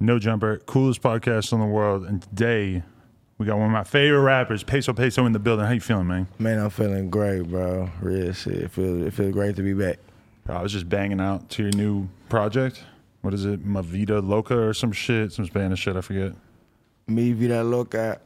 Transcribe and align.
No 0.00 0.18
Jumper, 0.18 0.58
coolest 0.66 1.02
podcast 1.02 1.52
in 1.52 1.60
the 1.60 1.66
world. 1.66 2.04
And 2.04 2.22
today 2.22 2.82
we 3.38 3.46
got 3.46 3.56
one 3.56 3.66
of 3.66 3.72
my 3.72 3.84
favorite 3.84 4.20
rappers, 4.20 4.62
Peso 4.62 4.92
Peso, 4.92 5.24
in 5.26 5.32
the 5.32 5.38
building. 5.38 5.64
How 5.66 5.72
you 5.72 5.80
feeling, 5.80 6.06
man? 6.06 6.26
Man, 6.38 6.58
I'm 6.58 6.70
feeling 6.70 7.10
great, 7.10 7.42
bro. 7.48 7.90
Real 8.00 8.32
shit. 8.32 8.54
It 8.54 8.70
feels 8.70 9.06
it 9.06 9.12
feels 9.12 9.32
great 9.32 9.56
to 9.56 9.62
be 9.62 9.72
back. 9.74 9.98
I 10.48 10.62
was 10.62 10.72
just 10.72 10.88
banging 10.88 11.20
out 11.20 11.48
to 11.50 11.62
your 11.62 11.72
new 11.72 12.08
project. 12.28 12.82
What 13.22 13.32
is 13.32 13.46
it? 13.46 13.66
Mavida 13.66 14.26
Loca 14.26 14.58
or 14.58 14.74
some 14.74 14.92
shit, 14.92 15.32
some 15.32 15.46
Spanish 15.46 15.80
shit. 15.80 15.96
I 15.96 16.02
forget. 16.02 16.32
Me 17.06 17.32
Vida 17.32 17.64
Loca. 17.64 18.20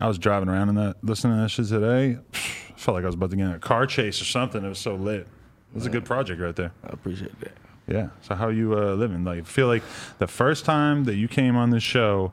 I 0.00 0.06
was 0.06 0.18
driving 0.18 0.48
around 0.48 0.68
in 0.68 0.74
that, 0.76 0.96
listening 1.02 1.36
to 1.38 1.42
that 1.42 1.48
shit 1.48 1.66
today. 1.66 2.18
I 2.32 2.36
felt 2.76 2.94
like 2.94 3.04
I 3.04 3.06
was 3.06 3.14
about 3.14 3.30
to 3.30 3.36
get 3.36 3.46
in 3.46 3.52
a 3.52 3.58
car 3.58 3.86
chase 3.86 4.20
or 4.20 4.24
something. 4.26 4.64
It 4.64 4.68
was 4.68 4.78
so 4.78 4.94
lit. 4.94 5.20
It 5.22 5.74
was 5.74 5.86
a 5.86 5.90
good 5.90 6.04
project 6.04 6.40
right 6.40 6.54
there. 6.54 6.72
I 6.84 6.88
appreciate 6.92 7.38
that. 7.40 7.52
Yeah. 7.88 8.08
So 8.22 8.34
how 8.34 8.48
you 8.48 8.74
uh, 8.78 8.94
living? 8.94 9.24
Like, 9.24 9.40
I 9.40 9.42
feel 9.42 9.66
like 9.66 9.82
the 10.18 10.26
first 10.26 10.64
time 10.64 11.04
that 11.04 11.14
you 11.16 11.26
came 11.26 11.56
on 11.56 11.70
this 11.70 11.82
show, 11.82 12.32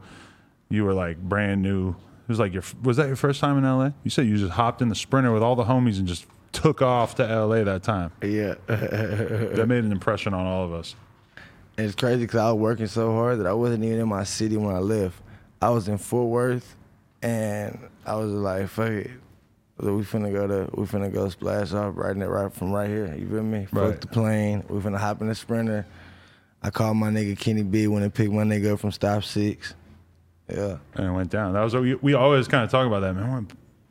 you 0.70 0.84
were 0.84 0.94
like 0.94 1.18
brand 1.18 1.62
new. 1.62 1.91
It 1.91 2.30
was 2.30 2.40
like 2.40 2.54
your 2.54 2.64
was 2.84 2.98
that 2.98 3.08
your 3.08 3.16
first 3.16 3.40
time 3.40 3.58
in 3.58 3.64
LA? 3.64 3.91
You 4.04 4.09
said 4.09 4.26
you 4.28 4.38
just 4.38 4.54
hopped 4.54 4.81
in 4.81 4.90
the 4.90 4.95
Sprinter 4.95 5.31
with 5.31 5.44
all 5.44 5.55
the 5.55 5.64
homies 5.64 5.98
and 5.98 6.08
just 6.08 6.26
took 6.52 6.81
off 6.81 7.16
to 7.16 7.23
LA 7.23 7.64
that 7.64 7.84
time. 7.84 8.12
Yeah. 8.22 8.55
That 8.68 9.66
made 9.68 9.84
an 9.84 9.91
impression 9.91 10.34
on 10.34 10.45
all 10.45 10.66
of 10.66 10.73
us. 10.73 10.95
And 11.78 11.86
it's 11.86 11.95
crazy 11.95 12.22
because 12.22 12.40
I 12.40 12.52
was 12.52 12.59
working 12.62 12.88
so 12.88 13.14
hard 13.14 13.40
that 13.40 13.48
I 13.48 13.53
wasn't 13.53 13.84
even 13.84 14.00
in 14.00 14.08
my 14.08 14.23
city 14.23 14.58
when 14.58 14.76
I 14.76 14.80
left. 14.80 15.22
I 15.62 15.70
was 15.70 15.88
in 15.88 15.98
Fort 15.98 16.30
Worth, 16.30 16.76
and 17.22 17.78
I 18.06 18.16
was 18.16 18.31
like, 18.31 18.67
"Fuck 18.70 18.90
it, 18.92 19.12
we 19.78 20.02
finna 20.04 20.32
go 20.32 20.48
to 20.48 20.70
we 20.74 20.86
finna 20.86 21.12
go 21.14 21.30
splash 21.30 21.74
off 21.74 21.94
riding 21.98 22.22
it 22.22 22.28
right 22.28 22.52
from 22.52 22.72
right 22.72 22.90
here." 22.90 23.14
You 23.18 23.28
feel 23.28 23.44
me? 23.44 23.68
Right. 23.72 23.92
Fuck 23.92 24.02
the 24.02 24.08
plane. 24.08 24.64
We 24.70 24.80
finna 24.80 24.98
hop 24.98 25.22
in 25.22 25.28
the 25.28 25.36
sprinter. 25.36 25.86
I 26.64 26.70
called 26.72 26.98
my 26.98 27.10
nigga 27.10 27.38
Kenny 27.38 27.64
B 27.64 27.88
when 27.88 28.02
they 28.02 28.10
picked 28.10 28.32
my 28.32 28.44
nigga 28.44 28.74
up 28.74 28.80
from 28.80 28.92
Stop 28.92 29.24
Six. 29.24 29.76
Yeah, 30.50 30.78
And 30.96 31.08
it 31.08 31.12
went 31.12 31.30
down. 31.32 31.54
That 31.54 31.64
was 31.64 31.73
what 31.73 31.84
we, 31.84 31.95
we 31.95 32.14
always 32.14 32.48
kind 32.48 32.64
of 32.64 32.70
talk 32.70 32.86
about 32.86 33.00
that, 33.02 33.14
man. 33.14 33.32
When, 33.32 33.48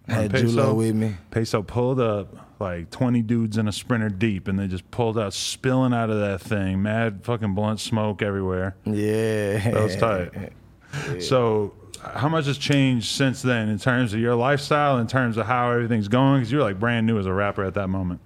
when 0.07 0.17
had 0.17 0.33
Julo 0.33 0.75
with 0.77 0.95
me. 0.95 1.17
Peso 1.31 1.63
pulled 1.63 1.99
up 2.01 2.61
like 2.61 2.91
20 2.91 3.23
dudes 3.23 3.59
in 3.59 3.67
a 3.67 3.73
sprinter 3.73 4.09
deep 4.09 4.47
and 4.47 4.59
they 4.59 4.69
just 4.69 4.89
pulled 4.91 5.19
out, 5.19 5.35
spilling 5.35 5.93
out 5.93 6.11
of 6.11 6.21
that 6.21 6.41
thing. 6.41 6.81
Mad 6.83 7.25
fucking 7.25 7.55
blunt 7.55 7.81
smoke 7.81 8.23
everywhere. 8.23 8.77
Yeah, 8.85 9.71
That 9.71 9.83
was 9.83 9.97
tight. 9.97 10.31
So, 11.21 11.75
how 12.15 12.29
much 12.29 12.47
has 12.47 12.59
changed 12.59 13.07
since 13.07 13.43
then 13.43 13.69
in 13.69 13.79
terms 13.79 14.13
of 14.15 14.21
your 14.21 14.35
lifestyle, 14.35 14.99
in 14.99 15.07
terms 15.07 15.37
of 15.37 15.47
how 15.47 15.71
everything's 15.71 16.09
going? 16.09 16.41
Because 16.41 16.53
you 16.53 16.59
were 16.59 16.65
like 16.65 16.79
brand 16.79 17.07
new 17.07 17.19
as 17.19 17.27
a 17.27 17.33
rapper 17.33 17.65
at 17.65 17.75
that 17.75 17.89
moment. 17.89 18.21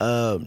Uh, 0.00 0.38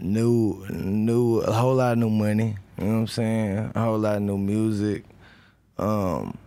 new, 0.00 0.64
new, 0.70 1.40
a 1.40 1.52
whole 1.52 1.74
lot 1.74 1.92
of 1.92 1.98
new 1.98 2.10
money. 2.10 2.56
You 2.78 2.84
know 2.84 2.92
what 2.92 2.98
I'm 3.00 3.06
saying? 3.06 3.72
A 3.74 3.80
whole 3.80 3.98
lot 3.98 4.16
of 4.16 4.22
new 4.22 4.38
music. 4.38 5.04
Um, 5.78 6.38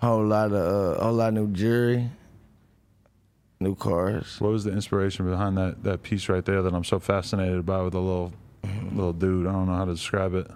whole 0.00 0.24
lot 0.24 0.52
of, 0.52 0.54
uh, 0.54 1.00
a 1.00 1.04
whole 1.04 1.14
lot 1.14 1.28
of 1.28 1.34
new 1.34 1.48
jewelry. 1.48 2.10
New 3.60 3.74
cars. 3.74 4.40
What 4.40 4.52
was 4.52 4.64
the 4.64 4.72
inspiration 4.72 5.28
behind 5.28 5.56
that, 5.56 5.82
that 5.84 6.02
piece 6.02 6.28
right 6.28 6.44
there 6.44 6.62
that 6.62 6.74
I'm 6.74 6.84
so 6.84 6.98
fascinated 6.98 7.64
by 7.64 7.80
with 7.82 7.92
the 7.92 8.00
little 8.00 8.32
little 8.92 9.12
dude? 9.12 9.46
I 9.46 9.52
don't 9.52 9.66
know 9.66 9.76
how 9.76 9.84
to 9.84 9.92
describe 9.92 10.34
it. 10.34 10.50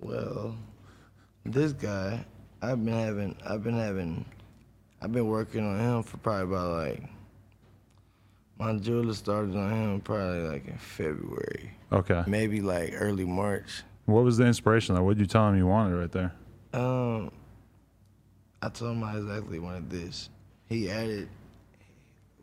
Well, 0.00 0.56
this 1.44 1.72
guy, 1.72 2.24
I've 2.64 2.84
been 2.84 2.94
having, 2.94 3.36
I've 3.46 3.62
been 3.62 3.76
having, 3.78 4.24
I've 5.02 5.12
been 5.12 5.26
working 5.28 5.64
on 5.66 5.78
him 5.78 6.02
for 6.02 6.16
probably 6.18 6.54
about 6.54 6.70
like. 6.78 7.02
My 8.58 8.72
jeweler 8.76 9.14
started 9.14 9.56
on 9.56 9.70
him 9.72 10.00
probably 10.00 10.40
like 10.48 10.66
in 10.68 10.78
February, 10.78 11.72
Okay. 11.92 12.22
maybe 12.28 12.60
like 12.60 12.92
early 12.94 13.24
March. 13.24 13.82
What 14.06 14.22
was 14.22 14.36
the 14.36 14.46
inspiration? 14.46 14.94
Like, 14.94 15.02
what 15.04 15.16
did 15.16 15.22
you 15.22 15.26
tell 15.26 15.48
him 15.48 15.56
you 15.56 15.66
wanted 15.66 15.96
right 15.96 16.12
there? 16.12 16.32
Um, 16.72 17.32
I 18.62 18.68
told 18.68 18.92
him 18.96 19.02
I 19.02 19.16
exactly 19.16 19.58
wanted 19.58 19.90
this. 19.90 20.30
He 20.68 20.88
added. 20.88 21.28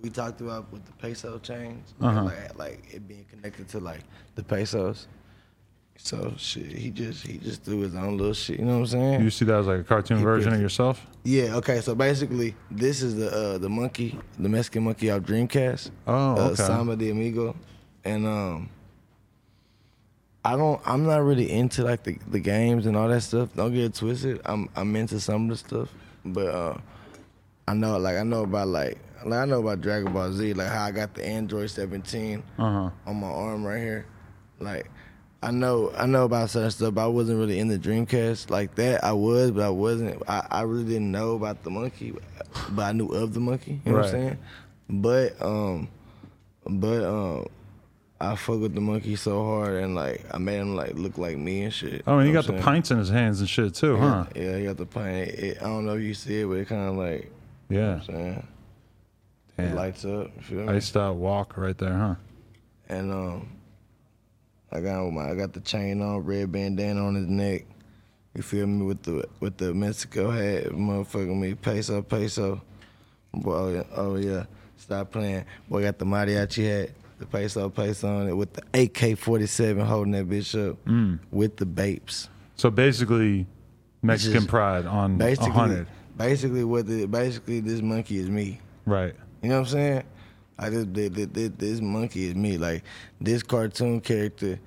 We 0.01 0.09
talked 0.09 0.41
about 0.41 0.71
with 0.73 0.83
the 0.85 0.91
peso 0.93 1.39
change, 1.39 1.83
Uh-huh. 2.01 2.23
like 2.23 2.57
like 2.57 2.93
it 2.93 3.07
being 3.07 3.25
connected 3.29 3.69
to 3.69 3.79
like 3.79 4.01
the 4.35 4.43
pesos. 4.43 5.07
So 6.03 6.33
shit, 6.35 6.65
he 6.71 6.89
just 6.89 7.25
he 7.25 7.37
just 7.37 7.63
threw 7.63 7.81
his 7.81 7.93
own 7.93 8.17
little 8.17 8.33
shit. 8.33 8.59
You 8.59 8.65
know 8.65 8.73
what 8.73 8.79
I'm 8.79 8.87
saying? 8.87 9.21
You 9.21 9.29
see 9.29 9.45
that 9.45 9.59
as 9.59 9.67
like 9.67 9.81
a 9.81 9.83
cartoon 9.83 10.17
He 10.17 10.23
version 10.23 10.51
of 10.51 10.59
yourself? 10.59 11.05
Yeah. 11.23 11.55
Okay. 11.57 11.79
So 11.81 11.93
basically, 11.93 12.55
this 12.71 13.03
is 13.03 13.15
the 13.17 13.29
uh, 13.31 13.57
the 13.59 13.69
monkey, 13.69 14.17
the 14.39 14.49
Mexican 14.49 14.83
monkey 14.85 15.11
off 15.11 15.21
Dreamcast. 15.21 15.91
Oh, 16.07 16.35
uh. 16.37 16.55
Samba 16.55 16.95
de 16.95 17.11
Amigo, 17.11 17.55
and 18.03 18.25
um, 18.25 18.69
I 20.43 20.55
don't. 20.55 20.81
I'm 20.85 21.05
not 21.05 21.23
really 21.23 21.51
into 21.51 21.83
like 21.83 22.03
the, 22.03 22.17
the 22.29 22.39
games 22.39 22.87
and 22.87 22.97
all 22.97 23.07
that 23.07 23.21
stuff. 23.21 23.49
Don't 23.55 23.71
get 23.71 23.83
it 23.83 23.93
twisted. 23.93 24.41
I'm 24.45 24.69
I'm 24.75 24.95
into 24.95 25.19
some 25.19 25.43
of 25.43 25.49
the 25.49 25.57
stuff, 25.57 25.89
but 26.25 26.47
uh, 26.47 26.77
I 27.67 27.73
know 27.75 27.97
like 27.99 28.17
I 28.17 28.23
know 28.23 28.41
about 28.43 28.69
like 28.69 28.97
like 29.23 29.39
I 29.39 29.45
know 29.45 29.59
about 29.59 29.81
Dragon 29.81 30.11
Ball 30.11 30.31
Z, 30.33 30.53
like 30.55 30.67
how 30.69 30.85
I 30.85 30.91
got 30.91 31.13
the 31.13 31.23
Android 31.23 31.69
17 31.69 32.41
Uh 32.57 32.61
huh. 32.85 32.89
on 33.05 33.15
my 33.17 33.27
arm 33.27 33.63
right 33.63 33.77
here. 33.79 34.07
Like 34.59 34.89
I 35.43 35.49
know 35.51 35.91
I 35.97 36.05
know 36.05 36.25
about 36.25 36.49
certain 36.51 36.69
stuff, 36.71 36.93
but 36.93 37.03
I 37.03 37.07
wasn't 37.07 37.39
really 37.39 37.57
in 37.59 37.67
the 37.67 37.79
Dreamcast 37.79 38.49
like 38.51 38.75
that. 38.75 39.03
I 39.03 39.11
was, 39.13 39.51
but 39.51 39.63
I 39.63 39.69
wasn't. 39.69 40.21
I, 40.27 40.45
I 40.51 40.61
really 40.61 40.83
didn't 40.85 41.11
know 41.11 41.33
about 41.35 41.63
the 41.63 41.71
monkey, 41.71 42.13
but 42.71 42.83
I 42.83 42.91
knew 42.91 43.07
of 43.07 43.33
the 43.33 43.39
monkey. 43.39 43.81
You 43.85 43.91
know 43.91 43.97
what 43.99 44.05
I'm 44.05 44.11
saying? 44.11 44.37
But 44.89 45.41
um, 45.41 45.87
but 46.67 47.03
um, 47.03 47.47
I 48.19 48.35
fuck 48.35 48.59
with 48.59 48.75
the 48.75 48.81
monkey 48.81 49.15
so 49.15 49.43
hard, 49.43 49.83
and 49.83 49.95
like 49.95 50.23
I 50.31 50.37
made 50.37 50.57
him 50.59 50.75
like 50.75 50.93
look 50.93 51.17
like 51.17 51.37
me 51.37 51.63
and 51.63 51.73
shit. 51.73 52.03
Oh, 52.05 52.19
and 52.19 52.27
he 52.27 52.33
got 52.33 52.45
the 52.45 52.53
pints 52.61 52.91
in 52.91 52.99
his 52.99 53.09
hands 53.09 53.39
and 53.39 53.49
shit 53.49 53.73
too, 53.73 53.97
huh? 53.97 54.25
Yeah, 54.35 54.57
he 54.57 54.65
got 54.65 54.77
the 54.77 54.85
pint. 54.85 55.29
It, 55.29 55.39
it- 55.39 55.57
I 55.59 55.65
don't 55.65 55.87
know 55.87 55.95
if 55.95 56.03
you 56.03 56.13
see 56.13 56.41
it, 56.41 56.45
but 56.45 56.53
it 56.57 56.67
kind 56.67 56.87
of 56.89 56.95
like 56.97 57.31
Yeah. 57.67 57.77
you 57.77 58.13
know 58.13 58.13
saying. 58.13 58.47
It 59.57 59.75
lights 59.75 60.05
up. 60.05 60.39
Feel 60.43 60.65
me? 60.65 60.73
Iced 60.73 60.95
out 60.97 61.15
walk 61.15 61.57
right 61.57 61.77
there, 61.77 61.97
huh? 61.97 62.15
and 62.89 63.11
um, 63.11 63.49
I 64.71 64.79
got 64.79 65.09
my 65.11 65.29
I 65.31 65.35
got 65.35 65.53
the 65.53 65.59
chain 65.61 66.01
on, 66.01 66.19
red 66.25 66.51
bandana 66.51 67.05
on 67.05 67.15
his 67.15 67.27
neck. 67.27 67.65
You 68.35 68.41
feel 68.41 68.65
me 68.67 68.85
with 68.85 69.03
the 69.03 69.25
with 69.39 69.57
the 69.57 69.73
Mexico 69.73 70.31
hat, 70.31 70.65
motherfucking 70.71 71.37
me 71.39 71.55
peso 71.55 72.01
peso. 72.01 72.61
Boy, 73.33 73.53
oh 73.53 73.69
yeah, 73.69 73.83
oh 73.95 74.15
yeah, 74.15 74.45
stop 74.77 75.11
playing. 75.11 75.45
Boy, 75.69 75.83
got 75.83 75.97
the 75.99 76.05
mariachi 76.05 76.65
hat, 76.81 76.89
the 77.19 77.25
peso 77.25 77.69
peso 77.69 78.07
on 78.19 78.27
it 78.29 78.33
with 78.33 78.53
the 78.53 78.63
AK 78.73 79.17
forty 79.17 79.47
seven 79.47 79.85
holding 79.85 80.13
that 80.13 80.29
bitch 80.29 80.69
up 80.69 80.77
Mm. 80.85 81.19
with 81.31 81.57
the 81.57 81.65
bapes. 81.65 82.29
So 82.55 82.69
basically, 82.69 83.47
Mexican 84.01 84.33
Just 84.41 84.47
pride 84.47 84.85
on 84.85 85.17
Basically, 85.17 85.51
hundred, 85.51 85.87
basically 86.17 86.63
what 86.63 86.87
the 86.87 87.05
basically 87.07 87.59
this 87.59 87.81
monkey 87.81 88.17
is 88.19 88.29
me. 88.29 88.61
right? 88.85 89.13
You 89.41 89.49
know 89.49 89.55
what 89.59 89.67
I'm 89.67 89.71
saying? 89.73 90.03
I 90.61 90.69
just 90.69 90.93
this, 90.93 91.09
this, 91.31 91.51
this 91.57 91.81
monkey 91.81 92.27
is 92.27 92.35
me. 92.35 92.57
Like 92.57 92.83
this 93.19 93.41
cartoon 93.43 93.99
character, 93.99 94.59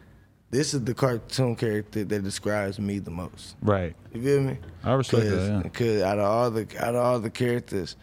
this 0.51 0.75
is 0.75 0.83
the 0.85 0.93
cartoon 0.95 1.55
character 1.57 2.05
that 2.05 2.23
describes 2.25 2.79
me 2.81 2.99
the 2.99 3.11
most. 3.13 3.55
Right. 3.63 3.95
You 4.13 4.21
feel 4.23 4.41
me? 4.43 4.59
I 4.83 4.93
respect 4.95 5.23
that. 5.25 5.31
Yeah. 5.31 5.39
Cause, 5.39 5.63
that. 5.63 5.73
'cause 5.75 6.03
out 6.03 6.19
of 6.19 6.25
all 6.25 6.51
the 6.51 6.67
out 6.85 6.95
of 6.97 7.05
all 7.05 7.21
the 7.21 7.31
characters, 7.31 7.95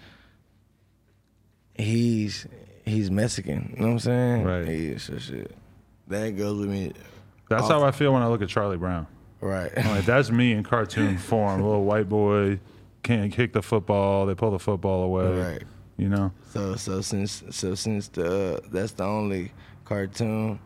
he's 1.75 2.47
he's 2.85 3.11
Mexican. 3.11 3.73
You 3.75 3.81
know 3.81 3.87
what 3.87 3.93
I'm 3.93 3.99
saying? 3.99 4.43
Right. 4.43 4.67
He 4.67 4.85
is 4.87 5.03
so 5.03 5.17
shit. 5.17 5.55
That 6.07 6.29
goes 6.37 6.59
with 6.59 6.69
me. 6.69 6.85
Yeah. 6.87 6.91
That's 7.49 7.67
how 7.67 7.83
I 7.83 7.91
feel 7.91 8.13
when 8.13 8.21
I 8.21 8.27
look 8.27 8.41
at 8.41 8.49
Charlie 8.49 8.77
Brown. 8.77 9.07
Right. 9.41 9.71
I'm 9.75 9.87
like 9.89 10.05
that's 10.05 10.29
me 10.31 10.53
in 10.53 10.63
cartoon 10.63 11.17
form. 11.29 11.61
A 11.61 11.65
little 11.67 11.83
white 11.85 12.07
boy 12.07 12.59
can't 13.03 13.31
kick 13.33 13.53
the 13.53 13.61
football. 13.61 14.25
They 14.25 14.35
pull 14.35 14.51
the 14.51 14.59
football 14.59 15.03
away. 15.03 15.25
right. 15.39 15.63
You 15.97 16.09
know. 16.09 16.31
So 16.53 16.75
so 16.75 17.01
since 17.01 17.43
so 17.49 17.75
since 17.75 18.07
the 18.07 18.55
uh, 18.55 18.59
that's 18.71 18.93
the 18.93 19.03
only 19.03 19.51
cartoon 19.85 20.59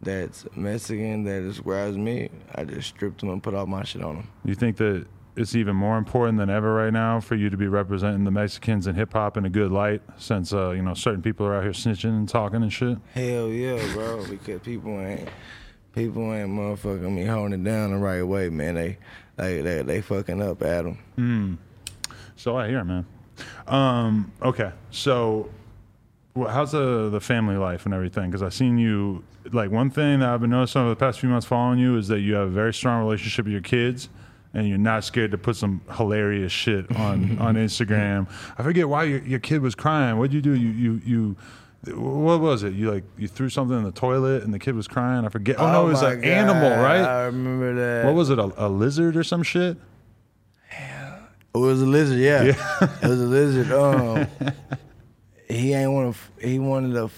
that's 0.00 0.44
Mexican 0.54 1.24
that 1.24 1.40
describes 1.40 1.96
me, 1.96 2.28
I 2.54 2.64
just 2.64 2.88
stripped 2.88 3.22
him 3.22 3.30
and 3.30 3.42
put 3.42 3.54
all 3.54 3.66
my 3.66 3.84
shit 3.84 4.02
on 4.02 4.16
him. 4.16 4.28
You 4.44 4.54
think 4.54 4.76
that 4.76 5.06
it's 5.36 5.54
even 5.56 5.74
more 5.74 5.98
important 5.98 6.38
than 6.38 6.50
ever 6.50 6.72
right 6.74 6.92
now 6.92 7.20
for 7.20 7.34
you 7.34 7.50
to 7.50 7.56
be 7.56 7.66
representing 7.66 8.24
the 8.24 8.30
Mexicans 8.30 8.86
in 8.86 8.94
hip 8.94 9.12
hop 9.12 9.36
in 9.36 9.44
a 9.44 9.50
good 9.50 9.72
light, 9.72 10.02
since 10.16 10.52
uh, 10.52 10.70
you 10.70 10.82
know 10.82 10.94
certain 10.94 11.22
people 11.22 11.46
are 11.46 11.54
out 11.56 11.62
here 11.62 11.72
snitching 11.72 12.10
and 12.10 12.28
talking 12.28 12.62
and 12.62 12.72
shit. 12.72 12.98
Hell 13.14 13.48
yeah, 13.48 13.80
bro. 13.94 14.24
Because 14.28 14.60
people 14.60 14.98
ain't 15.00 15.28
people 15.94 16.32
ain't 16.34 16.50
motherfucking 16.50 17.10
me 17.12 17.24
holding 17.24 17.60
it 17.60 17.64
down 17.64 17.90
the 17.90 17.98
right 17.98 18.22
way, 18.22 18.48
man. 18.48 18.74
They 18.74 18.98
they 19.36 19.60
they, 19.60 19.82
they 19.82 20.00
fucking 20.00 20.42
up 20.42 20.62
at 20.62 20.84
them. 20.84 21.58
So 22.36 22.56
I 22.56 22.68
hear, 22.68 22.84
man. 22.84 23.06
Um, 23.66 24.32
okay, 24.42 24.72
so 24.90 25.48
wh- 26.36 26.48
how's 26.48 26.72
the 26.72 27.08
the 27.10 27.20
family 27.20 27.56
life 27.56 27.84
and 27.84 27.94
everything? 27.94 28.30
Because 28.30 28.42
I've 28.42 28.54
seen 28.54 28.78
you. 28.78 29.24
Like 29.52 29.70
one 29.70 29.90
thing 29.90 30.20
that 30.20 30.30
I've 30.30 30.40
been 30.40 30.50
noticing 30.50 30.80
over 30.80 30.90
the 30.90 30.96
past 30.96 31.20
few 31.20 31.28
months 31.28 31.46
following 31.46 31.78
you 31.78 31.98
is 31.98 32.08
that 32.08 32.20
you 32.20 32.34
have 32.34 32.48
a 32.48 32.50
very 32.50 32.72
strong 32.72 33.04
relationship 33.04 33.44
with 33.44 33.52
your 33.52 33.60
kids, 33.60 34.08
and 34.54 34.66
you're 34.66 34.78
not 34.78 35.04
scared 35.04 35.32
to 35.32 35.38
put 35.38 35.56
some 35.56 35.82
hilarious 35.96 36.50
shit 36.52 36.90
on 36.96 37.38
on 37.40 37.54
Instagram. 37.56 38.26
I 38.56 38.62
forget 38.62 38.88
why 38.88 39.04
your, 39.04 39.20
your 39.20 39.40
kid 39.40 39.60
was 39.60 39.74
crying. 39.74 40.16
What'd 40.16 40.32
you 40.32 40.40
do? 40.40 40.54
You 40.54 40.70
you 40.70 41.00
you 41.04 41.36
what 41.94 42.40
was 42.40 42.62
it? 42.62 42.72
You 42.72 42.90
like 42.90 43.04
you 43.18 43.28
threw 43.28 43.50
something 43.50 43.76
in 43.76 43.84
the 43.84 43.92
toilet 43.92 44.42
and 44.42 44.54
the 44.54 44.58
kid 44.58 44.74
was 44.74 44.88
crying. 44.88 45.26
I 45.26 45.28
forget. 45.28 45.56
Oh, 45.58 45.70
no, 45.70 45.86
it 45.86 45.90
was 45.90 46.02
an 46.02 46.24
animal, 46.24 46.70
right? 46.70 47.02
I 47.02 47.24
remember 47.26 47.74
that. 47.74 48.06
What 48.06 48.14
was 48.14 48.30
it? 48.30 48.38
A, 48.38 48.50
a 48.56 48.68
lizard 48.68 49.16
or 49.16 49.24
some 49.24 49.42
shit? 49.42 49.76
It 51.54 51.58
was 51.58 51.80
a 51.82 51.86
lizard, 51.86 52.18
yeah. 52.18 52.42
it 52.42 53.08
was 53.08 53.20
a 53.20 53.26
lizard. 53.26 53.70
Um, 53.72 54.26
he 55.48 55.72
ain't 55.74 55.92
want 55.92 56.16
to. 56.40 56.48
He 56.48 56.58
wanted 56.58 56.94
to. 56.94 57.10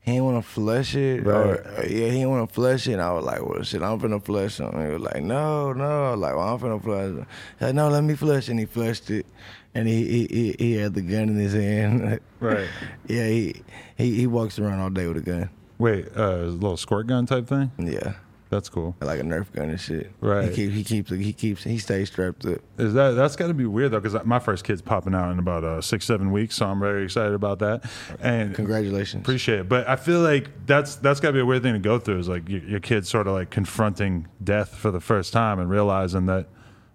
He 0.00 0.12
ain't 0.12 0.24
want 0.24 0.42
to 0.44 0.50
flush 0.50 0.96
it, 0.96 1.24
or 1.26 1.30
Right. 1.76 1.90
yeah, 1.90 2.08
he 2.08 2.20
ain't 2.22 2.30
want 2.30 2.48
to 2.48 2.52
flush 2.52 2.88
it. 2.88 2.94
And 2.94 3.02
I 3.02 3.12
was 3.12 3.24
like, 3.24 3.46
"Well, 3.46 3.62
shit, 3.62 3.82
I'm 3.82 4.00
finna 4.00 4.20
flush 4.24 4.58
him." 4.58 4.72
He 4.72 4.92
was 4.94 5.02
like, 5.02 5.22
"No, 5.22 5.72
no." 5.72 6.06
I 6.06 6.10
was 6.12 6.20
like, 6.20 6.34
well, 6.34 6.48
I'm 6.54 6.58
finna 6.58 6.82
flush 6.82 7.04
him. 7.10 7.26
He's 7.58 7.66
like, 7.66 7.74
"No, 7.76 7.88
let 7.88 8.02
me 8.02 8.14
flush." 8.16 8.48
And 8.48 8.58
he 8.58 8.64
flushed 8.64 9.10
it, 9.10 9.26
and 9.74 9.86
he 9.86 10.04
he 10.06 10.26
he, 10.26 10.56
he 10.58 10.72
had 10.74 10.94
the 10.94 11.02
gun 11.02 11.28
in 11.28 11.36
his 11.36 11.52
hand. 11.52 12.18
Right. 12.40 12.66
yeah, 13.06 13.28
he 13.28 13.62
he 13.96 14.14
he 14.16 14.26
walks 14.26 14.58
around 14.58 14.80
all 14.80 14.90
day 14.90 15.06
with 15.06 15.18
a 15.18 15.20
gun. 15.20 15.50
Wait, 15.78 16.08
uh, 16.16 16.22
a 16.38 16.46
little 16.46 16.76
squirt 16.76 17.06
gun 17.06 17.24
type 17.26 17.46
thing. 17.46 17.70
Yeah, 17.78 18.14
That's 18.52 18.68
cool. 18.68 18.94
like 19.00 19.18
a 19.18 19.22
Nerf 19.22 19.50
gun 19.52 19.70
and 19.70 19.80
shit. 19.80 20.12
Right. 20.20 20.50
He 20.50 20.54
keeps 20.54 20.74
he 20.74 20.84
keeps 20.84 21.10
he 21.10 21.32
keeps 21.32 21.64
he 21.64 21.78
stays 21.78 22.08
strapped 22.10 22.44
up. 22.44 22.60
Is 22.76 22.92
that 22.92 23.12
that's 23.12 23.34
got 23.34 23.46
to 23.46 23.54
be 23.54 23.64
weird 23.64 23.92
though? 23.92 24.00
Because 24.00 24.26
my 24.26 24.38
first 24.38 24.62
kid's 24.62 24.82
popping 24.82 25.14
out 25.14 25.32
in 25.32 25.38
about 25.38 25.64
uh, 25.64 25.80
six 25.80 26.04
seven 26.04 26.30
weeks, 26.32 26.56
so 26.56 26.66
I'm 26.66 26.78
very 26.78 27.04
excited 27.04 27.32
about 27.32 27.60
that. 27.60 27.90
And 28.20 28.54
Congratulations. 28.54 29.22
appreciate 29.22 29.60
it. 29.60 29.70
But 29.70 29.88
I 29.88 29.96
feel 29.96 30.20
like 30.20 30.50
that's 30.66 30.96
that's 30.96 31.18
got 31.18 31.28
to 31.28 31.32
be 31.32 31.40
a 31.40 31.46
weird 31.46 31.62
thing 31.62 31.72
to 31.72 31.78
go 31.78 31.98
through. 31.98 32.18
Is 32.18 32.28
like 32.28 32.46
your, 32.46 32.60
your 32.64 32.80
kid 32.80 33.06
sort 33.06 33.26
of 33.26 33.32
like 33.32 33.48
confronting 33.48 34.28
death 34.44 34.74
for 34.76 34.90
the 34.90 35.00
first 35.00 35.32
time 35.32 35.58
and 35.58 35.70
realizing 35.70 36.26
that, 36.26 36.46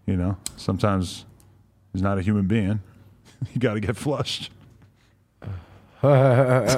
you 0.06 0.16
know, 0.16 0.38
sometimes 0.58 1.26
he's 1.92 2.04
not 2.04 2.20
a 2.20 2.22
human 2.22 2.46
being. 2.46 2.82
you 3.52 3.60
got 3.60 3.74
to 3.74 3.80
get 3.80 3.98
flushed. 3.98 4.52
Is 6.04 6.76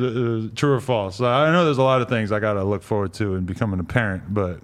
it- 0.00 0.16
is 0.16 0.44
it 0.46 0.56
true 0.56 0.72
or 0.74 0.80
false? 0.80 1.20
I 1.20 1.50
know 1.52 1.64
there's 1.64 1.78
a 1.78 1.82
lot 1.82 2.02
of 2.02 2.08
things 2.08 2.32
I 2.32 2.40
got 2.40 2.54
to 2.54 2.64
look 2.64 2.82
forward 2.82 3.12
to 3.14 3.34
in 3.34 3.44
becoming 3.44 3.80
a 3.80 3.84
parent, 3.84 4.32
but 4.32 4.60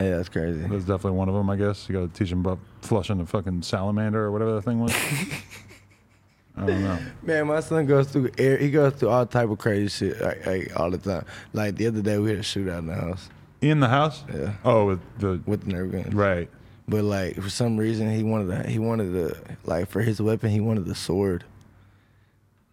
Yeah, 0.00 0.16
that's 0.16 0.28
crazy. 0.28 0.60
that's 0.60 0.84
definitely 0.84 1.12
one 1.12 1.28
of 1.28 1.34
them. 1.34 1.48
I 1.50 1.56
guess 1.56 1.88
you 1.88 1.94
got 1.98 2.12
to 2.12 2.18
teach 2.18 2.30
them 2.30 2.40
about 2.40 2.58
flushing 2.80 3.18
the 3.18 3.26
fucking 3.26 3.62
salamander 3.62 4.24
or 4.24 4.32
whatever 4.32 4.54
that 4.54 4.62
thing 4.62 4.80
was. 4.80 4.94
I 6.56 6.66
don't 6.66 6.82
know. 6.82 6.98
Man, 7.22 7.46
my 7.46 7.60
son 7.60 7.86
goes 7.86 8.08
through 8.10 8.30
air. 8.36 8.58
He 8.58 8.70
goes 8.70 8.92
through 8.94 9.08
all 9.08 9.24
type 9.24 9.48
of 9.48 9.56
crazy 9.58 9.88
shit 9.88 10.20
like, 10.20 10.44
like, 10.46 10.78
all 10.78 10.90
the 10.90 10.98
time. 10.98 11.24
Like 11.54 11.76
the 11.76 11.86
other 11.86 12.02
day, 12.02 12.18
we 12.18 12.28
had 12.30 12.40
a 12.40 12.42
shootout 12.42 12.80
in 12.80 12.86
the 12.88 12.94
house 12.94 13.30
In 13.62 13.80
the 13.80 13.88
house? 13.88 14.22
Yeah. 14.32 14.52
Oh, 14.64 14.84
with 14.86 15.00
the 15.18 15.40
with 15.46 15.64
the 15.64 15.72
Nerf 15.72 15.92
guns. 15.92 16.14
right. 16.14 16.50
But 16.88 17.04
like 17.04 17.36
for 17.40 17.48
some 17.48 17.78
reason, 17.78 18.14
he 18.14 18.22
wanted 18.22 18.48
the, 18.48 18.68
he 18.68 18.78
wanted 18.78 19.12
the 19.12 19.38
like 19.64 19.88
for 19.88 20.02
his 20.02 20.20
weapon, 20.20 20.50
he 20.50 20.60
wanted 20.60 20.84
the 20.84 20.94
sword. 20.94 21.44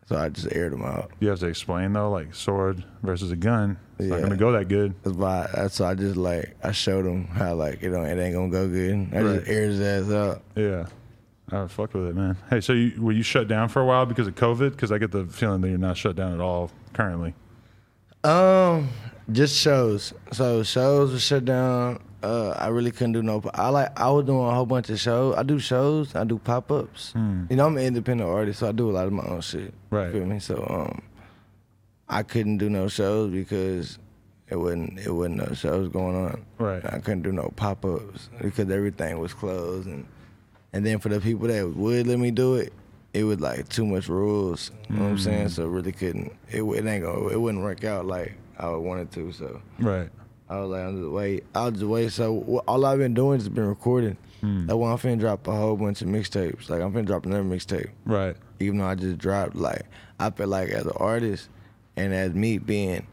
So 0.09 0.17
I 0.17 0.29
just 0.29 0.51
aired 0.53 0.73
him 0.73 0.81
out. 0.81 1.11
You 1.19 1.27
have 1.29 1.37
to 1.41 1.45
explain 1.45 1.93
though, 1.93 2.09
like 2.09 2.33
sword 2.33 2.83
versus 3.03 3.29
a 3.31 3.35
gun. 3.35 3.77
It's 3.99 4.07
not 4.09 4.21
gonna 4.21 4.37
go 4.37 4.51
that 4.53 4.67
good. 4.67 4.95
That's 5.03 5.15
why. 5.15 5.47
That's 5.53 5.75
so 5.75 5.85
I 5.85 5.93
just 5.93 6.17
like 6.17 6.55
I 6.63 6.71
showed 6.71 7.05
him 7.05 7.27
how 7.27 7.53
like 7.53 7.83
it 7.83 7.91
don't 7.91 8.07
it 8.07 8.17
ain't 8.19 8.33
gonna 8.33 8.49
go 8.49 8.67
good. 8.67 9.09
I 9.13 9.21
Right. 9.21 9.37
just 9.37 9.47
aired 9.51 9.69
his 9.69 9.81
ass 9.81 10.11
out. 10.11 10.41
Yeah. 10.55 10.87
I 11.51 11.61
would 11.61 11.69
fuck 11.69 11.93
with 11.93 12.07
it, 12.07 12.15
man. 12.15 12.37
Hey, 12.49 12.59
so 12.59 12.73
you, 12.73 12.99
were 12.99 13.11
you 13.11 13.21
shut 13.21 13.47
down 13.47 13.69
for 13.69 13.83
a 13.83 13.85
while 13.85 14.07
because 14.07 14.25
of 14.25 14.33
COVID? 14.33 14.71
Because 14.71 14.91
I 14.91 14.97
get 14.97 15.11
the 15.11 15.25
feeling 15.27 15.61
that 15.61 15.69
you're 15.69 15.77
not 15.77 15.95
shut 15.95 16.15
down 16.15 16.33
at 16.33 16.39
all 16.39 16.71
currently. 16.93 17.35
Um, 18.23 18.89
just 19.31 19.55
shows. 19.55 20.11
So 20.31 20.63
shows 20.63 21.11
were 21.13 21.19
shut 21.19 21.45
down. 21.45 21.99
Uh, 22.21 22.49
I 22.49 22.67
really 22.67 22.91
couldn't 22.91 23.13
do 23.13 23.23
no. 23.23 23.41
I 23.53 23.69
like 23.69 23.97
I 23.99 24.09
was 24.09 24.25
doing 24.25 24.45
a 24.45 24.51
whole 24.53 24.65
bunch 24.65 24.89
of 24.89 24.99
shows. 24.99 25.35
I 25.37 25.43
do 25.43 25.57
shows. 25.59 26.15
I 26.15 26.23
do 26.25 26.37
pop 26.37 26.71
ups. 26.71 27.13
You 27.15 27.55
know, 27.55 27.65
I'm 27.67 27.77
an 27.77 27.83
independent 27.85 28.29
artist, 28.29 28.59
so 28.59 28.67
I 28.67 28.71
do 28.73 28.89
a 28.89 28.93
lot 28.93 29.07
of 29.07 29.13
my 29.13 29.23
own 29.23 29.41
shit. 29.41 29.73
Hmm. 29.89 29.95
Right. 29.95 30.05
You 30.07 30.11
feel 30.13 30.25
me? 30.25 30.39
So 30.39 30.65
um, 30.69 31.01
I 32.09 32.23
couldn't 32.23 32.57
do 32.57 32.69
no 32.69 32.87
shows 32.87 33.31
because 33.31 33.99
it 34.49 34.55
wasn't 34.57 34.99
it 34.99 35.11
wasn't 35.11 35.37
no 35.37 35.53
shows 35.53 35.89
going 35.89 36.15
on. 36.15 36.45
Right. 36.57 36.83
I 36.85 36.99
couldn't 36.99 37.21
do 37.21 37.31
no 37.31 37.53
pop 37.55 37.85
ups 37.85 38.29
because 38.41 38.69
everything 38.69 39.19
was 39.19 39.33
closed 39.33 39.87
and 39.87 40.05
and 40.73 40.85
then 40.85 40.99
for 40.99 41.09
the 41.09 41.19
people 41.19 41.47
that 41.47 41.67
would 41.67 42.05
let 42.05 42.19
me 42.19 42.31
do 42.31 42.55
it, 42.55 42.73
it 43.13 43.23
was 43.23 43.39
like 43.39 43.69
too 43.69 43.85
much 43.85 44.07
rules. 44.07 44.71
You 44.89 44.97
know 44.97 45.03
what 45.03 45.09
I'm 45.11 45.17
saying? 45.17 45.49
So 45.49 45.67
really 45.67 45.91
couldn't. 45.91 46.33
It, 46.49 46.63
it 46.63 46.85
ain't 46.85 47.03
gonna. 47.03 47.27
It 47.29 47.39
wouldn't 47.39 47.63
work 47.63 47.83
out 47.83 48.05
like 48.05 48.33
I 48.57 48.69
wanted 48.71 49.11
to. 49.13 49.31
So 49.31 49.61
Right. 49.79 50.09
I 50.49 50.59
was 50.59 50.69
like, 50.71 50.81
I'm 50.83 50.97
just 51.01 51.09
wait. 51.11 51.43
I'll 51.53 51.71
just 51.71 51.83
wait. 51.85 52.11
So 52.11 52.41
wh- 52.41 52.67
all 52.69 52.85
I've 52.85 52.97
been 52.99 53.13
doing 53.13 53.39
is 53.39 53.47
been 53.49 53.67
recording. 53.67 54.17
That's 54.41 54.73
why 54.73 54.91
I'm 54.91 54.97
finna 54.97 55.19
drop 55.19 55.47
a 55.47 55.51
whole 55.51 55.75
bunch 55.75 56.01
of 56.01 56.07
mixtapes. 56.07 56.69
Like 56.69 56.81
I'm 56.81 56.93
finna 56.93 57.05
drop 57.05 57.25
another 57.25 57.43
mixtape. 57.43 57.89
Right. 58.05 58.35
Even 58.59 58.77
though 58.79 58.85
I 58.85 58.95
just 58.95 59.17
dropped, 59.17 59.55
like 59.55 59.83
I 60.19 60.29
feel 60.31 60.47
like 60.47 60.69
as 60.69 60.85
an 60.85 60.93
artist 60.95 61.49
and 61.97 62.13
as 62.13 62.33
me 62.33 62.57
being, 62.57 63.05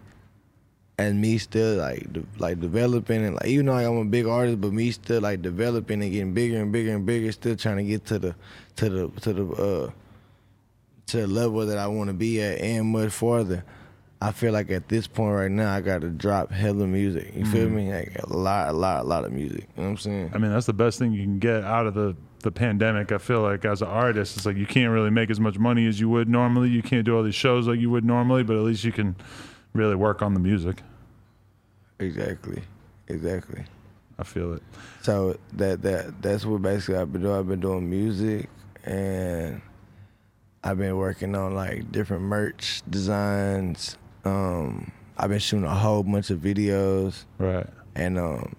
as 0.99 1.13
me 1.15 1.37
still 1.39 1.77
like 1.79 2.11
de- 2.13 2.25
like 2.39 2.61
developing 2.61 3.25
and 3.25 3.35
like 3.35 3.47
even 3.47 3.67
though 3.67 3.73
like, 3.73 3.87
I'm 3.87 3.97
a 3.99 4.05
big 4.05 4.27
artist, 4.27 4.61
but 4.61 4.73
me 4.73 4.91
still 4.93 5.21
like 5.21 5.43
developing 5.43 6.01
and 6.03 6.13
getting 6.13 6.33
bigger 6.33 6.61
and 6.63 6.71
bigger 6.73 6.95
and 6.95 7.05
bigger, 7.05 7.33
still 7.33 7.57
trying 7.57 7.79
to 7.79 7.85
get 7.85 8.05
to 8.07 8.19
the 8.21 8.35
to 8.77 8.89
the 8.89 9.09
to 9.21 9.33
the 9.33 9.47
uh 9.53 9.91
to 11.07 11.17
the 11.19 11.27
level 11.27 11.67
that 11.67 11.77
I 11.79 11.87
want 11.89 12.09
to 12.09 12.15
be 12.15 12.41
at 12.41 12.61
and 12.61 12.87
much 12.87 13.11
farther. 13.13 13.65
I 14.21 14.33
feel 14.33 14.53
like 14.53 14.71
at 14.71 14.89
this 14.89 15.07
point 15.07 15.35
right 15.35 15.51
now, 15.51 15.75
I 15.75 15.81
got 15.83 16.01
to 16.01 16.09
drop 16.09 16.51
hella 16.51 16.87
music. 16.87 17.33
You 17.35 17.45
feel 17.45 17.67
mm-hmm. 17.67 17.77
me? 17.77 17.93
Like 17.93 18.19
a 18.23 18.33
lot, 18.35 18.69
a 18.69 18.73
lot, 18.73 19.05
a 19.05 19.07
lot 19.07 19.25
of 19.25 19.33
music. 19.33 19.69
You 19.77 19.83
know 19.83 19.83
what 19.83 19.89
I'm 19.91 19.97
saying? 19.99 20.31
I 20.35 20.39
mean, 20.39 20.53
that's 20.53 20.67
the 20.67 20.73
best 20.73 20.99
thing 20.99 21.13
you 21.13 21.23
can 21.23 21.39
get 21.39 21.65
out 21.65 21.87
of 21.87 21.95
the 21.95 22.17
the 22.41 22.51
pandemic. 22.53 23.13
I 23.13 23.19
feel 23.19 23.43
like 23.43 23.65
as 23.65 23.83
an 23.83 23.89
artist, 23.89 24.37
it's 24.37 24.47
like 24.47 24.57
you 24.57 24.67
can't 24.67 24.93
really 24.93 25.11
make 25.11 25.31
as 25.31 25.41
much 25.41 25.59
money 25.59 25.87
as 25.87 26.01
you 26.01 26.09
would 26.09 26.29
normally. 26.29 26.71
You 26.71 26.83
can't 26.83 27.05
do 27.05 27.17
all 27.17 27.23
these 27.23 27.35
shows 27.35 27.67
like 27.67 27.81
you 27.81 27.91
would 27.91 28.05
normally, 28.05 28.43
but 28.43 28.57
at 28.57 28.63
least 28.63 28.85
you 28.85 28.93
can 28.93 29.17
really 29.73 29.97
work 29.97 30.23
on 30.23 30.33
the 30.33 30.41
music. 30.41 30.83
Exactly, 31.99 32.63
exactly. 33.09 33.65
I 34.19 34.23
feel 34.23 34.55
it. 34.55 34.63
So 35.03 35.37
that 35.55 35.83
that 35.83 36.23
that's 36.23 36.47
what 36.47 36.63
basically 36.63 36.97
I've 36.97 37.13
been 37.13 37.23
doing. 37.23 37.35
I've 37.37 37.49
been 37.49 37.61
doing 37.61 37.91
music 37.91 38.49
and 38.85 39.61
I've 40.65 40.79
been 40.79 40.97
working 40.97 41.35
on 41.35 41.55
like 41.55 41.93
different 41.93 42.23
merch 42.23 42.83
designs. 42.89 43.99
Um, 44.27 44.93
I've 45.17 45.31
been 45.31 45.39
shooting 45.39 45.65
a 45.65 45.75
whole 45.75 46.03
bunch 46.03 46.31
of 46.31 46.41
videos, 46.41 47.25
Right. 47.39 47.67
and 47.95 48.19
um, 48.19 48.55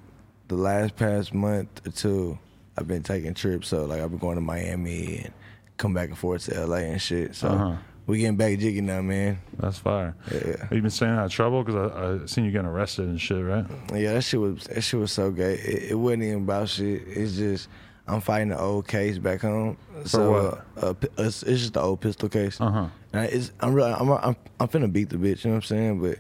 the 0.48 0.56
last 0.56 0.96
past 0.96 1.34
month 1.34 1.86
or 1.86 1.92
two, 1.92 2.40
I've 2.78 2.88
been 2.88 3.04
taking 3.04 3.34
trips. 3.34 3.68
So 3.68 3.86
like 3.86 4.02
I've 4.02 4.10
been 4.10 4.20
going 4.20 4.36
to 4.36 4.42
Miami 4.42 5.22
and 5.26 5.34
come 5.78 5.94
back 5.94 6.10
and 6.10 6.18
forth 6.18 6.46
to 6.46 6.66
LA 6.66 6.78
and 6.78 7.02
shit. 7.02 7.36
So 7.36 7.50
Uh-huh. 7.50 7.76
we 8.08 8.20
getting 8.20 8.38
back 8.38 8.58
jiggy 8.58 8.82
now, 8.82 9.02
man. 9.02 9.40
That's 9.60 9.78
fire. 9.78 10.16
Yeah. 10.32 10.58
Have 10.64 10.72
you 10.74 10.82
been 10.82 10.90
staying 10.90 11.12
out 11.14 11.26
of 11.26 11.32
trouble? 11.32 11.64
Because 11.64 11.92
I, 11.92 12.24
I 12.24 12.26
seen 12.26 12.46
you 12.46 12.52
getting 12.52 12.68
arrested 12.68 13.06
and 13.10 13.20
shit, 13.22 13.44
right? 13.44 13.66
Yeah, 13.94 14.14
that 14.14 14.24
shit 14.24 14.40
was 14.40 14.64
that 14.66 14.82
shit 14.82 15.00
was 15.00 15.12
so 15.12 15.30
gay. 15.32 15.54
It, 15.56 15.92
it 15.92 15.96
wasn't 15.96 16.24
even 16.24 16.44
about 16.44 16.70
shit. 16.70 17.04
It's 17.08 17.36
just 17.36 17.68
I'm 18.08 18.22
fighting 18.22 18.52
an 18.52 18.58
old 18.58 18.88
case 18.88 19.18
back 19.18 19.42
home. 19.42 19.78
so 20.06 20.32
what? 20.32 20.84
Uh, 20.84 20.88
uh, 20.88 20.94
it's, 21.18 21.44
it's 21.44 21.62
just 21.62 21.74
the 21.74 21.82
old 21.82 22.00
pistol 22.02 22.30
case. 22.30 22.60
Uh 22.62 22.70
huh. 22.70 22.88
And 23.14 23.52
I'm 23.60 23.74
really 23.74 23.92
I'm, 23.92 24.10
I'm 24.10 24.36
I'm 24.60 24.68
finna 24.68 24.92
beat 24.92 25.10
the 25.10 25.18
bitch. 25.18 25.44
You 25.44 25.52
know 25.52 25.56
what 25.58 25.64
I'm 25.64 25.68
saying? 25.68 26.02
But 26.02 26.20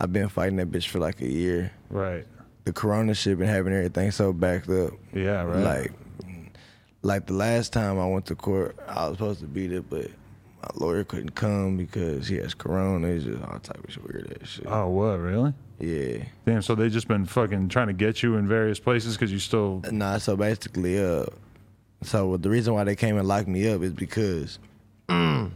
I've 0.00 0.12
been 0.12 0.28
fighting 0.28 0.56
that 0.56 0.70
bitch 0.70 0.88
for 0.88 0.98
like 0.98 1.20
a 1.20 1.28
year. 1.28 1.72
Right. 1.90 2.26
The 2.64 2.72
corona 2.72 3.14
shit 3.14 3.38
been 3.38 3.48
having 3.48 3.72
everything 3.72 4.10
so 4.10 4.32
backed 4.32 4.68
up. 4.68 4.92
Yeah. 5.12 5.42
Right. 5.42 5.62
Like 5.62 5.92
like 7.02 7.26
the 7.26 7.34
last 7.34 7.72
time 7.72 7.98
I 7.98 8.06
went 8.06 8.26
to 8.26 8.34
court, 8.34 8.76
I 8.88 9.08
was 9.08 9.18
supposed 9.18 9.40
to 9.40 9.46
beat 9.46 9.72
it, 9.72 9.88
but 9.88 10.08
my 10.62 10.68
lawyer 10.74 11.04
couldn't 11.04 11.34
come 11.34 11.76
because 11.76 12.28
he 12.28 12.36
has 12.36 12.54
corona. 12.54 13.08
It's 13.08 13.24
just 13.24 13.42
all 13.42 13.58
type 13.58 13.82
of 13.82 13.92
shit, 13.92 14.02
weird 14.04 14.38
ass 14.40 14.48
shit. 14.48 14.66
oh, 14.66 14.88
what? 14.88 15.18
Really? 15.18 15.52
Yeah. 15.78 16.24
Damn. 16.44 16.62
So 16.62 16.74
they 16.74 16.88
just 16.88 17.08
been 17.08 17.26
fucking 17.26 17.68
trying 17.68 17.88
to 17.88 17.92
get 17.92 18.22
you 18.22 18.36
in 18.36 18.48
various 18.48 18.80
places 18.80 19.16
because 19.16 19.30
you 19.30 19.38
still. 19.38 19.82
Nah, 19.90 20.18
so 20.18 20.36
basically, 20.36 21.02
uh, 21.02 21.26
so 22.02 22.36
the 22.36 22.50
reason 22.50 22.74
why 22.74 22.84
they 22.84 22.96
came 22.96 23.16
and 23.18 23.28
locked 23.28 23.48
me 23.48 23.68
up 23.68 23.82
is 23.82 23.92
because 23.92 24.58
I 25.08 25.50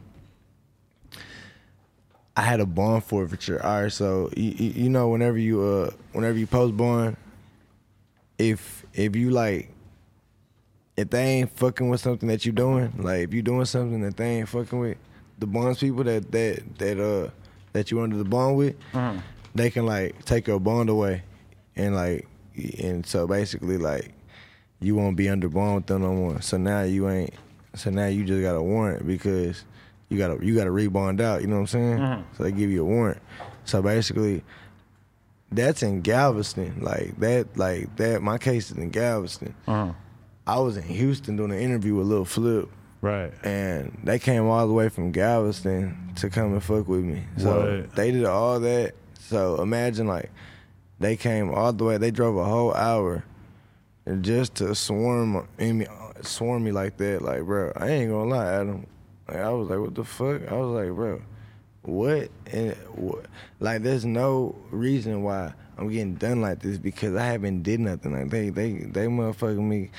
had 2.37 2.61
a 2.61 2.66
bond 2.66 3.04
forfeiture. 3.04 3.64
All 3.64 3.83
right, 3.83 3.92
so 3.92 4.30
you, 4.37 4.50
you 4.50 4.71
you 4.83 4.88
know 4.88 5.09
whenever 5.09 5.38
you 5.38 5.62
uh 5.62 5.90
whenever 6.12 6.38
you 6.38 6.47
post 6.47 6.76
bond, 6.76 7.16
if 8.38 8.85
if 8.95 9.16
you 9.16 9.30
like 9.30 9.71
if 11.00 11.11
they 11.11 11.23
ain't 11.25 11.50
fucking 11.57 11.88
with 11.88 12.00
something 12.00 12.28
that 12.28 12.45
you're 12.47 12.54
doing, 12.54 12.92
like 12.99 13.21
if 13.21 13.35
you 13.35 13.42
doing 13.42 13.64
something 13.64 14.00
that 14.02 14.16
they 14.16 14.38
ain't 14.38 14.49
fucking 14.49 14.78
with, 14.78 14.99
the 15.38 15.47
bonds 15.47 15.80
people 15.80 16.04
that 16.04 16.30
that 16.33 16.78
that 16.78 16.99
uh 17.00 17.30
that 17.73 17.90
you 17.90 18.00
under 18.00 18.16
the 18.16 18.25
bond 18.25 18.57
with, 18.57 18.76
Uh-huh. 18.95 19.21
they 19.54 19.71
can 19.71 19.87
like 19.87 20.25
take 20.25 20.47
your 20.47 20.61
bond 20.61 20.88
away, 20.88 21.23
and 21.76 21.95
like 21.95 22.26
and 22.78 23.04
so 23.07 23.26
basically 23.26 23.78
like 23.78 24.12
you 24.80 24.95
won't 24.97 25.16
be 25.16 25.28
under 25.28 25.49
bond 25.49 25.75
with 25.76 25.87
them 25.87 26.02
no 26.02 26.12
more. 26.14 26.40
So 26.40 26.57
now 26.57 26.83
you 26.83 27.09
ain't. 27.09 27.35
So 27.75 27.90
now 27.90 28.07
you 28.07 28.25
just 28.25 28.42
got 28.42 28.57
a 28.57 28.62
warrant 28.62 29.07
because 29.07 29.64
you 30.09 30.19
got 30.19 30.28
to 30.38 30.45
you 30.45 30.54
got 30.57 30.64
to 30.64 30.71
rebond 30.71 31.21
out. 31.21 31.40
You 31.42 31.47
know 31.47 31.57
what 31.57 31.61
I'm 31.61 31.66
saying? 31.69 31.99
Mhm. 31.99 32.23
So 32.37 32.42
they 32.42 32.52
give 32.52 32.71
you 32.71 32.83
a 32.83 32.85
warrant. 32.85 33.21
So 33.64 33.80
basically, 33.83 34.42
that's 35.52 35.83
in 35.83 36.00
Galveston. 36.00 36.80
Like 36.80 37.19
that. 37.21 37.57
Like 37.57 37.95
that. 37.97 38.23
My 38.23 38.38
case 38.38 38.71
is 38.71 38.76
in 38.78 38.90
Galveston. 38.90 39.54
Huh. 39.66 39.92
I 40.47 40.59
was 40.59 40.76
in 40.76 40.82
Houston 40.85 41.37
doing 41.37 41.52
an 41.52 41.59
interview 41.59 41.94
with 41.94 42.06
Lil 42.06 42.25
Flip, 42.25 42.68
Right. 43.02 43.32
and 43.44 43.97
they 44.04 44.18
came 44.18 44.47
all 44.47 44.66
the 44.66 44.73
way 44.75 44.88
from 44.88 45.12
Galveston 45.12 46.12
to 46.16 46.28
come 46.30 46.52
and 46.52 46.62
fuck 46.62 46.88
with 46.88 47.04
me. 47.04 47.25
So 47.38 47.80
What? 47.82 47.94
they 47.97 48.11
did 48.11 48.25
all 48.25 48.61
that. 48.61 48.94
So 49.18 49.61
imagine 49.62 50.06
like 50.06 50.30
they 50.99 51.16
came 51.16 51.50
all 51.50 51.73
the 51.73 51.85
way. 51.85 51.99
They 51.99 52.11
drove 52.11 52.37
a 52.37 52.44
whole 52.44 52.75
hour 52.75 53.25
and 54.06 54.25
just 54.25 54.56
to 54.56 54.75
swarm 54.75 55.47
in 55.59 55.78
me, 55.78 55.87
swarm 56.23 56.64
me 56.64 56.73
like 56.73 56.97
that. 56.99 57.23
Like, 57.23 57.42
bro, 57.44 57.73
I 57.76 57.88
ain't 57.88 58.11
gonna 58.11 58.28
lie, 58.28 58.52
Adam. 58.52 58.87
Like, 59.28 59.37
I 59.38 59.50
was 59.52 59.68
like, 59.70 59.78
what 59.78 59.94
the 59.94 60.04
fuck? 60.04 60.50
I 60.50 60.56
was 60.56 60.70
like, 60.85 60.94
bro, 60.94 61.23
what? 61.82 62.28
And 62.52 62.75
what? 62.97 63.26
Like, 63.61 63.82
there's 63.82 64.04
no 64.04 64.56
reason 64.70 65.23
why 65.23 65.52
I'm 65.78 65.88
getting 65.88 66.16
done 66.16 66.40
like 66.40 66.59
this 66.61 66.76
because 66.76 67.14
I 67.14 67.25
haven't 67.26 67.62
did 67.62 67.78
nothing. 67.80 68.12
Like, 68.12 68.30
they, 68.30 68.50
they, 68.50 68.73
they 68.73 69.06
motherfucking 69.06 69.59
me. 69.59 69.90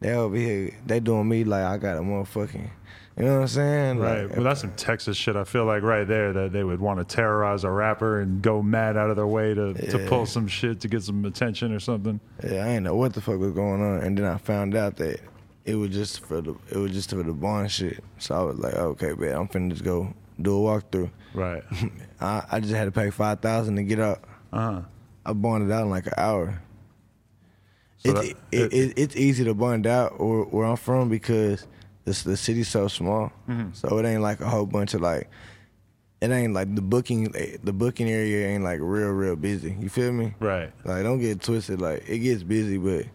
They 0.00 0.12
over 0.12 0.36
here, 0.36 0.74
they 0.86 1.00
doing 1.00 1.28
me 1.28 1.44
like 1.44 1.62
I 1.64 1.76
got 1.78 1.98
a 1.98 2.00
motherfucking. 2.00 2.70
You 3.18 3.24
know 3.26 3.34
what 3.34 3.40
I'm 3.42 3.48
saying? 3.48 3.98
Right. 3.98 4.22
Like, 4.22 4.34
Well, 4.36 4.44
that's 4.44 4.62
some 4.62 4.72
Texas 4.76 5.16
shit. 5.16 5.36
I 5.36 5.44
feel 5.44 5.66
like 5.66 5.82
right 5.82 6.06
there 6.08 6.32
that 6.32 6.52
they 6.52 6.64
would 6.64 6.80
want 6.80 7.00
to 7.00 7.04
terrorize 7.16 7.64
a 7.64 7.70
rapper 7.70 8.20
and 8.20 8.40
go 8.40 8.62
mad 8.62 8.96
out 8.96 9.10
of 9.10 9.16
their 9.16 9.26
way 9.26 9.52
to, 9.52 9.74
to 9.74 9.98
pull 10.08 10.24
some 10.24 10.48
shit 10.48 10.80
to 10.80 10.88
get 10.88 11.02
some 11.02 11.24
attention 11.26 11.74
or 11.74 11.80
something. 11.80 12.18
Yeah, 12.42 12.64
I 12.64 12.68
ain't 12.68 12.84
know 12.84 12.94
what 12.96 13.12
the 13.12 13.20
fuck 13.20 13.38
was 13.38 13.52
going 13.52 13.82
on, 13.82 14.00
and 14.00 14.16
then 14.16 14.24
I 14.24 14.38
found 14.38 14.74
out 14.74 14.96
that 14.96 15.20
it 15.66 15.74
was 15.74 15.90
just 15.90 16.24
for 16.24 16.40
the 16.40 16.54
it 16.70 16.78
was 16.78 16.92
just 16.92 17.10
for 17.10 17.22
the 17.22 17.34
bond 17.34 17.70
shit. 17.70 18.02
So 18.18 18.34
I 18.34 18.42
was 18.42 18.58
like, 18.58 18.74
okay, 18.74 19.12
man, 19.12 19.36
I'm 19.36 19.48
finna 19.48 19.70
just 19.70 19.84
go 19.84 20.14
do 20.40 20.66
a 20.66 20.80
walkthrough. 20.80 21.10
Right. 21.34 21.62
I, 22.22 22.44
I 22.50 22.60
just 22.60 22.72
had 22.72 22.86
to 22.86 22.92
pay 22.92 23.10
five 23.10 23.40
thousand 23.40 23.76
to 23.76 23.82
get 23.82 24.00
out. 24.00 24.24
Uh 24.50 24.72
huh. 24.72 24.80
I 25.26 25.32
bonded 25.34 25.70
out 25.70 25.82
in 25.82 25.90
like 25.90 26.06
an 26.06 26.14
hour. 26.16 26.62
So 28.00 28.10
it's, 28.10 28.28
that- 28.28 28.36
it, 28.52 28.72
it, 28.72 28.92
it's 28.96 29.16
easy 29.16 29.44
to 29.44 29.54
bond 29.54 29.86
out 29.86 30.18
where, 30.20 30.42
where 30.42 30.66
I'm 30.66 30.76
from 30.76 31.08
because 31.08 31.66
the 32.04 32.12
the 32.24 32.36
city's 32.36 32.68
so 32.68 32.88
small, 32.88 33.30
Mm-hmm. 33.48 33.72
so 33.74 33.98
it 33.98 34.06
ain't 34.06 34.22
like 34.22 34.40
a 34.40 34.48
whole 34.48 34.66
bunch 34.66 34.94
of 34.94 35.00
like. 35.02 35.28
It 36.22 36.30
ain't 36.30 36.52
like 36.52 36.74
the 36.74 36.82
booking 36.82 37.24
the 37.62 37.72
booking 37.72 38.10
area 38.10 38.48
ain't 38.48 38.62
like 38.62 38.80
real 38.82 39.08
real 39.08 39.36
busy. 39.36 39.74
You 39.80 39.88
feel 39.88 40.12
me? 40.12 40.34
Right. 40.38 40.70
Like 40.84 41.02
don't 41.02 41.18
get 41.18 41.30
it 41.30 41.40
twisted. 41.42 41.80
Like 41.80 42.04
it 42.06 42.18
gets 42.18 42.42
busy, 42.42 42.76
but 42.76 43.06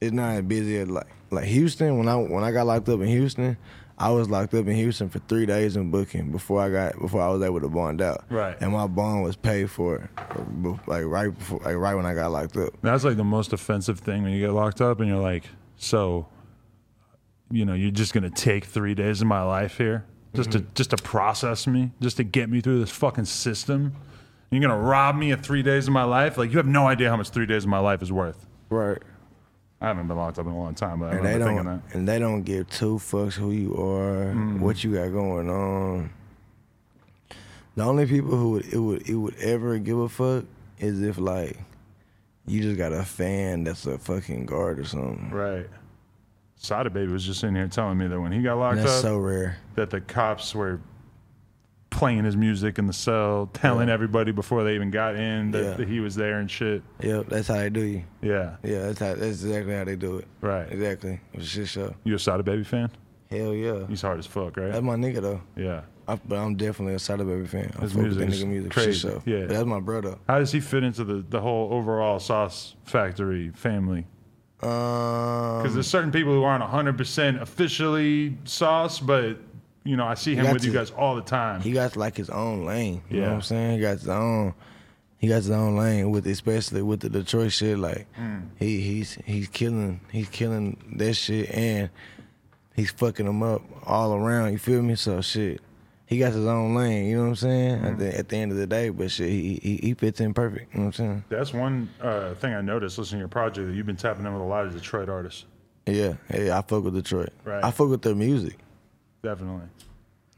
it's 0.00 0.12
not 0.12 0.36
as 0.36 0.42
busy 0.42 0.78
as 0.78 0.88
like 0.88 1.06
like 1.30 1.44
Houston. 1.44 1.98
When 1.98 2.08
I 2.08 2.14
when 2.16 2.42
I 2.42 2.50
got 2.50 2.66
locked 2.66 2.88
up 2.88 3.00
in 3.00 3.08
Houston, 3.08 3.58
I 4.00 4.08
was 4.08 4.30
locked 4.30 4.54
up 4.54 4.66
in 4.66 4.74
Houston 4.74 5.10
for 5.10 5.18
three 5.20 5.44
days 5.44 5.76
in 5.76 5.90
booking 5.90 6.32
before 6.32 6.62
I 6.62 6.70
got 6.70 6.98
before 6.98 7.20
I 7.20 7.28
was 7.28 7.42
able 7.42 7.60
to 7.60 7.68
bond 7.68 8.00
out. 8.00 8.24
Right. 8.30 8.56
And 8.58 8.72
my 8.72 8.86
bond 8.86 9.22
was 9.22 9.36
paid 9.36 9.70
for, 9.70 10.08
like 10.86 11.04
right 11.04 11.28
before, 11.28 11.60
like 11.62 11.76
right 11.76 11.94
when 11.94 12.06
I 12.06 12.14
got 12.14 12.32
locked 12.32 12.56
up. 12.56 12.72
That's 12.80 13.04
like 13.04 13.18
the 13.18 13.24
most 13.24 13.52
offensive 13.52 14.00
thing 14.00 14.22
when 14.22 14.32
you 14.32 14.40
get 14.40 14.52
locked 14.52 14.80
up 14.80 15.00
and 15.00 15.08
you're 15.08 15.18
like, 15.18 15.44
so, 15.76 16.26
you 17.50 17.66
know, 17.66 17.74
you're 17.74 17.90
just 17.90 18.14
gonna 18.14 18.30
take 18.30 18.64
three 18.64 18.94
days 18.94 19.20
of 19.20 19.26
my 19.26 19.42
life 19.42 19.76
here 19.76 20.06
just 20.34 20.52
to 20.52 20.60
mm-hmm. 20.60 20.72
just 20.74 20.90
to 20.90 20.96
process 20.96 21.66
me, 21.66 21.92
just 22.00 22.16
to 22.16 22.24
get 22.24 22.48
me 22.48 22.62
through 22.62 22.80
this 22.80 22.90
fucking 22.90 23.26
system. 23.26 23.94
You're 24.50 24.62
gonna 24.62 24.78
rob 24.78 25.14
me 25.14 25.30
of 25.30 25.42
three 25.42 25.62
days 25.62 25.88
of 25.88 25.92
my 25.92 26.04
life? 26.04 26.38
Like 26.38 26.50
you 26.52 26.56
have 26.56 26.66
no 26.66 26.86
idea 26.86 27.10
how 27.10 27.18
much 27.18 27.28
three 27.28 27.46
days 27.46 27.64
of 27.64 27.68
my 27.68 27.80
life 27.80 28.00
is 28.00 28.10
worth. 28.10 28.46
Right. 28.70 28.98
I 29.80 29.86
haven't 29.88 30.08
been 30.08 30.16
locked 30.16 30.38
up 30.38 30.46
in 30.46 30.52
a 30.52 30.58
long 30.58 30.74
time, 30.74 31.00
but 31.00 31.14
I 31.14 31.16
And 31.16 31.24
they 31.26 31.38
don't 31.38 31.48
thinking 31.48 31.64
that. 31.64 31.94
and 31.94 32.08
they 32.08 32.18
don't 32.18 32.42
give 32.42 32.68
two 32.68 32.96
fucks 32.96 33.32
who 33.34 33.50
you 33.50 33.72
are, 33.74 34.26
mm-hmm. 34.34 34.60
what 34.60 34.84
you 34.84 34.94
got 34.94 35.08
going 35.08 35.48
on. 35.48 36.10
The 37.76 37.84
only 37.84 38.04
people 38.06 38.36
who 38.36 38.50
would 38.50 38.66
it 38.66 38.78
would 38.78 39.08
it 39.08 39.14
would 39.14 39.36
ever 39.36 39.78
give 39.78 39.98
a 39.98 40.08
fuck 40.08 40.44
is 40.78 41.00
if 41.00 41.16
like 41.18 41.56
you 42.46 42.60
just 42.60 42.76
got 42.76 42.92
a 42.92 43.04
fan 43.04 43.64
that's 43.64 43.86
a 43.86 43.96
fucking 43.98 44.44
guard 44.46 44.78
or 44.80 44.84
something. 44.84 45.30
Right. 45.30 45.66
Sada 46.56 46.90
Baby 46.90 47.12
was 47.12 47.24
just 47.24 47.42
in 47.42 47.54
here 47.54 47.68
telling 47.68 47.96
me 47.96 48.06
that 48.06 48.20
when 48.20 48.32
he 48.32 48.42
got 48.42 48.58
locked 48.58 48.78
that's 48.78 48.90
up, 48.96 49.00
so 49.02 49.18
rare. 49.18 49.56
that 49.76 49.88
the 49.88 50.00
cops 50.02 50.54
were 50.54 50.78
playing 52.00 52.24
his 52.24 52.34
music 52.36 52.78
in 52.78 52.86
the 52.86 52.92
cell, 52.94 53.50
telling 53.52 53.88
Yeah. 53.88 53.94
everybody 53.94 54.32
before 54.32 54.64
they 54.64 54.74
even 54.74 54.90
got 54.90 55.16
in 55.16 55.50
that, 55.50 55.62
Yeah. 55.62 55.74
that 55.74 55.86
he 55.88 56.00
was 56.00 56.14
there 56.14 56.38
and 56.38 56.50
shit. 56.50 56.82
Yep, 57.02 57.26
that's 57.28 57.46
how 57.48 57.54
they 57.56 57.68
do 57.70 57.82
you. 57.82 58.02
Yeah. 58.22 58.56
Yeah, 58.62 58.86
that's 58.86 58.98
how 58.98 59.08
that's 59.14 59.44
exactly 59.44 59.74
how 59.74 59.84
they 59.84 59.96
do 59.96 60.16
it. 60.16 60.26
Right. 60.40 60.66
Exactly. 60.72 61.20
It's 61.34 61.44
a 61.44 61.46
shit 61.46 61.68
show. 61.68 61.94
You 62.04 62.14
a 62.14 62.18
Sada 62.18 62.42
Baby 62.42 62.64
fan? 62.64 62.90
Hell 63.30 63.52
yeah. 63.52 63.86
He's 63.86 64.00
hard 64.02 64.18
as 64.18 64.26
fuck, 64.26 64.56
right? 64.56 64.72
That's 64.72 64.82
my 64.82 64.96
nigga 64.96 65.20
though. 65.20 65.42
Yeah. 65.56 65.82
I, 66.08 66.16
but 66.26 66.38
I'm 66.38 66.56
definitely 66.56 66.94
a 66.94 66.98
Sada 66.98 67.22
Baby 67.24 67.46
fan. 67.46 67.70
I 67.78 67.82
His 67.82 67.92
that 67.92 68.00
nigga 68.00 68.46
music 68.48 68.72
crazy. 68.72 68.92
shit 68.92 69.00
show. 69.12 69.22
Yeah. 69.26 69.40
But 69.40 69.48
that's 69.50 69.66
my 69.66 69.80
brother. 69.80 70.16
How 70.26 70.38
does 70.38 70.50
he 70.52 70.58
fit 70.60 70.82
into 70.82 71.04
the, 71.04 71.22
the 71.28 71.40
whole 71.40 71.72
overall 71.72 72.18
Sauce 72.18 72.74
Factory 72.84 73.50
family? 73.50 74.06
Um, 74.62 75.58
Because 75.62 75.74
there's 75.74 75.86
certain 75.86 76.10
people 76.10 76.32
who 76.32 76.42
aren't 76.44 76.64
100% 76.64 77.40
officially 77.40 78.36
Sauce, 78.44 78.98
but, 79.00 79.36
you 79.84 79.96
know, 79.96 80.06
I 80.06 80.14
see 80.14 80.34
him 80.34 80.52
with 80.52 80.64
you 80.64 80.72
guys 80.72 80.90
all 80.90 81.16
the 81.16 81.22
time. 81.22 81.60
he 81.60 81.72
got 81.72 81.96
like 81.96 82.16
his 82.16 82.30
own 82.30 82.64
lane. 82.66 83.02
You 83.08 83.16
know 83.18 83.22
Yeah. 83.22 83.28
what 83.30 83.34
I'm 83.36 83.42
saying? 83.42 83.74
He 83.76 83.80
got 83.80 83.98
his 83.98 84.08
own. 84.08 84.54
He 85.18 85.28
got 85.28 85.36
his 85.36 85.50
own 85.50 85.76
lane 85.76 86.10
with 86.10 86.26
especially 86.26 86.80
with 86.82 87.00
the 87.00 87.10
Detroit 87.10 87.52
shit. 87.52 87.78
Like 87.78 88.06
Hmm. 88.14 88.38
he 88.58 88.80
he's 88.80 89.18
he's 89.24 89.48
killing 89.48 90.00
he's 90.10 90.28
killing 90.28 90.76
that 90.96 91.14
shit 91.14 91.50
and 91.50 91.90
he's 92.74 92.90
fucking 92.90 93.26
them 93.26 93.42
up 93.42 93.62
all 93.84 94.14
around. 94.14 94.52
You 94.52 94.58
feel 94.58 94.82
me? 94.82 94.94
So 94.96 95.20
shit. 95.20 95.60
He 96.06 96.18
got 96.18 96.32
his 96.32 96.44
own 96.44 96.74
lane, 96.74 97.06
you 97.06 97.16
know 97.18 97.22
what 97.22 97.28
I'm 97.28 97.36
saying? 97.36 97.78
Hmm. 97.78 97.86
At, 97.86 97.98
the, 98.00 98.18
at 98.18 98.28
the 98.30 98.36
end 98.36 98.50
of 98.50 98.58
the 98.58 98.66
day, 98.66 98.88
but 98.88 99.10
shit, 99.12 99.28
he, 99.28 99.60
he 99.62 99.76
he 99.76 99.94
fits 99.94 100.20
in 100.20 100.34
perfect. 100.34 100.72
You 100.74 100.80
know 100.80 100.86
what 100.86 100.98
I'm 100.98 101.06
saying? 101.06 101.24
That's 101.28 101.52
one 101.54 101.88
uh, 102.00 102.34
thing 102.34 102.52
I 102.52 102.60
noticed 102.62 102.98
listening 102.98 103.18
to 103.18 103.22
your 103.22 103.28
project 103.28 103.68
that 103.68 103.74
you've 103.74 103.86
been 103.86 103.96
tapping 103.96 104.26
in 104.26 104.32
with 104.32 104.42
a 104.42 104.44
lot 104.44 104.66
of 104.66 104.72
Detroit 104.72 105.08
artists. 105.08 105.44
Yeah, 105.86 106.14
yeah. 106.34 106.58
I 106.58 106.62
fuck 106.62 106.82
with 106.82 106.94
Detroit. 106.94 107.30
Right. 107.44 107.62
I 107.62 107.70
fuck 107.70 107.88
with 107.90 108.02
their 108.02 108.14
music. 108.16 108.58
Definitely. 109.22 109.66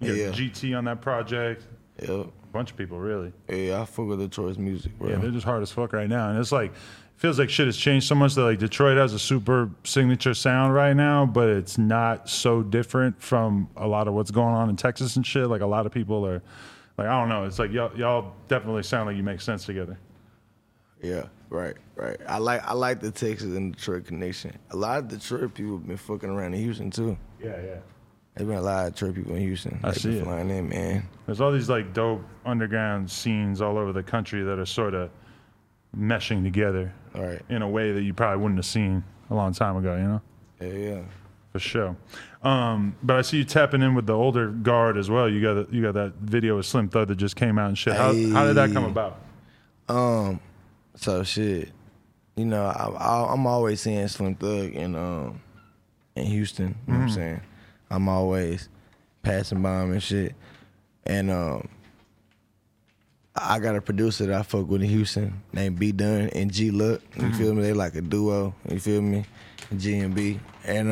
You 0.00 0.14
Yeah. 0.14 0.30
GT 0.30 0.74
on 0.76 0.84
that 0.86 1.00
project. 1.00 1.64
Yep. 2.00 2.10
A 2.10 2.26
bunch 2.52 2.70
of 2.70 2.76
people, 2.76 2.98
really. 2.98 3.32
Yeah, 3.48 3.82
I 3.82 3.84
fuck 3.84 4.06
with 4.06 4.18
Detroit's 4.18 4.58
music, 4.58 4.98
bro. 4.98 5.10
Yeah, 5.10 5.16
they're 5.16 5.30
just 5.30 5.44
hard 5.44 5.62
as 5.62 5.70
fuck 5.70 5.92
right 5.92 6.08
now. 6.08 6.30
And 6.30 6.38
it's 6.38 6.52
like, 6.52 6.72
feels 7.16 7.38
like 7.38 7.48
shit 7.48 7.66
has 7.66 7.76
changed 7.76 8.06
so 8.08 8.14
much 8.14 8.34
that 8.34 8.42
like 8.42 8.58
Detroit 8.58 8.96
has 8.96 9.12
a 9.14 9.18
super 9.18 9.70
signature 9.84 10.34
sound 10.34 10.74
right 10.74 10.94
now, 10.94 11.24
but 11.24 11.48
it's 11.48 11.78
not 11.78 12.28
so 12.28 12.62
different 12.62 13.22
from 13.22 13.68
a 13.76 13.86
lot 13.86 14.08
of 14.08 14.14
what's 14.14 14.30
going 14.32 14.54
on 14.54 14.68
in 14.68 14.76
Texas 14.76 15.14
and 15.16 15.24
shit. 15.24 15.46
Like 15.48 15.60
a 15.60 15.66
lot 15.66 15.86
of 15.86 15.92
people 15.92 16.26
are, 16.26 16.42
like 16.98 17.06
I 17.06 17.20
don't 17.20 17.28
know. 17.28 17.44
It's 17.44 17.58
like 17.60 17.70
y'all, 17.70 17.96
y'all 17.96 18.32
definitely 18.48 18.82
sound 18.82 19.06
like 19.06 19.16
you 19.16 19.22
make 19.22 19.40
sense 19.40 19.64
together. 19.64 19.98
Yeah, 21.00 21.24
right, 21.48 21.76
right. 21.96 22.16
I 22.28 22.38
like 22.38 22.64
I 22.64 22.74
like 22.74 23.00
the 23.00 23.10
Texas 23.10 23.56
and 23.56 23.74
Detroit 23.74 24.06
connection. 24.06 24.56
A 24.70 24.76
lot 24.76 24.98
of 24.98 25.08
Detroit 25.08 25.54
people 25.54 25.78
have 25.78 25.86
been 25.86 25.96
fucking 25.96 26.28
around 26.28 26.54
in 26.54 26.62
Houston 26.62 26.90
too. 26.90 27.16
Yeah, 27.42 27.60
yeah. 27.62 27.76
There's 28.34 28.48
been 28.48 28.58
a 28.58 28.62
lot 28.62 28.86
of 28.86 28.94
Detroit 28.94 29.14
people 29.14 29.34
in 29.34 29.42
Houston. 29.42 29.78
I 29.84 29.92
see 29.92 30.18
it. 30.18 30.24
flying 30.24 30.48
in, 30.50 30.68
man. 30.68 31.06
There's 31.26 31.40
all 31.40 31.52
these 31.52 31.68
like 31.68 31.92
dope 31.92 32.24
underground 32.46 33.10
scenes 33.10 33.60
all 33.60 33.76
over 33.76 33.92
the 33.92 34.02
country 34.02 34.42
that 34.42 34.58
are 34.58 34.66
sort 34.66 34.94
of 34.94 35.10
meshing 35.96 36.42
together 36.42 36.92
All 37.14 37.22
right. 37.22 37.42
in 37.50 37.60
a 37.60 37.68
way 37.68 37.92
that 37.92 38.02
you 38.02 38.14
probably 38.14 38.42
wouldn't 38.42 38.58
have 38.58 38.64
seen 38.66 39.04
a 39.28 39.34
long 39.34 39.52
time 39.52 39.76
ago. 39.76 39.96
You 39.96 40.02
know. 40.02 40.22
Yeah, 40.60 40.90
yeah. 40.94 41.02
For 41.52 41.58
sure. 41.58 41.96
Um, 42.42 42.96
but 43.02 43.16
I 43.16 43.22
see 43.22 43.36
you 43.36 43.44
tapping 43.44 43.82
in 43.82 43.94
with 43.94 44.06
the 44.06 44.14
older 44.14 44.48
guard 44.48 44.96
as 44.96 45.10
well. 45.10 45.28
You 45.28 45.42
got 45.42 45.70
you 45.70 45.82
got 45.82 45.92
that 45.94 46.14
video 46.14 46.56
with 46.56 46.64
Slim 46.64 46.88
Thug 46.88 47.08
that 47.08 47.16
just 47.16 47.36
came 47.36 47.58
out 47.58 47.68
and 47.68 47.76
shit. 47.76 47.92
How, 47.92 48.14
how 48.32 48.46
did 48.46 48.54
that 48.54 48.72
come 48.72 48.84
about? 48.84 49.20
Um, 49.88 50.40
so 50.94 51.22
shit, 51.24 51.70
you 52.36 52.46
know, 52.46 52.64
I, 52.64 52.88
I, 52.88 53.32
I'm 53.34 53.46
always 53.46 53.82
seeing 53.82 54.08
Slim 54.08 54.34
Thug 54.36 54.72
in 54.72 54.94
um 54.96 55.42
in 56.16 56.24
Houston. 56.24 56.74
You 56.86 56.92
know 56.94 56.98
what 57.00 57.04
I'm 57.04 57.10
saying? 57.10 57.40
I'm 57.92 58.08
always 58.08 58.68
passing 59.22 59.62
by 59.62 59.82
him 59.82 59.92
and 59.92 60.02
shit, 60.02 60.34
and 61.04 61.30
um. 61.30 61.68
I 63.34 63.60
got 63.60 63.74
a 63.76 63.80
producer 63.80 64.26
that 64.26 64.38
I 64.38 64.42
fuck 64.42 64.68
with 64.68 64.82
in 64.82 64.88
Houston 64.90 65.42
named 65.54 65.78
B 65.78 65.90
Dunn 65.90 66.28
and 66.34 66.52
G 66.52 66.70
Luck. 66.70 67.00
You 67.18 67.32
feel 67.32 67.54
me? 67.54 67.62
They 67.62 67.72
like 67.72 67.94
a 67.94 68.02
duo. 68.02 68.54
You 68.68 68.78
feel 68.78 69.00
me? 69.00 69.24
G 69.74 70.00
and 70.00 70.14
B. 70.14 70.38
And 70.64 70.90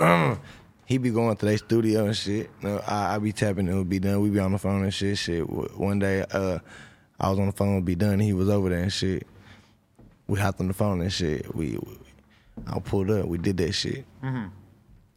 um, 0.00 0.40
he 0.86 0.96
be 0.96 1.10
going 1.10 1.36
to 1.36 1.44
their 1.44 1.58
studio 1.58 2.06
and 2.06 2.16
shit. 2.16 2.48
I, 2.64 3.16
I 3.16 3.18
be 3.18 3.32
tapping 3.32 3.68
in 3.68 3.76
with 3.76 3.90
B 3.90 3.98
Dunn. 3.98 4.22
We 4.22 4.30
be 4.30 4.38
on 4.38 4.52
the 4.52 4.58
phone 4.58 4.82
and 4.82 4.94
shit. 4.94 5.18
Shit. 5.18 5.42
One 5.48 5.98
day, 5.98 6.24
uh, 6.30 6.58
I 7.20 7.28
was 7.28 7.38
on 7.38 7.46
the 7.46 7.52
phone 7.52 7.76
with 7.76 7.84
B 7.84 7.94
Dunn. 7.94 8.18
He 8.18 8.32
was 8.32 8.48
over 8.48 8.70
there 8.70 8.80
and 8.82 8.92
shit. 8.92 9.26
We 10.26 10.40
hopped 10.40 10.60
on 10.60 10.68
the 10.68 10.74
phone 10.74 11.02
and 11.02 11.12
shit. 11.12 11.54
We, 11.54 11.72
we 11.72 11.98
I 12.66 12.78
pulled 12.80 13.10
up. 13.10 13.26
We 13.26 13.36
did 13.36 13.58
that 13.58 13.72
shit. 13.72 14.06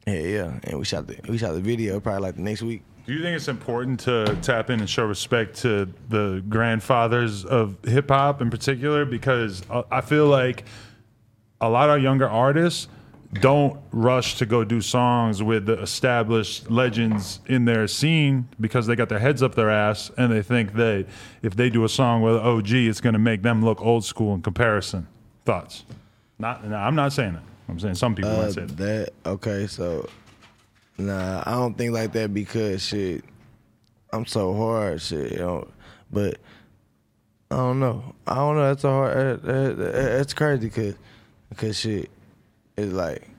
Yeah, 0.07 0.13
yeah. 0.21 0.59
And 0.63 0.79
we 0.79 0.85
shot 0.85 1.05
the 1.05 1.17
we 1.27 1.37
shot 1.37 1.53
the 1.53 1.59
video 1.61 1.99
probably 1.99 2.21
like 2.21 2.35
the 2.35 2.41
next 2.41 2.61
week. 2.63 2.81
Do 3.05 3.13
you 3.13 3.21
think 3.21 3.35
it's 3.35 3.47
important 3.47 3.99
to 4.01 4.37
tap 4.41 4.69
in 4.69 4.79
and 4.79 4.89
show 4.89 5.05
respect 5.05 5.57
to 5.59 5.87
the 6.09 6.43
grandfathers 6.49 7.45
of 7.45 7.77
hip 7.83 8.09
hop 8.09 8.41
in 8.41 8.49
particular? 8.49 9.05
Because 9.05 9.61
I- 9.69 9.83
I 9.91 10.01
feel 10.01 10.27
like 10.27 10.65
a 11.61 11.69
lot 11.69 11.89
of 11.89 12.01
younger 12.01 12.27
artists 12.27 12.87
don't 13.33 13.77
rush 13.91 14.35
to 14.37 14.45
go 14.45 14.63
do 14.63 14.79
songs 14.79 15.43
with 15.43 15.65
the 15.65 15.77
established 15.81 16.71
legends 16.71 17.41
in 17.47 17.65
their 17.65 17.85
scene 17.87 18.47
because 18.61 18.87
they 18.87 18.95
got 18.95 19.09
their 19.09 19.19
heads 19.19 19.43
up 19.43 19.55
their 19.55 19.69
ass 19.69 20.09
and 20.17 20.31
they 20.31 20.41
think 20.41 20.73
that 20.75 21.05
if 21.41 21.53
they 21.55 21.69
do 21.69 21.83
a 21.83 21.89
song 21.89 22.21
with 22.21 22.35
OG, 22.35 22.71
it's 22.87 23.01
going 23.01 23.13
to 23.13 23.19
make 23.19 23.41
them 23.41 23.63
look 23.63 23.81
old 23.81 24.05
school 24.05 24.33
in 24.33 24.41
comparison. 24.41 25.07
Thoughts? 25.45 25.83
Not, 26.39 26.65
no, 26.65 26.77
I'm 26.77 26.95
not 26.95 27.11
saying 27.11 27.33
that. 27.33 27.43
I'm 27.69 27.79
saying 27.79 27.95
some 27.95 28.15
people 28.15 28.31
Uh, 28.31 28.43
might 28.43 28.53
say 28.53 28.61
uh, 28.61 28.65
that. 28.65 28.77
that 28.77 29.13
okay, 29.25 29.67
so 29.67 30.07
Nah, 30.97 31.43
I 31.45 31.51
don't 31.51 31.77
think 31.77 31.93
like 31.93 32.13
that 32.13 32.33
because 32.33 32.83
shit, 32.83 33.23
I'm 34.11 34.25
so 34.25 34.53
hard, 34.55 35.01
shit. 35.01 35.33
You 35.33 35.39
know, 35.39 35.67
but 36.11 36.39
I 37.51 37.57
don't 37.57 37.79
know. 37.79 38.15
I 38.25 38.35
don't 38.35 38.55
know. 38.55 38.63
That's 38.63 38.83
a 38.83 38.89
hard. 38.89 39.15
That, 39.15 39.43
that, 39.43 39.77
that- 39.77 39.93
that's 39.93 40.33
crazy 40.33 40.67
because 40.67 40.95
because 41.49 41.79
shit, 41.79 42.09
it's 42.75 42.91
like 42.93 43.29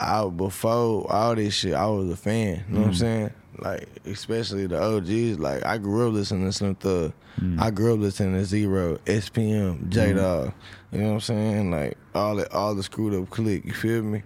I 0.00 0.28
before 0.28 1.10
all 1.10 1.34
this 1.36 1.54
shit, 1.54 1.74
I 1.74 1.86
was 1.86 2.10
a 2.10 2.16
fan. 2.16 2.64
You 2.68 2.74
know 2.74 2.80
what 2.80 2.86
I'm 2.86 2.92
mm-hmm. 2.92 2.98
saying? 2.98 3.30
Like 3.58 3.88
especially 4.04 4.66
the 4.66 4.82
OGs. 4.82 5.38
Like 5.38 5.64
I 5.64 5.78
grew 5.78 6.08
up 6.08 6.14
listening 6.14 6.46
to 6.46 6.52
Slim 6.52 6.74
Thug. 6.74 7.12
Mm. 7.40 7.60
I 7.60 7.70
grew 7.70 7.94
up 7.94 8.00
listening 8.00 8.34
to 8.34 8.44
Z-Ro, 8.44 8.98
SPM, 9.06 9.88
J 9.88 10.08
mm-hmm. 10.08 10.18
Dawg. 10.18 10.52
You 10.94 11.00
know 11.00 11.06
what 11.08 11.14
I'm 11.14 11.20
saying? 11.20 11.70
Like 11.70 11.98
all 12.14 12.36
the 12.36 12.52
all 12.52 12.74
the 12.74 12.82
Screwed 12.82 13.14
Up 13.14 13.28
Click. 13.30 13.64
You 13.64 13.72
feel 13.72 14.02
me? 14.02 14.22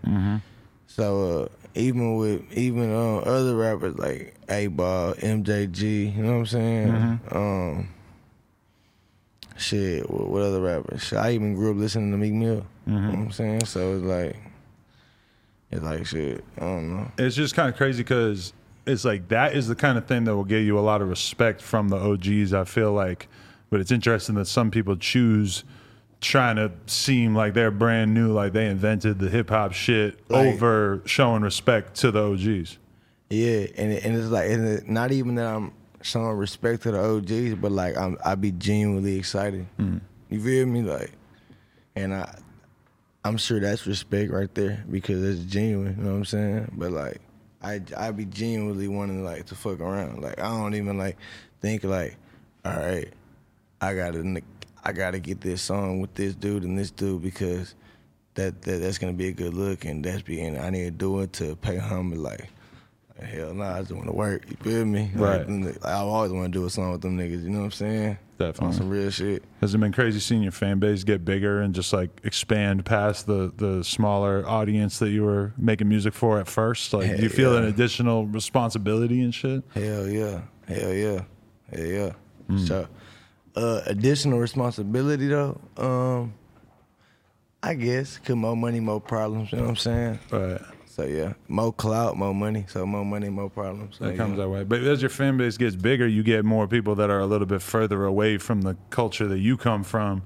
So 0.87 1.43
uh, 1.43 1.69
even 1.75 2.17
with 2.17 2.43
even 2.53 2.93
um, 2.95 3.23
other 3.25 3.57
rappers 3.57 3.97
like 3.99 4.35
8Ball, 4.49 5.17
MJG, 5.19 6.17
you 6.17 6.23
know 6.23 6.33
what 6.33 6.39
I'm 6.39 6.47
saying? 6.47 7.21
Um, 7.31 7.89
shit, 9.57 10.09
what, 10.11 10.29
what 10.29 10.43
other 10.43 10.61
rappers? 10.61 11.03
Shit, 11.03 11.19
I 11.19 11.33
even 11.33 11.55
grew 11.55 11.71
up 11.73 11.77
listening 11.77 12.11
to 12.13 12.17
Meek 12.17 12.33
Mill. 12.33 12.67
You 12.87 12.93
know 12.95 13.09
what 13.09 13.15
I'm 13.19 13.33
saying? 13.33 13.65
So 13.67 13.95
it's 13.97 14.05
like, 14.05 14.37
it's 15.71 15.83
like 15.83 16.07
shit. 16.07 16.45
I 16.57 16.61
don't 16.61 16.97
know. 16.97 17.11
It's 17.19 17.37
just 17.37 17.55
kind 17.55 17.69
of 17.69 17.77
crazy 17.77 18.03
because 18.03 18.53
it's 18.87 19.05
like 19.05 19.29
that 19.29 19.55
is 19.55 19.69
the 19.69 19.75
kind 19.75 19.99
of 19.99 20.07
thing 20.07 20.25
that 20.25 20.35
will 20.35 20.45
get 20.45 20.61
you 20.61 20.79
a 20.79 20.81
lot 20.81 21.03
of 21.03 21.09
respect 21.09 21.61
from 21.61 21.89
the 21.91 21.97
OGs. 21.97 22.53
I 22.55 22.65
feel 22.65 22.93
like, 22.93 23.29
but 23.71 23.81
it's 23.81 23.93
interesting 23.93 24.35
that 24.37 24.47
some 24.47 24.71
people 24.71 24.97
choose 24.97 25.65
trying 26.21 26.57
to 26.57 26.73
seem 26.87 27.35
like 27.35 27.55
they're 27.55 27.71
brand 27.71 28.13
new, 28.15 28.33
like 28.33 28.53
they 28.53 28.67
invented 28.67 29.19
the 29.19 29.29
hip 29.29 29.51
hop 29.51 29.73
shit 29.73 30.19
Like- 30.29 30.55
over 30.55 31.03
showing 31.05 31.43
respect 31.43 31.95
to 31.97 32.11
the 32.11 32.23
OGs. 32.23 32.79
Yeah, 33.31 33.67
and 33.77 33.93
and 33.93 34.17
it's 34.17 34.29
like 34.29 34.51
and 34.51 34.67
it, 34.67 34.89
not 34.89 35.13
even 35.13 35.35
that 35.35 35.47
I'm 35.47 35.73
showing 36.01 36.37
respect 36.39 36.85
to 36.85 36.93
the 36.93 36.99
OGs, 36.99 37.57
but 37.61 37.71
like 37.73 37.97
I'm 37.97 38.17
I 38.25 38.35
be 38.37 38.53
genuinely 38.53 39.17
excited. 39.17 39.67
Mm-hmm. 39.79 39.99
You 40.31 40.41
feel 40.41 40.67
me? 40.67 40.83
Like, 40.83 41.13
and 41.95 42.15
I 42.15 42.39
I'm 43.25 43.37
sure 43.37 43.61
that's 43.61 43.87
respect 43.87 44.33
right 44.33 44.53
there 44.55 44.83
because 44.91 45.23
it's 45.23 45.51
genuine. 45.53 45.97
You 45.99 46.05
know 46.05 46.11
what 46.13 46.17
I'm 46.17 46.25
saying? 46.25 46.73
But 46.79 46.93
like 46.93 47.21
I 47.63 47.83
I 47.97 48.13
be 48.13 48.25
genuinely 48.25 48.89
wanting 48.89 49.23
like 49.23 49.45
to 49.47 49.55
fuck 49.55 49.81
around. 49.81 50.23
Like 50.23 50.39
I 50.41 50.49
don't 50.49 50.75
even 50.75 50.97
like 50.97 51.19
think 51.61 51.85
like, 51.85 52.17
all 52.65 52.73
right, 52.73 53.13
I 53.83 53.95
gotta 53.95 54.23
I 54.85 54.93
gotta 54.93 55.19
get 55.19 55.41
this 55.41 55.63
song 55.63 56.01
with 56.01 56.15
this 56.15 56.35
dude 56.35 56.65
and 56.65 56.79
this 56.79 56.91
dude 56.91 57.23
because 57.23 57.75
that, 58.35 58.63
that 58.63 58.79
that's 58.79 58.99
gonna 58.99 59.13
be 59.13 59.29
a 59.29 59.33
good 59.33 59.55
look 59.55 59.85
and 59.85 60.05
that's 60.05 60.23
being 60.23 60.59
I 60.59 60.71
need 60.71 60.85
to 60.85 60.91
do 60.91 61.21
it 61.21 61.33
to 61.35 61.57
pay 61.57 61.79
homage 61.79 62.19
like 62.19 62.49
hell 63.21 63.53
nah 63.53 63.77
I 63.77 63.81
just 63.81 63.93
wanna 63.93 64.13
work, 64.13 64.45
you 64.49 64.57
feel 64.57 64.85
me? 64.85 65.11
Right. 65.15 65.49
Like, 65.49 65.85
I 65.85 65.95
always 65.95 66.33
wanna 66.33 66.49
do 66.49 66.65
a 66.67 66.71
song 66.71 66.93
with 66.93 67.03
them 67.03 67.19
niggas, 67.19 67.43
you 67.43 67.51
know 67.51 67.59
what 67.59 67.65
I'm 67.67 67.71
saying? 67.73 68.19
Definitely. 68.39 68.67
On 68.69 68.73
some 68.73 68.89
real 68.89 69.11
shit. 69.11 69.43
Has 69.61 69.75
it 69.75 69.79
been 69.79 69.93
crazy 69.93 70.21
seeing 70.21 70.45
your 70.45 70.53
fan 70.53 70.79
base 70.79 71.03
get 71.03 71.25
bigger 71.25 71.61
and 71.61 71.75
just 71.75 71.93
like 71.93 72.11
expand 72.23 72.85
past 72.85 73.27
the 73.27 73.53
the 73.57 73.83
smaller 73.83 74.49
audience 74.49 75.01
that 75.01 75.11
you 75.11 75.25
were 75.25 75.53
making 75.59 75.89
music 75.89 76.15
for 76.15 76.39
at 76.39 76.47
first? 76.47 76.93
Like, 76.93 77.17
do 77.17 77.23
you 77.23 77.29
feel 77.29 77.55
yeah. 77.55 77.61
an 77.61 77.65
additional 77.65 78.27
responsibility 78.27 79.23
and 79.23 79.35
shit? 79.35 79.65
Hell 79.75 80.09
yeah. 80.09 80.43
Hell 80.69 80.93
yeah. 80.93 81.23
Hell 81.73 81.85
yeah. 81.85 82.13
Hmm. 82.47 82.59
So 82.59 82.89
uh 83.59 83.83
additional 83.87 84.39
responsibility 84.39 85.29
though, 85.29 85.61
um 85.77 86.35
I 87.63 87.75
guess, 87.75 88.19
cause 88.19 88.37
more 88.37 88.57
money, 88.57 88.81
more 88.81 89.01
problems, 89.01 89.51
you 89.51 89.59
know 89.59 89.65
what 89.65 89.71
I'm 89.71 89.77
saying? 89.77 90.19
Right. 90.31 90.61
So 90.87 91.05
yeah, 91.05 91.35
more 91.49 91.73
clout, 91.73 92.17
more 92.17 92.35
money. 92.35 92.65
So 92.69 92.87
more 92.87 93.05
money, 93.05 93.29
more 93.29 93.51
problems. 93.51 93.99
So, 93.99 94.07
It 94.07 94.17
comes 94.17 94.37
yeah. 94.37 94.45
that 94.45 94.49
way. 94.49 94.65
But 94.65 94.83
as 94.83 95.03
your 95.03 95.11
fan 95.11 95.37
base 95.37 95.57
gets 95.57 95.77
bigger, 95.77 96.07
you 96.07 96.23
get 96.23 96.45
more 96.45 96.67
people 96.67 96.95
that 96.97 97.11
are 97.11 97.21
a 97.21 97.27
little 97.27 97.47
bit 97.47 97.63
further 97.63 98.05
away 98.05 98.39
from 98.39 98.63
the 98.63 98.77
culture 98.91 99.29
that 99.29 99.39
you 99.39 99.57
come 99.57 99.83
from 99.85 100.23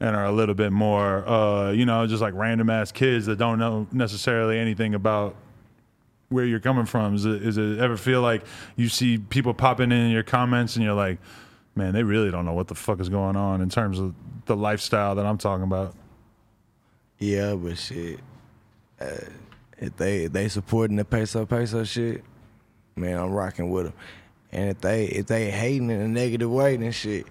and 0.00 0.14
are 0.14 0.24
a 0.24 0.32
little 0.32 0.54
bit 0.54 0.72
more, 0.72 1.26
uh, 1.28 1.70
you 1.70 1.86
know, 1.86 2.06
just 2.06 2.22
like 2.22 2.34
random 2.34 2.70
ass 2.70 2.92
kids 2.92 3.26
that 3.26 3.36
don't 3.38 3.58
know 3.58 3.86
necessarily 3.92 4.58
anything 4.58 4.94
about 4.94 5.34
where 6.28 6.44
you're 6.44 6.60
coming 6.60 6.86
from. 6.86 7.14
Is 7.14 7.24
it, 7.24 7.42
is 7.42 7.56
it 7.58 7.78
ever 7.78 7.96
feel 7.96 8.20
like 8.20 8.44
you 8.76 8.88
see 8.88 9.18
people 9.18 9.54
popping 9.54 9.92
in 9.92 10.10
your 10.10 10.22
comments 10.22 10.76
and 10.76 10.84
you're 10.84 10.94
like, 10.94 11.18
man, 11.76 11.92
they 11.92 12.02
really 12.02 12.30
don't 12.30 12.44
know 12.44 12.54
what 12.54 12.68
the 12.68 12.74
fuck 12.74 13.00
is 13.00 13.08
going 13.08 13.36
on 13.36 13.60
in 13.60 13.68
terms 13.68 13.98
of 13.98 14.14
the 14.46 14.56
lifestyle 14.56 15.14
that 15.14 15.26
I'm 15.26 15.38
talking 15.38 15.64
about? 15.64 15.94
Yeah, 17.18 17.54
but 17.54 17.78
shit, 17.78 18.20
uh, 19.00 19.06
if 19.78 19.96
they 19.96 20.24
if 20.24 20.32
they 20.32 20.48
supporting 20.48 20.96
the 20.96 21.04
peso 21.04 21.46
peso 21.46 21.84
shit, 21.84 22.24
man, 22.96 23.18
I'm 23.18 23.30
rocking 23.30 23.70
with 23.70 23.86
them. 23.86 23.94
And 24.52 24.70
if 24.70 24.80
they 24.80 25.06
if 25.06 25.26
they 25.26 25.50
hating 25.50 25.90
in 25.90 26.00
a 26.00 26.08
negative 26.08 26.50
way, 26.50 26.76
then 26.76 26.92
shit, 26.92 27.26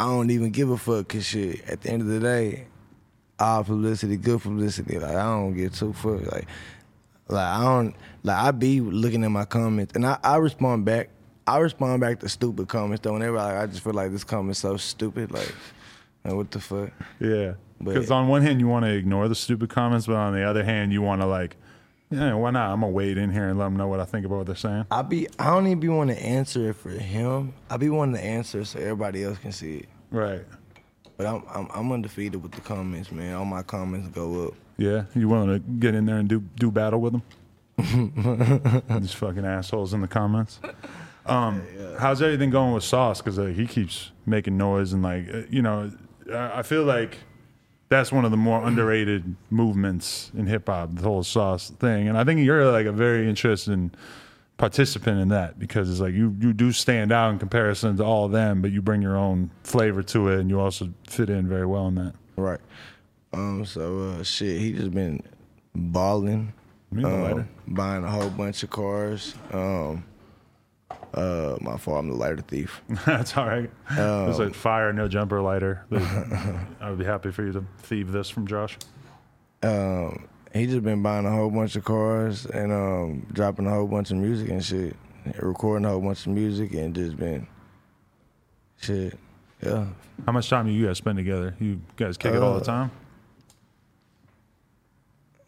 I 0.00 0.04
don't 0.04 0.30
even 0.30 0.50
give 0.50 0.70
a 0.70 0.76
fuck. 0.76 1.08
Cause 1.08 1.24
shit, 1.24 1.66
at 1.68 1.82
the 1.82 1.90
end 1.90 2.02
of 2.02 2.08
the 2.08 2.20
day, 2.20 2.66
all 3.38 3.64
publicity, 3.64 4.16
good 4.16 4.40
publicity. 4.42 4.98
Like 4.98 5.16
I 5.16 5.22
don't 5.22 5.54
get 5.54 5.74
too 5.74 5.92
fuck. 5.92 6.20
Like, 6.32 6.46
like 7.28 7.46
I 7.46 7.62
don't 7.62 7.94
like 8.22 8.36
I 8.36 8.50
be 8.50 8.80
looking 8.80 9.24
at 9.24 9.30
my 9.30 9.44
comments 9.44 9.94
and 9.94 10.06
I, 10.06 10.18
I 10.22 10.36
respond 10.36 10.84
back. 10.84 11.10
I 11.46 11.58
respond 11.58 12.00
back 12.00 12.20
to 12.20 12.28
stupid 12.28 12.68
comments 12.68 13.02
though. 13.02 13.12
Whenever 13.12 13.36
like, 13.36 13.56
I 13.56 13.66
just 13.66 13.82
feel 13.82 13.92
like 13.92 14.12
this 14.12 14.24
comment's 14.24 14.60
so 14.60 14.76
stupid. 14.76 15.30
Like, 15.30 15.54
like 16.24 16.34
what 16.34 16.50
the 16.50 16.60
fuck? 16.60 16.90
Yeah. 17.20 17.54
Because 17.82 18.10
on 18.10 18.28
one 18.28 18.42
hand, 18.42 18.60
you 18.60 18.68
want 18.68 18.84
to 18.86 18.92
ignore 18.92 19.28
the 19.28 19.34
stupid 19.34 19.68
comments, 19.68 20.06
but 20.06 20.16
on 20.16 20.32
the 20.32 20.42
other 20.42 20.64
hand, 20.64 20.92
you 20.92 21.02
want 21.02 21.20
to 21.20 21.26
like, 21.26 21.56
yeah, 22.10 22.34
why 22.34 22.50
not? 22.50 22.70
I'm 22.70 22.80
gonna 22.80 22.92
wade 22.92 23.18
in 23.18 23.30
here 23.30 23.48
and 23.48 23.58
let 23.58 23.66
them 23.66 23.76
know 23.76 23.88
what 23.88 24.00
I 24.00 24.04
think 24.04 24.24
about 24.24 24.38
what 24.38 24.46
they're 24.46 24.54
saying. 24.54 24.86
I 24.90 25.02
be 25.02 25.26
I 25.38 25.46
don't 25.46 25.66
even 25.66 25.80
be 25.80 25.88
wanting 25.88 26.16
to 26.16 26.22
answer 26.22 26.70
it 26.70 26.74
for 26.74 26.90
him. 26.90 27.54
I 27.68 27.76
be 27.76 27.88
wanting 27.88 28.14
to 28.14 28.24
answer 28.24 28.64
so 28.64 28.78
everybody 28.78 29.24
else 29.24 29.38
can 29.38 29.52
see 29.52 29.78
it. 29.78 29.88
Right. 30.10 30.44
But 31.16 31.26
I'm 31.26 31.42
I'm, 31.52 31.68
I'm 31.74 31.92
undefeated 31.92 32.42
with 32.42 32.52
the 32.52 32.60
comments, 32.60 33.10
man. 33.10 33.34
All 33.34 33.44
my 33.44 33.62
comments 33.62 34.08
go 34.08 34.46
up. 34.48 34.54
Yeah. 34.76 35.04
You 35.14 35.28
willing 35.28 35.48
to 35.48 35.58
get 35.58 35.94
in 35.94 36.06
there 36.06 36.18
and 36.18 36.28
do 36.28 36.40
do 36.40 36.70
battle 36.70 37.00
with 37.00 37.12
them? 37.12 37.22
These 39.00 39.12
fucking 39.12 39.44
assholes 39.44 39.92
in 39.92 40.00
the 40.00 40.08
comments. 40.08 40.60
Um, 41.26 41.62
how's 41.98 42.20
everything 42.22 42.50
going 42.50 42.72
with 42.72 42.84
Sauce? 42.84 43.20
Because 43.22 43.56
he 43.56 43.66
keeps 43.66 44.10
making 44.26 44.56
noise 44.56 44.92
and 44.92 45.02
like, 45.02 45.28
uh, 45.32 45.42
you 45.50 45.62
know, 45.62 45.90
I 46.30 46.58
I 46.58 46.62
feel 46.62 46.84
like 46.84 47.18
that's 47.88 48.10
one 48.10 48.24
of 48.24 48.30
the 48.30 48.36
more 48.36 48.62
underrated 48.62 49.36
movements 49.50 50.32
in 50.36 50.46
hip 50.46 50.68
hop, 50.68 50.94
the 50.94 51.02
whole 51.02 51.22
Sauce 51.22 51.70
thing. 51.70 52.08
And 52.08 52.18
I 52.18 52.24
think 52.24 52.40
you're 52.40 52.70
like 52.70 52.86
a 52.86 52.92
very 52.92 53.28
interesting 53.28 53.92
participant 54.56 55.20
in 55.20 55.28
that 55.28 55.58
because 55.58 55.90
it's 55.90 56.00
like 56.00 56.14
you 56.14 56.36
you 56.40 56.52
do 56.52 56.72
stand 56.72 57.12
out 57.12 57.30
in 57.30 57.38
comparison 57.38 57.96
to 57.96 58.04
all 58.04 58.26
of 58.26 58.32
them, 58.32 58.62
but 58.62 58.70
you 58.70 58.82
bring 58.82 59.02
your 59.02 59.16
own 59.16 59.50
flavor 59.62 60.02
to 60.02 60.28
it, 60.28 60.40
and 60.40 60.50
you 60.50 60.60
also 60.60 60.92
fit 61.08 61.30
in 61.30 61.48
very 61.48 61.66
well 61.66 61.88
in 61.88 61.94
that. 61.96 62.14
Right. 62.36 62.60
Um. 63.32 63.64
So 63.64 63.98
uh, 63.98 64.22
shit, 64.22 64.60
he 64.60 64.72
just 64.72 64.92
been 64.92 65.22
balling, 65.74 66.52
um, 67.04 67.48
buying 67.66 68.04
a 68.04 68.10
whole 68.10 68.30
bunch 68.30 68.62
of 68.62 68.70
cars. 68.70 69.34
Um. 69.52 70.04
Uh, 71.14 71.56
my 71.60 71.76
fault. 71.76 71.98
I'm 71.98 72.08
the 72.08 72.16
lighter 72.16 72.42
thief. 72.42 72.82
That's 73.06 73.36
all 73.36 73.46
right. 73.46 73.70
It's 73.90 74.38
like 74.38 74.54
fire, 74.54 74.92
no 74.92 75.06
jumper 75.08 75.40
lighter. 75.40 75.84
I 76.80 76.90
would 76.90 76.98
be 76.98 77.04
happy 77.04 77.30
for 77.30 77.44
you 77.44 77.52
to 77.52 77.64
thieve 77.78 78.10
this 78.12 78.28
from 78.30 78.46
Josh. 78.46 78.76
Um. 79.62 80.28
He 80.52 80.66
just 80.66 80.84
been 80.84 81.02
buying 81.02 81.26
a 81.26 81.32
whole 81.32 81.50
bunch 81.50 81.74
of 81.74 81.84
cars 81.84 82.46
and 82.46 82.70
um 82.70 83.26
dropping 83.32 83.66
a 83.66 83.70
whole 83.70 83.88
bunch 83.88 84.12
of 84.12 84.18
music 84.18 84.48
and 84.50 84.64
shit, 84.64 84.94
recording 85.40 85.84
a 85.84 85.88
whole 85.90 86.00
bunch 86.00 86.26
of 86.26 86.32
music 86.32 86.72
and 86.74 86.94
just 86.94 87.16
been 87.16 87.48
shit. 88.80 89.18
Yeah. 89.60 89.86
How 90.26 90.30
much 90.32 90.48
time 90.48 90.66
do 90.66 90.72
you 90.72 90.86
guys 90.86 90.98
spend 90.98 91.16
together? 91.18 91.56
You 91.58 91.80
guys 91.96 92.16
kick 92.16 92.34
it 92.34 92.40
all 92.42 92.54
the 92.54 92.60
Uh, 92.60 92.64
time? 92.64 92.90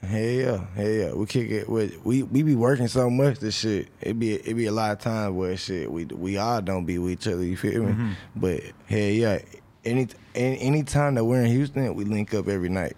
Hell 0.06 0.20
yeah, 0.20 0.64
hell 0.74 0.88
yeah. 0.88 1.12
We 1.12 1.26
kick 1.26 1.50
it 1.50 1.68
with 1.68 2.04
we 2.04 2.22
we 2.22 2.42
be 2.42 2.54
working 2.54 2.88
so 2.88 3.10
much 3.10 3.38
this 3.38 3.58
shit. 3.58 3.88
It 4.00 4.18
be 4.18 4.34
it 4.34 4.54
be 4.54 4.66
a 4.66 4.72
lot 4.72 4.92
of 4.92 4.98
times 5.00 5.34
where 5.34 5.56
shit 5.56 5.90
we 5.90 6.04
we 6.04 6.38
all 6.38 6.62
don't 6.62 6.84
be 6.84 6.98
with 6.98 7.12
each 7.12 7.26
other. 7.26 7.44
You 7.44 7.56
feel 7.56 7.82
me? 7.84 7.92
Mm-hmm. 7.92 8.12
But 8.36 8.60
hell 8.86 8.98
yeah, 8.98 9.38
any 9.84 10.08
any 10.34 10.58
any 10.60 10.82
time 10.82 11.14
that 11.16 11.24
we're 11.24 11.42
in 11.42 11.50
Houston, 11.50 11.94
we 11.94 12.04
link 12.04 12.34
up 12.34 12.48
every 12.48 12.68
night. 12.68 12.96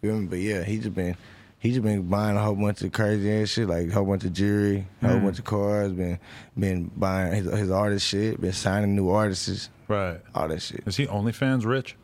You 0.00 0.10
feel 0.10 0.20
me? 0.20 0.26
But 0.26 0.38
yeah, 0.38 0.64
he 0.64 0.78
just 0.78 0.94
been 0.94 1.16
he 1.58 1.70
just 1.70 1.82
been 1.82 2.02
buying 2.02 2.36
a 2.36 2.42
whole 2.42 2.54
bunch 2.54 2.82
of 2.82 2.92
crazy 2.92 3.32
ass 3.32 3.48
shit, 3.48 3.68
like 3.68 3.88
a 3.88 3.92
whole 3.92 4.04
bunch 4.04 4.24
of 4.24 4.32
jewelry, 4.32 4.86
a 5.02 5.08
whole 5.08 5.18
mm. 5.18 5.24
bunch 5.24 5.38
of 5.38 5.44
cars. 5.44 5.92
Been 5.92 6.18
been 6.56 6.90
buying 6.96 7.32
his 7.34 7.46
his 7.52 7.70
artist 7.70 8.06
shit. 8.06 8.40
Been 8.40 8.52
signing 8.52 8.94
new 8.94 9.10
artists, 9.10 9.70
Right. 9.88 10.20
all 10.34 10.48
that 10.48 10.62
shit. 10.62 10.84
Is 10.86 10.96
he 10.96 11.06
OnlyFans 11.06 11.64
rich? 11.64 11.96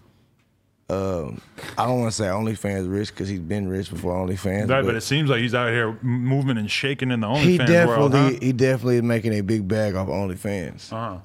Um, 0.91 1.41
I 1.79 1.87
don't 1.87 2.01
want 2.01 2.13
to 2.13 2.17
say 2.17 2.25
OnlyFans 2.25 2.93
rich 2.93 3.09
because 3.09 3.29
he's 3.29 3.41
been 3.41 3.69
rich 3.69 3.91
before 3.91 4.15
OnlyFans. 4.15 4.69
Right, 4.69 4.85
but 4.85 4.95
it 4.95 5.01
seems 5.01 5.31
like 5.31 5.41
he's 5.41 5.55
out 5.55 5.71
here 5.71 5.99
moving 6.03 6.59
and 6.59 6.71
shaking 6.71 7.11
in 7.11 7.21
the 7.21 7.35
he 7.35 7.59
OnlyFans 7.59 7.87
world. 7.87 8.13
Huh? 8.13 8.31
he 8.41 8.53
definitely 8.53 8.97
is 8.97 9.03
making 9.03 9.33
a 9.33 9.41
big 9.41 9.67
bag 9.67 9.95
off 9.95 10.09
OnlyFans. 10.09 10.93
Uh-huh. 10.93 11.19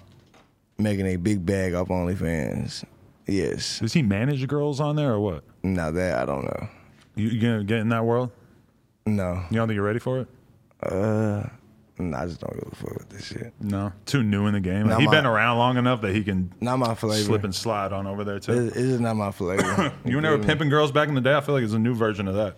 Making 0.78 1.08
a 1.08 1.18
big 1.18 1.46
bag 1.46 1.74
off 1.74 1.90
OnlyFans. 1.90 2.86
Yes. 3.28 3.80
Does 3.80 3.94
he 3.94 4.02
manage 4.02 4.48
girls 4.48 4.80
on 4.80 4.96
there 4.96 5.12
or 5.12 5.20
what? 5.20 5.44
Now 5.62 5.92
that 5.92 6.20
I 6.20 6.26
don't 6.26 6.46
know. 6.46 6.68
You, 7.16 7.28
you 7.28 7.42
gonna 7.42 7.64
get 7.66 7.80
in 7.80 7.90
that 7.90 8.06
world? 8.06 8.32
No. 9.06 9.44
You 9.50 9.58
don't 9.58 9.68
think 9.68 9.76
you're 9.76 9.86
ready 9.86 10.00
for 10.00 10.20
it? 10.20 10.28
Uh, 10.82 11.44
I 12.00 12.26
just 12.28 12.40
don't 12.40 12.54
give 12.54 12.72
a 12.72 12.76
fuck 12.76 12.94
with 12.98 13.10
this 13.10 13.26
shit. 13.26 13.54
No, 13.60 13.92
too 14.06 14.24
new 14.24 14.48
in 14.48 14.54
the 14.54 14.60
game. 14.62 14.88
Not 14.88 15.00
he 15.02 15.06
my- 15.06 15.12
been 15.12 15.26
around 15.26 15.58
long 15.58 15.78
enough 15.78 16.02
that 16.02 16.16
he 16.16 16.24
can 16.24 16.52
Not 16.62 16.80
my 16.80 16.96
flavor. 16.96 17.24
slip 17.24 17.44
and 17.44 17.54
slide 17.54 17.92
on 17.92 18.08
over 18.08 18.24
there 18.24 18.40
too. 18.40 18.54
It's, 18.68 18.76
it's 18.76 18.88
just 18.88 19.00
not 19.02 19.16
my 19.16 19.32
flavor. 19.32 19.94
You 20.06 20.16
were 20.16 20.22
never 20.22 20.36
feel 20.38 20.44
me? 20.44 20.48
pimping 20.48 20.70
girls 20.70 20.92
back 20.92 21.10
in 21.10 21.16
the 21.16 21.22
day. 21.22 21.36
I 21.36 21.42
feel 21.42 21.56
like 21.56 21.64
it's 21.64 21.74
a 21.74 21.80
new 21.80 21.94
version 21.94 22.28
of 22.28 22.36
that. 22.36 22.56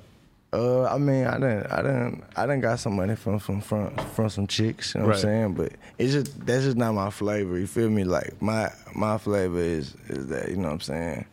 Uh, 0.54 0.84
I 0.84 0.98
mean, 0.98 1.26
I 1.26 1.36
didn't, 1.36 1.66
I 1.72 1.78
didn't, 1.78 2.24
I 2.36 2.42
didn't 2.46 2.60
got 2.60 2.78
some 2.80 2.96
money 2.98 3.16
from 3.16 3.40
from 3.40 3.62
from, 3.62 3.96
from 4.14 4.30
some 4.30 4.48
chicks. 4.48 4.94
You 4.94 5.00
know 5.02 5.08
what 5.08 5.16
I'm 5.16 5.22
saying? 5.22 5.54
But 5.54 5.72
it's 5.98 6.12
just 6.12 6.46
that's 6.46 6.66
just 6.66 6.76
not 6.78 6.94
my 6.94 7.10
flavor. 7.10 7.58
You 7.58 7.68
feel 7.68 7.90
me? 7.90 8.04
Like 8.04 8.42
my 8.42 8.70
my 8.94 9.18
flavor 9.18 9.58
is 9.60 9.96
is 10.10 10.28
that 10.28 10.50
you 10.50 10.58
know 10.58 10.68
what 10.68 10.74
I'm 10.74 10.80
saying? 10.82 11.26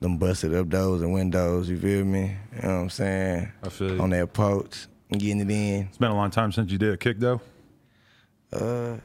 Them 0.00 0.16
busted 0.18 0.52
up 0.54 0.68
doors 0.68 1.00
and 1.02 1.12
windows. 1.12 1.68
You 1.70 1.78
feel 1.78 2.04
me? 2.04 2.36
You 2.56 2.62
know 2.62 2.74
what 2.74 2.82
I'm 2.82 2.90
saying? 2.90 3.52
I 3.62 3.68
feel 3.68 3.94
you. 3.94 4.00
On 4.00 4.10
that 4.10 4.22
approach, 4.22 4.86
getting 5.16 5.40
it 5.40 5.50
in. 5.50 5.86
It's 5.86 5.98
been 5.98 6.10
a 6.10 6.16
long 6.16 6.30
time 6.30 6.52
since 6.52 6.70
you 6.70 6.78
did 6.78 6.92
a 6.92 6.96
kick 6.96 7.18
though. 7.18 7.40
Uh, 8.52 8.96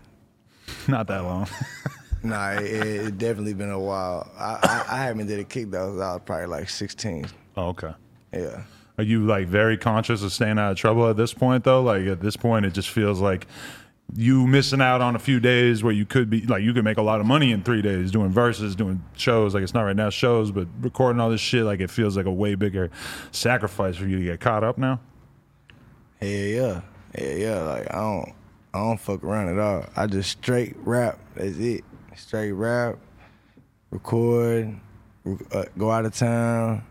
Not 0.88 1.08
that 1.08 1.24
long. 1.24 1.48
nah, 2.24 2.52
it, 2.52 2.64
it 2.64 3.18
definitely 3.18 3.54
been 3.54 3.70
a 3.72 3.80
while. 3.80 4.30
I, 4.38 4.60
I 4.90 4.96
I 4.96 5.04
haven't 5.04 5.28
did 5.28 5.40
a 5.40 5.44
kick 5.44 5.72
though. 5.72 6.00
I 6.02 6.14
was 6.14 6.22
probably 6.26 6.48
like 6.48 6.70
16. 6.70 7.26
oh, 7.58 7.68
okay. 7.70 7.94
Yeah. 8.34 8.64
Are 8.98 9.04
you 9.04 9.26
like 9.26 9.48
very 9.48 9.78
conscious 9.78 10.22
of 10.22 10.32
staying 10.32 10.60
out 10.60 10.72
of 10.72 10.78
trouble 10.78 11.10
at 11.10 11.18
this 11.18 11.34
point 11.34 11.64
though? 11.64 11.82
Like 11.82 12.06
at 12.06 12.22
this 12.22 12.38
point, 12.38 12.66
it 12.66 12.74
just 12.74 12.90
feels 12.90 13.20
like 13.20 13.48
you 14.16 14.46
missing 14.46 14.82
out 14.82 15.02
on 15.02 15.16
a 15.16 15.20
few 15.20 15.40
days 15.40 15.84
where 15.84 15.94
you 15.94 16.06
could 16.06 16.30
be 16.30 16.46
like 16.46 16.62
you 16.62 16.74
could 16.74 16.84
make 16.84 16.98
a 16.98 17.02
lot 17.02 17.20
of 17.20 17.26
money 17.26 17.52
in 17.52 17.64
three 17.64 17.82
days 17.82 18.12
doing 18.12 18.30
verses, 18.30 18.76
doing 18.76 19.04
shows. 19.16 19.54
Like 19.56 19.64
it's 19.64 19.74
not 19.74 19.82
right 19.84 19.96
now 19.96 20.10
shows, 20.10 20.52
but 20.52 20.68
recording 20.82 21.20
all 21.20 21.30
this 21.32 21.42
shit. 21.42 21.64
Like 21.66 21.80
it 21.80 21.90
feels 21.90 22.16
like 22.16 22.28
a 22.28 22.32
way 22.32 22.54
bigger 22.56 22.92
sacrifice 23.32 23.96
for 23.96 24.06
you 24.06 24.18
to 24.18 24.24
get 24.24 24.40
caught 24.40 24.64
up 24.64 24.78
now. 24.78 25.00
Hell 26.24 26.32
yeah. 26.32 26.82
yeah, 27.18 27.36
yeah. 27.36 27.62
Like 27.64 27.94
I 27.94 27.98
don't 27.98 28.34
I 28.74 28.80
don't 28.80 29.00
fuck 29.00 29.24
around 29.24 29.50
at 29.50 29.60
all. 29.60 29.86
I 29.96 30.08
just 30.08 30.30
straight 30.32 30.76
rap. 30.80 31.20
That's 31.36 31.58
it. 31.58 31.84
Straight 32.16 32.52
rap, 32.52 32.98
record, 33.92 34.76
re- 35.24 35.38
uh, 35.52 35.66
go 35.78 35.90
out 35.92 36.06
of 36.06 36.14
town, 36.14 36.84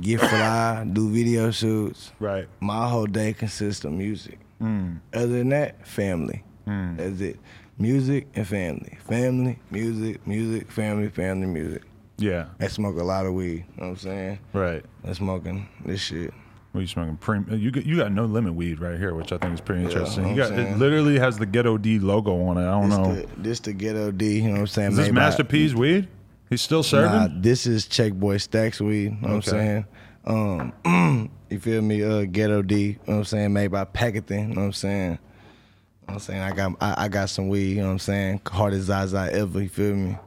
get 0.00 0.20
fly, 0.20 0.86
do 0.92 1.10
video 1.10 1.50
shoots. 1.50 2.12
Right. 2.20 2.46
My 2.60 2.88
whole 2.88 3.06
day 3.06 3.32
consists 3.32 3.84
of 3.84 3.92
music. 3.92 4.38
Mm. 4.60 5.00
Other 5.14 5.26
than 5.26 5.48
that, 5.50 5.86
family. 5.86 6.44
Mm. 6.66 6.96
That's 6.98 7.20
it. 7.20 7.38
Music 7.78 8.26
and 8.34 8.46
family. 8.46 8.98
Family, 9.08 9.58
music, 9.70 10.26
music, 10.26 10.70
family, 10.70 11.08
family, 11.08 11.46
music. 11.46 11.82
Yeah. 12.18 12.46
I 12.60 12.66
smoke 12.66 12.98
a 12.98 13.04
lot 13.04 13.24
of 13.24 13.32
weed. 13.34 13.64
You 13.76 13.80
know 13.80 13.82
what 13.84 13.88
I'm 13.90 13.96
saying? 13.96 14.38
Right. 14.52 14.84
I'm 15.04 15.14
smoking 15.14 15.68
this 15.84 16.00
shit. 16.00 16.34
What 16.72 16.80
are 16.80 16.82
you 16.82 16.88
smoking? 16.88 17.16
Prim- 17.16 17.46
you 17.50 17.70
got, 17.70 17.86
you 17.86 17.96
got 17.96 18.12
no 18.12 18.26
limit 18.26 18.54
weed 18.54 18.78
right 18.78 18.98
here, 18.98 19.14
which 19.14 19.32
I 19.32 19.38
think 19.38 19.54
is 19.54 19.60
pretty 19.60 19.84
interesting. 19.84 20.24
I'm 20.24 20.30
you 20.30 20.36
got 20.36 20.52
it 20.52 20.76
literally 20.76 21.18
has 21.18 21.38
the 21.38 21.46
Ghetto 21.46 21.78
D 21.78 21.98
logo 21.98 22.42
on 22.46 22.58
it. 22.58 22.62
I 22.62 22.80
don't 22.80 22.90
This 22.90 22.98
know. 22.98 23.14
the, 23.14 23.26
this 23.38 23.60
the 23.60 23.72
ghetto 23.72 24.10
D, 24.10 24.36
you 24.36 24.42
know 24.48 24.50
what 24.52 24.60
I'm 24.60 24.66
saying? 24.66 24.90
is 24.92 24.96
this 24.98 25.06
made 25.06 25.14
by- 25.14 25.20
Master 25.20 25.44
P's 25.44 25.74
weed? 25.74 26.08
He's 26.50 26.60
still 26.62 26.82
serving. 26.82 27.10
Nah, 27.12 27.28
this 27.40 27.66
is 27.66 27.86
Check 27.86 28.12
Boy 28.14 28.36
Stacks 28.38 28.80
weed. 28.80 29.04
You 29.04 29.10
know 29.10 29.28
what 29.28 29.34
I'm 29.34 29.42
saying? 29.42 29.84
Um, 30.24 31.30
you 31.50 31.58
feel 31.58 31.80
me? 31.82 32.02
Uh, 32.02 32.24
Ghetto 32.24 32.62
D. 32.62 32.76
You 32.80 32.88
know 32.92 32.98
what 33.06 33.14
I'm 33.18 33.24
saying? 33.24 33.52
Made 33.52 33.68
by 33.68 33.84
Packeting. 33.84 34.48
You 34.50 34.54
know 34.54 34.60
what 34.62 34.66
I'm 34.68 34.72
saying? 34.74 35.10
You 35.12 36.08
know 36.08 36.14
I'm 36.14 36.18
saying? 36.20 36.40
I 36.40 36.52
got 36.52 36.72
I, 36.80 37.04
I 37.04 37.08
got 37.08 37.28
some 37.30 37.48
weed. 37.48 37.70
You 37.76 37.80
know 37.82 37.86
what 37.86 37.92
I'm 37.92 37.98
saying? 37.98 38.40
Hardest 38.46 38.86
Zaza 38.86 39.28
ever. 39.32 39.62
You 39.62 39.68
feel 39.68 39.94
me? 39.94 40.08
You 40.10 40.12
know 40.12 40.18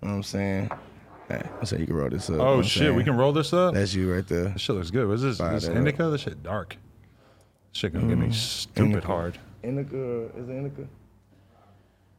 what 0.00 0.08
I'm 0.10 0.22
saying? 0.22 0.70
Hey, 1.28 1.42
I 1.60 1.64
say 1.64 1.78
you 1.80 1.86
can 1.86 1.96
roll 1.96 2.08
this 2.08 2.30
up. 2.30 2.36
oh 2.40 2.44
what 2.44 2.56
I'm 2.58 2.62
shit, 2.62 2.94
we 2.94 3.02
can 3.02 3.16
roll 3.16 3.32
this 3.32 3.52
up. 3.52 3.74
That's 3.74 3.94
you 3.94 4.12
right 4.12 4.26
there. 4.26 4.50
This 4.50 4.62
shit 4.62 4.76
looks 4.76 4.90
good. 4.90 5.08
What's 5.08 5.22
this? 5.22 5.38
Fire 5.38 5.54
this 5.54 5.66
that 5.66 5.76
indica? 5.76 6.04
This 6.04 6.20
shit 6.20 6.42
dark. 6.42 6.76
This 7.72 7.80
shit 7.80 7.92
gonna 7.92 8.06
get 8.06 8.18
me 8.18 8.28
mm. 8.28 8.34
stupid 8.34 8.86
Indica. 8.86 9.06
hard. 9.06 9.38
Indica 9.62 10.26
is 10.36 10.48
it 10.48 10.52
Indica? 10.52 10.86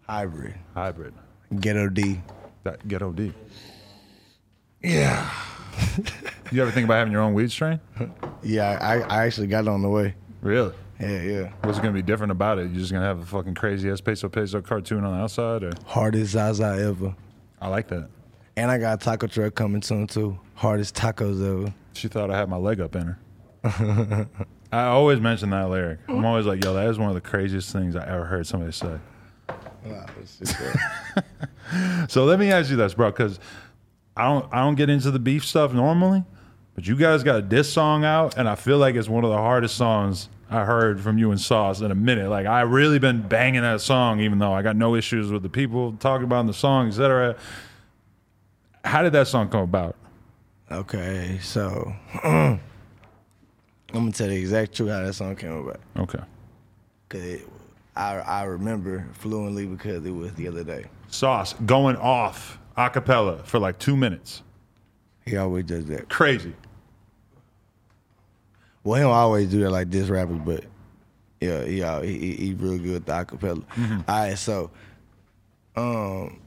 Hybrid. 0.01 0.55
Hybrid. 0.73 1.13
Ghetto 1.59 1.87
D. 1.89 2.21
That 2.63 2.85
ghetto 2.87 3.11
D. 3.11 3.33
Yeah. 4.83 5.29
You 6.49 6.61
ever 6.61 6.71
think 6.71 6.85
about 6.85 6.99
having 6.99 7.11
your 7.11 7.21
own 7.21 7.33
weed 7.33 7.51
strain? 7.51 7.79
Yeah, 8.43 8.77
I, 8.79 8.99
I 9.01 9.25
actually 9.25 9.47
got 9.47 9.65
it 9.65 9.67
on 9.67 9.81
the 9.81 9.89
way. 9.89 10.13
Really? 10.41 10.73
Yeah, 10.99 11.21
yeah. 11.21 11.51
What's 11.63 11.79
gonna 11.79 11.91
be 11.91 12.03
different 12.03 12.31
about 12.31 12.59
it? 12.59 12.69
You're 12.69 12.79
just 12.79 12.91
gonna 12.93 13.05
have 13.05 13.19
a 13.19 13.25
fucking 13.25 13.55
crazy 13.55 13.89
ass 13.89 13.99
peso 13.99 14.29
peso 14.29 14.61
cartoon 14.61 15.03
on 15.03 15.17
the 15.17 15.23
outside, 15.23 15.63
or 15.63 15.71
Hardest 15.85 16.31
Zaza 16.31 16.77
ever. 16.79 17.15
I 17.59 17.67
like 17.67 17.87
that. 17.89 18.07
And 18.57 18.71
I 18.71 18.79
got 18.79 18.99
a 18.99 19.05
taco 19.05 19.27
truck 19.27 19.53
coming 19.53 19.83
soon 19.83 20.07
too. 20.07 20.39
Hardest 20.55 20.95
tacos 20.95 21.47
ever. 21.47 21.71
She 21.93 22.07
thought 22.07 22.31
I 22.31 22.37
had 22.37 22.49
my 22.49 22.57
leg 22.57 22.81
up 22.81 22.95
in 22.95 23.15
her. 23.63 24.27
I 24.71 24.85
always 24.85 25.21
mention 25.21 25.51
that 25.51 25.69
lyric. 25.69 25.99
I'm 26.09 26.25
always 26.25 26.47
like, 26.47 26.63
yo, 26.63 26.73
that 26.73 26.89
is 26.89 26.97
one 26.97 27.09
of 27.09 27.15
the 27.15 27.21
craziest 27.21 27.71
things 27.71 27.95
I 27.95 28.07
ever 28.07 28.25
heard 28.25 28.47
somebody 28.47 28.71
say. 28.71 28.97
So 32.09 32.25
let 32.25 32.39
me 32.39 32.49
ask 32.49 32.69
you 32.69 32.77
this, 32.77 32.93
bro, 32.93 33.11
because 33.11 33.39
I 34.15 34.23
don't 34.23 34.51
I 34.53 34.63
don't 34.63 34.75
get 34.75 34.89
into 34.89 35.11
the 35.11 35.19
beef 35.19 35.45
stuff 35.45 35.73
normally, 35.73 36.23
but 36.75 36.87
you 36.87 36.95
guys 36.95 37.23
got 37.23 37.35
a 37.35 37.41
diss 37.41 37.71
song 37.71 38.05
out, 38.05 38.37
and 38.37 38.47
I 38.47 38.55
feel 38.55 38.77
like 38.77 38.95
it's 38.95 39.09
one 39.09 39.25
of 39.25 39.29
the 39.29 39.37
hardest 39.37 39.75
songs 39.75 40.29
I 40.49 40.63
heard 40.63 41.01
from 41.01 41.17
you 41.17 41.31
and 41.31 41.39
Sauce 41.39 41.81
in 41.81 41.91
a 41.91 41.95
minute. 41.95 42.29
Like 42.29 42.47
I 42.47 42.61
really 42.61 42.99
been 42.99 43.27
banging 43.27 43.61
that 43.61 43.81
song, 43.81 44.21
even 44.21 44.39
though 44.39 44.53
I 44.53 44.61
got 44.61 44.77
no 44.77 44.95
issues 44.95 45.29
with 45.29 45.43
the 45.43 45.49
people 45.49 45.91
talking 45.99 46.23
about 46.23 46.39
in 46.39 46.47
the 46.47 46.53
song, 46.53 46.87
etc. 46.87 47.35
How 48.87 49.01
did 49.01 49.11
that 49.13 49.27
song 49.27 49.49
come 49.49 49.61
about? 49.61 49.95
okay, 50.71 51.39
so 51.41 51.93
I'm 52.23 52.59
gonna 53.93 54.11
tell 54.11 54.27
the 54.27 54.35
exact 54.35 54.75
truth 54.75 54.89
how 54.89 55.01
that 55.03 55.13
song 55.13 55.35
came 55.35 55.51
about. 55.51 55.79
Okay. 55.97 56.19
Cause 57.09 57.21
it, 57.21 57.47
I 57.95 58.15
I 58.19 58.43
remember 58.43 59.05
fluently 59.13 59.65
because 59.65 60.05
it 60.05 60.11
was 60.11 60.33
the 60.33 60.47
other 60.47 60.63
day. 60.63 60.85
Sauce 61.09 61.53
going 61.65 61.95
off 61.97 62.59
a 62.75 62.89
cappella 62.89 63.43
for 63.43 63.59
like 63.59 63.77
two 63.79 63.95
minutes. 63.97 64.43
He 65.25 65.35
always 65.37 65.65
does 65.65 65.85
that. 65.87 66.07
Crazy. 66.09 66.53
Well, 68.83 68.95
he 68.95 69.01
don't 69.01 69.11
always 69.13 69.49
do 69.49 69.59
that 69.61 69.71
like 69.71 69.89
this 69.89 70.07
rappers, 70.07 70.39
but 70.45 70.63
yeah, 71.41 71.63
he 71.65 71.81
he, 71.81 72.17
he, 72.19 72.35
he 72.35 72.53
real 72.53 72.77
good 72.77 72.93
with 72.93 73.05
the 73.05 73.11
acapella. 73.11 73.63
All 74.07 74.15
right, 74.15 74.37
so 74.37 74.71
um, 75.75 76.39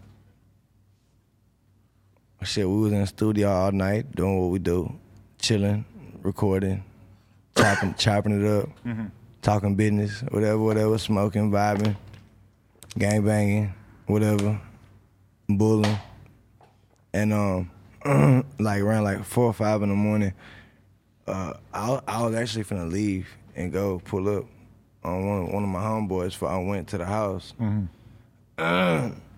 shit, 2.42 2.68
we 2.68 2.76
was 2.76 2.92
in 2.92 3.00
the 3.00 3.06
studio 3.06 3.50
all 3.50 3.72
night 3.72 4.14
doing 4.14 4.40
what 4.40 4.50
we 4.50 4.58
do, 4.58 4.92
chilling, 5.38 5.84
recording, 6.22 6.82
chopping 7.56 7.94
chopping 7.94 8.40
it 8.44 8.46
up, 8.62 8.68
talking 9.42 9.74
business, 9.74 10.22
whatever, 10.30 10.58
whatever, 10.58 10.98
smoking, 10.98 11.50
vibing, 11.50 11.96
gang 12.98 13.24
banging, 13.24 13.74
whatever, 14.06 14.60
bullying, 15.48 15.98
and 17.12 17.32
um, 17.32 17.70
like 18.58 18.80
around 18.82 19.04
like 19.04 19.24
four 19.24 19.46
or 19.46 19.52
five 19.52 19.82
in 19.82 19.88
the 19.90 19.94
morning 19.94 20.32
uh, 21.26 21.52
I, 21.72 22.00
I 22.08 22.22
was 22.26 22.34
actually 22.34 22.64
finna 22.64 22.90
leave 22.90 23.28
and 23.54 23.70
go 23.72 24.00
pull 24.04 24.28
up 24.36 24.46
on 25.04 25.26
one, 25.26 25.52
one 25.52 25.62
of 25.62 25.68
my 25.68 25.80
homeboys. 25.80 26.34
For 26.34 26.48
I 26.48 26.58
went 26.58 26.88
to 26.88 26.98
the 26.98 27.06
house. 27.06 27.52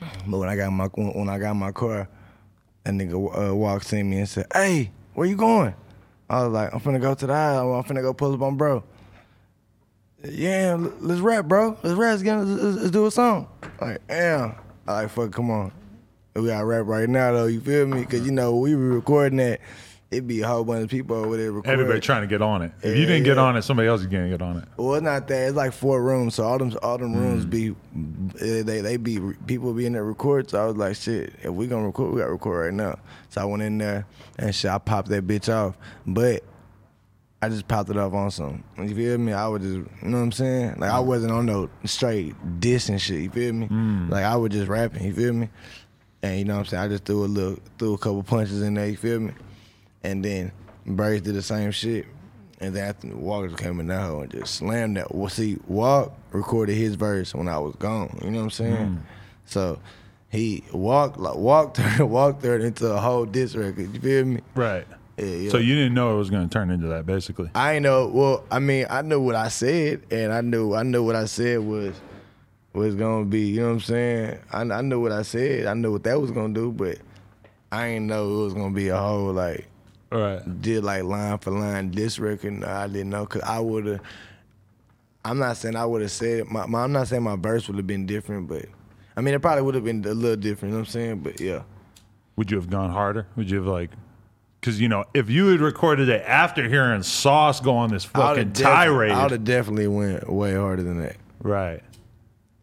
but 0.00 0.38
when 0.38 0.48
I 0.48 0.56
got 0.56 0.70
my 0.70 0.86
when 0.86 1.28
I 1.28 1.38
got 1.38 1.54
my 1.54 1.72
car, 1.72 2.08
that 2.84 2.92
nigga 2.94 3.50
uh, 3.50 3.54
walked 3.54 3.92
in 3.92 4.08
me 4.10 4.18
and 4.18 4.28
said, 4.28 4.46
"Hey, 4.52 4.90
where 5.14 5.26
you 5.26 5.36
going?" 5.36 5.74
I 6.28 6.42
was 6.44 6.52
like, 6.52 6.72
"I'm 6.74 6.80
finna 6.80 7.00
go 7.00 7.14
to 7.14 7.26
the 7.26 7.34
house. 7.34 7.86
I'm 7.88 7.94
finna 7.96 8.02
go 8.02 8.12
pull 8.14 8.34
up 8.34 8.42
on 8.42 8.56
bro." 8.56 8.82
Yeah, 10.26 10.76
let's 11.00 11.20
rap, 11.20 11.44
bro. 11.46 11.76
Let's 11.82 11.96
rap. 11.98 12.18
Let's, 12.20 12.48
let's- 12.48 12.76
let's 12.78 12.90
do 12.90 13.06
a 13.06 13.10
song. 13.10 13.46
Like, 13.80 14.06
damn. 14.06 14.54
I 14.86 15.02
like, 15.02 15.10
fuck, 15.10 15.32
come 15.32 15.50
on. 15.50 15.70
We 16.34 16.46
got 16.46 16.64
rap 16.64 16.86
right 16.86 17.08
now, 17.08 17.32
though. 17.32 17.46
You 17.46 17.60
feel 17.60 17.86
me? 17.86 18.00
Because, 18.00 18.24
you 18.24 18.32
know, 18.32 18.56
we 18.56 18.74
were 18.74 18.88
recording 18.88 19.36
that. 19.38 19.60
It'd 20.14 20.26
be 20.26 20.40
a 20.42 20.46
whole 20.48 20.64
bunch 20.64 20.84
of 20.84 20.90
people 20.90 21.16
over 21.16 21.36
there 21.36 21.52
recording. 21.52 21.72
Everybody 21.72 22.00
trying 22.00 22.22
to 22.22 22.26
get 22.26 22.42
on 22.42 22.62
it. 22.62 22.72
If 22.82 22.96
you 22.96 23.06
didn't 23.06 23.24
get 23.24 23.36
yeah. 23.36 23.42
on 23.42 23.56
it, 23.56 23.62
somebody 23.62 23.88
else 23.88 24.00
is 24.00 24.06
gonna 24.06 24.28
get 24.28 24.42
on 24.42 24.56
it. 24.58 24.64
Well, 24.76 24.94
it's 24.94 25.02
not 25.04 25.28
that. 25.28 25.48
It's 25.48 25.56
like 25.56 25.72
four 25.72 26.02
rooms, 26.02 26.34
so 26.36 26.44
all 26.44 26.58
them 26.58 26.76
all 26.82 26.98
them 26.98 27.14
Mm. 27.14 27.18
rooms 27.18 27.44
be 27.44 27.70
eh, 28.40 28.62
they 28.62 28.80
they 28.80 28.96
be 28.96 29.20
people 29.46 29.72
be 29.74 29.86
in 29.86 29.92
there 29.92 30.04
record. 30.04 30.50
So 30.50 30.62
I 30.62 30.66
was 30.66 30.76
like, 30.76 30.96
shit, 30.96 31.34
if 31.42 31.50
we 31.50 31.66
gonna 31.66 31.86
record, 31.86 32.12
we 32.14 32.20
gotta 32.20 32.32
record 32.32 32.66
right 32.66 32.74
now. 32.74 32.98
So 33.30 33.40
I 33.42 33.44
went 33.44 33.62
in 33.62 33.78
there 33.78 34.06
and 34.38 34.54
shit, 34.54 34.70
I 34.70 34.78
popped 34.78 35.08
that 35.08 35.26
bitch 35.26 35.52
off, 35.52 35.76
but 36.06 36.42
I 37.42 37.48
just 37.50 37.68
popped 37.68 37.90
it 37.90 37.96
off 37.98 38.14
on 38.14 38.30
some. 38.30 38.64
You 38.78 38.94
feel 38.94 39.18
me? 39.18 39.32
I 39.34 39.46
was 39.48 39.60
just, 39.60 39.74
you 39.74 39.86
know 40.08 40.16
what 40.16 40.22
I'm 40.24 40.32
saying? 40.32 40.76
Like 40.78 40.90
I 40.90 41.00
wasn't 41.00 41.32
on 41.32 41.44
no 41.44 41.68
straight 41.84 42.34
diss 42.58 42.88
and 42.88 42.98
shit. 43.00 43.20
You 43.20 43.30
feel 43.30 43.52
me? 43.52 43.68
Like 44.08 44.24
I 44.24 44.36
was 44.36 44.50
just 44.50 44.68
rapping. 44.68 45.04
You 45.04 45.12
feel 45.12 45.32
me? 45.34 45.50
And 46.22 46.38
you 46.38 46.44
know 46.46 46.54
what 46.54 46.60
I'm 46.60 46.64
saying? 46.66 46.82
I 46.84 46.88
just 46.88 47.04
threw 47.04 47.22
a 47.22 47.26
little, 47.26 47.58
threw 47.78 47.92
a 47.92 47.98
couple 47.98 48.22
punches 48.22 48.62
in 48.62 48.72
there. 48.72 48.86
You 48.88 48.96
feel 48.96 49.20
me? 49.20 49.32
And 50.04 50.24
then 50.24 50.52
Braves 50.86 51.22
did 51.22 51.34
the 51.34 51.42
same 51.42 51.72
shit. 51.72 52.06
And 52.60 52.74
then 52.74 52.88
after 52.88 53.08
Walka 53.08 53.58
came 53.58 53.80
in 53.80 53.88
that 53.88 54.02
hole 54.02 54.20
and 54.20 54.30
just 54.30 54.54
slammed 54.54 54.96
that. 54.96 55.12
Well, 55.12 55.28
see, 55.28 55.58
Walk 55.66 56.16
recorded 56.30 56.76
his 56.76 56.94
verse 56.94 57.34
when 57.34 57.48
I 57.48 57.58
was 57.58 57.74
gone. 57.76 58.16
You 58.22 58.30
know 58.30 58.38
what 58.38 58.44
I'm 58.44 58.50
saying? 58.50 58.86
Hmm. 58.86 58.96
So 59.46 59.80
he 60.28 60.64
walked 60.72 61.18
like 61.18 61.36
walked 61.36 61.76
turned 61.78 62.10
walked 62.10 62.42
turned 62.42 62.62
into 62.62 62.86
a 62.92 63.00
whole 63.00 63.24
diss 63.24 63.56
record. 63.56 63.92
You 63.92 64.00
feel 64.00 64.24
me? 64.24 64.40
Right. 64.54 64.86
Yeah, 65.16 65.24
yeah. 65.26 65.50
So 65.50 65.58
you 65.58 65.74
didn't 65.74 65.94
know 65.94 66.14
it 66.14 66.18
was 66.18 66.30
going 66.30 66.48
to 66.48 66.52
turn 66.52 66.70
into 66.70 66.88
that, 66.88 67.06
basically. 67.06 67.50
I 67.54 67.74
ain't 67.74 67.84
know. 67.84 68.08
Well, 68.08 68.44
I 68.50 68.58
mean, 68.58 68.86
I 68.90 69.02
knew 69.02 69.20
what 69.20 69.36
I 69.36 69.48
said, 69.48 70.02
and 70.10 70.32
I 70.32 70.40
knew 70.40 70.74
I 70.74 70.82
knew 70.82 71.04
what 71.04 71.16
I 71.16 71.26
said 71.26 71.60
was 71.60 71.94
was 72.72 72.94
gonna 72.94 73.24
be. 73.24 73.48
You 73.48 73.60
know 73.60 73.66
what 73.66 73.72
I'm 73.74 73.80
saying? 73.80 74.38
I, 74.52 74.60
I 74.62 74.80
knew 74.80 75.00
what 75.00 75.12
I 75.12 75.22
said. 75.22 75.66
I 75.66 75.74
knew 75.74 75.92
what 75.92 76.04
that 76.04 76.20
was 76.20 76.30
gonna 76.30 76.54
do, 76.54 76.72
but 76.72 76.98
I 77.70 77.86
ain't 77.88 78.06
know 78.06 78.40
it 78.40 78.44
was 78.44 78.54
gonna 78.54 78.74
be 78.74 78.88
a 78.88 78.96
whole 78.98 79.32
like 79.32 79.68
right. 80.14 80.62
did 80.62 80.84
like 80.84 81.02
line 81.04 81.38
for 81.38 81.50
line 81.50 81.90
this 81.90 82.18
record. 82.18 82.52
No, 82.54 82.66
I 82.68 82.86
didn't 82.86 83.10
know 83.10 83.24
because 83.24 83.42
I 83.42 83.58
would 83.60 83.86
have. 83.86 84.00
I'm 85.24 85.38
not 85.38 85.56
saying 85.56 85.74
I 85.76 85.86
would 85.86 86.02
have 86.02 86.10
said 86.10 86.46
my, 86.48 86.66
my. 86.66 86.84
I'm 86.84 86.92
not 86.92 87.08
saying 87.08 87.22
my 87.22 87.36
verse 87.36 87.66
would 87.68 87.76
have 87.76 87.86
been 87.86 88.06
different, 88.06 88.48
but 88.48 88.66
I 89.16 89.20
mean 89.20 89.34
it 89.34 89.40
probably 89.40 89.62
would 89.62 89.74
have 89.74 89.84
been 89.84 90.04
a 90.04 90.14
little 90.14 90.36
different. 90.36 90.72
You 90.72 90.78
know 90.78 90.82
what 90.82 90.88
I'm 90.88 90.92
saying? 90.92 91.18
But 91.20 91.40
yeah. 91.40 91.62
Would 92.36 92.50
you 92.50 92.56
have 92.56 92.68
gone 92.68 92.90
harder? 92.90 93.26
Would 93.36 93.48
you 93.48 93.58
have 93.58 93.66
like, 93.66 93.90
because 94.60 94.80
you 94.80 94.88
know, 94.88 95.04
if 95.14 95.30
you 95.30 95.46
had 95.48 95.60
recorded 95.60 96.08
it 96.08 96.22
after 96.26 96.68
hearing 96.68 97.02
Sauce 97.02 97.60
go 97.60 97.76
on 97.76 97.90
this 97.90 98.04
fucking 98.04 98.50
def- 98.50 98.64
tirade, 98.64 99.12
I 99.12 99.22
would 99.22 99.30
have 99.30 99.44
definitely 99.44 99.86
went 99.88 100.28
way 100.30 100.54
harder 100.54 100.82
than 100.82 101.00
that. 101.00 101.16
right? 101.40 101.80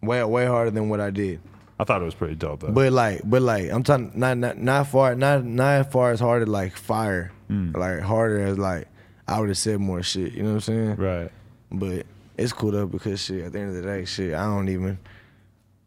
Way 0.02 0.24
way 0.26 0.46
harder 0.46 0.72
than 0.72 0.90
what 0.90 1.00
I 1.00 1.10
did. 1.10 1.40
I 1.82 1.84
thought 1.84 2.02
it 2.02 2.06
was 2.06 2.14
pretty 2.14 2.36
dope 2.36 2.60
though. 2.60 2.72
But 2.72 2.94
like, 2.94 3.22
but 3.26 3.42
like, 3.42 3.72
I'm 3.72 3.82
talking 3.82 4.12
not 4.14 4.38
not 4.38 4.58
not 4.60 4.86
far 4.88 5.16
not 5.16 5.44
not 5.44 5.82
as 5.82 5.88
far 5.92 6.12
as 6.12 6.20
hard 6.20 6.44
as 6.44 6.48
like 6.48 6.76
fire, 6.78 7.32
Mm. 7.50 7.76
like 7.76 8.02
harder 8.02 8.40
as 8.42 8.58
like 8.60 8.88
I 9.28 9.40
would 9.40 9.50
have 9.50 9.58
said 9.58 9.80
more 9.80 10.04
shit. 10.04 10.34
You 10.34 10.44
know 10.44 10.50
what 10.50 10.56
I'm 10.56 10.62
saying? 10.62 10.96
right. 10.98 11.32
But 11.72 12.06
it's 12.38 12.54
cool 12.54 12.70
though 12.72 12.86
because 12.86 13.20
shit. 13.24 13.46
At 13.46 13.54
the 13.54 13.60
end 13.60 13.70
of 13.70 13.76
the 13.76 13.82
day, 13.82 14.06
shit, 14.06 14.36
I 14.36 14.44
don't 14.46 14.70
even. 14.70 15.00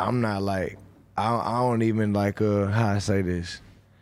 I'm 0.00 0.20
not 0.20 0.42
like 0.42 0.78
I 1.16 1.30
don't, 1.30 1.46
I 1.46 1.58
don't 1.60 1.82
even 1.82 2.12
like 2.12 2.40
uh 2.42 2.66
how 2.66 2.88
I 2.88 2.98
say 2.98 3.22
this. 3.22 3.60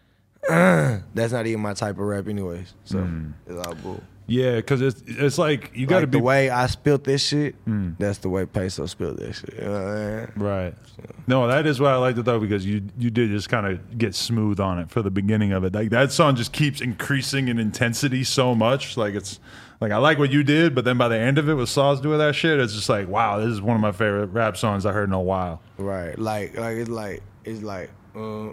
That's 0.48 1.32
not 1.32 1.46
even 1.46 1.60
my 1.60 1.74
type 1.74 1.96
of 1.96 2.04
rap, 2.06 2.26
anyways. 2.26 2.72
So 2.84 2.98
Mm. 2.98 3.32
it's 3.46 3.66
all 3.66 3.74
bull. 3.76 4.02
Yeah, 4.32 4.56
because 4.56 4.80
it's 4.80 5.02
it's 5.06 5.36
like 5.36 5.72
you 5.74 5.86
got 5.86 5.96
to 5.96 6.00
Like 6.06 6.10
be 6.10 6.18
the 6.18 6.24
way 6.24 6.48
I 6.48 6.66
spilt 6.66 7.04
this 7.04 7.22
shit. 7.22 7.62
Mm. 7.66 7.98
That's 7.98 8.16
the 8.18 8.30
way 8.30 8.46
Peso 8.46 8.86
spilled 8.86 9.18
this 9.18 9.40
shit. 9.40 9.56
You 9.58 9.64
know 9.64 9.72
what 9.72 9.82
I 9.82 10.16
mean? 10.20 10.28
Right. 10.36 10.74
No, 11.26 11.46
that 11.48 11.66
is 11.66 11.78
why 11.80 11.90
I 11.90 11.96
liked 11.96 12.16
it 12.16 12.24
though 12.24 12.40
because 12.40 12.64
you 12.64 12.82
you 12.96 13.10
did 13.10 13.30
just 13.30 13.50
kind 13.50 13.66
of 13.66 13.98
get 13.98 14.14
smooth 14.14 14.58
on 14.58 14.78
it 14.78 14.90
for 14.90 15.02
the 15.02 15.10
beginning 15.10 15.52
of 15.52 15.64
it. 15.64 15.74
Like 15.74 15.90
that 15.90 16.12
song 16.12 16.34
just 16.34 16.54
keeps 16.54 16.80
increasing 16.80 17.48
in 17.48 17.58
intensity 17.58 18.24
so 18.24 18.54
much. 18.54 18.96
Like 18.96 19.12
it's 19.14 19.38
like 19.82 19.92
I 19.92 19.98
like 19.98 20.18
what 20.18 20.32
you 20.32 20.42
did, 20.42 20.74
but 20.74 20.86
then 20.86 20.96
by 20.96 21.08
the 21.08 21.18
end 21.18 21.36
of 21.36 21.50
it 21.50 21.54
with 21.54 21.68
Sauce 21.68 22.00
doing 22.00 22.16
that 22.16 22.34
shit, 22.34 22.58
it's 22.58 22.72
just 22.72 22.88
like 22.88 23.08
wow, 23.08 23.38
this 23.38 23.48
is 23.50 23.60
one 23.60 23.76
of 23.76 23.82
my 23.82 23.92
favorite 23.92 24.28
rap 24.28 24.56
songs 24.56 24.86
I 24.86 24.92
heard 24.92 25.10
in 25.10 25.12
a 25.12 25.20
while. 25.20 25.60
Right. 25.76 26.18
Like 26.18 26.56
like 26.56 26.78
it's 26.78 26.88
like 26.88 27.22
it's 27.44 27.62
like 27.62 27.90
uh 28.16 28.48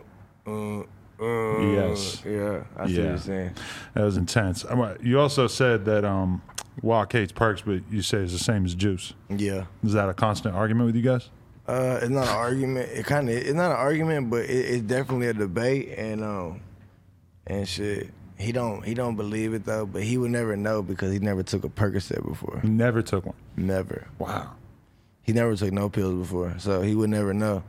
uh 0.45 0.83
uh 1.21 1.59
Yes. 1.59 2.21
Yeah. 2.25 2.63
I 2.77 2.87
see 2.87 2.93
what 2.93 3.03
Yeah. 3.03 3.03
you're 3.03 3.17
saying. 3.17 3.51
That 3.93 4.03
was 4.03 4.17
intense. 4.17 4.65
You 5.01 5.19
also 5.19 5.47
said 5.47 5.85
that 5.85 6.05
um, 6.05 6.41
Walk 6.81 7.11
hates 7.13 7.31
Perks, 7.31 7.61
but 7.61 7.81
you 7.91 8.01
say 8.01 8.19
it's 8.19 8.31
the 8.33 8.39
same 8.39 8.65
as 8.65 8.75
Juice. 8.75 9.13
Yeah. 9.29 9.65
Is 9.83 9.93
that 9.93 10.07
a 10.09 10.13
constant 10.13 10.55
argument 10.55 10.87
with 10.87 10.95
you 10.95 11.01
guys? 11.01 11.29
Uh, 11.67 11.99
it's 12.01 12.09
not 12.09 12.23
an 12.27 12.35
argument. 12.35 12.89
It 12.91 13.05
kind 13.05 13.29
of 13.29 13.35
it's 13.35 13.53
not 13.53 13.71
an 13.71 13.77
argument, 13.77 14.29
but 14.29 14.45
it, 14.45 14.49
it's 14.49 14.81
definitely 14.83 15.27
a 15.27 15.33
debate. 15.33 15.93
And 15.97 16.23
um, 16.23 16.61
and 17.45 17.67
shit, 17.67 18.09
he 18.39 18.51
don't 18.51 18.83
he 18.83 18.93
don't 18.95 19.15
believe 19.15 19.53
it 19.53 19.65
though. 19.65 19.85
But 19.85 20.01
he 20.03 20.17
would 20.17 20.31
never 20.31 20.55
know 20.55 20.81
because 20.81 21.11
he 21.13 21.19
never 21.19 21.43
took 21.43 21.63
a 21.65 21.69
Percocet 21.69 22.25
before. 22.27 22.61
Never 22.63 23.01
took 23.03 23.25
one. 23.27 23.35
Never. 23.55 24.07
Wow, 24.17 24.53
He 25.21 25.31
never 25.33 25.55
took 25.55 25.71
no 25.71 25.89
pills 25.89 26.15
before, 26.15 26.55
so 26.57 26.81
he 26.81 26.95
would 26.95 27.09
never 27.11 27.33
know. 27.35 27.61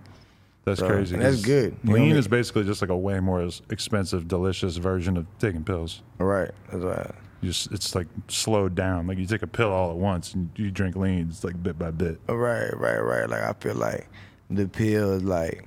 That's 0.64 0.81
So, 0.81 0.88
crazy. 0.88 1.16
That's 1.16 1.42
good. 1.42 1.77
You 1.85 1.94
Lean 1.94 2.16
is 2.16 2.29
basically 2.29 2.64
just 2.64 2.81
like 2.81 2.90
a 2.90 2.96
way 2.96 3.20
more 3.20 3.49
expensive, 3.70 4.29
delicious 4.29 4.77
version 4.77 5.16
of 5.16 5.27
taking 5.38 5.64
pills. 5.64 6.03
Right. 6.18 6.51
That's 6.70 6.85
right. 6.85 7.11
You 7.40 7.49
just 7.49 7.73
it's 7.73 7.94
like 7.94 8.07
slowed 8.29 8.75
down. 8.75 9.07
Like 9.07 9.18
you 9.18 9.27
take 9.27 9.42
a 9.42 9.46
pill 9.46 9.70
all 9.73 9.90
at 9.90 9.96
once 9.96 10.35
and 10.35 10.51
you 10.57 10.70
drink 10.70 10.96
lean. 10.96 11.29
It's 11.31 11.42
like 11.42 11.61
bit 11.62 11.79
by 11.79 11.90
bit. 11.90 12.20
Oh, 12.29 12.35
right. 12.35 12.70
Right. 12.77 12.99
Right. 12.99 13.29
Like 13.29 13.42
I 13.42 13.53
feel 13.55 13.75
like 13.75 14.09
the 14.51 14.68
pill 14.68 15.12
is 15.12 15.23
like 15.25 15.64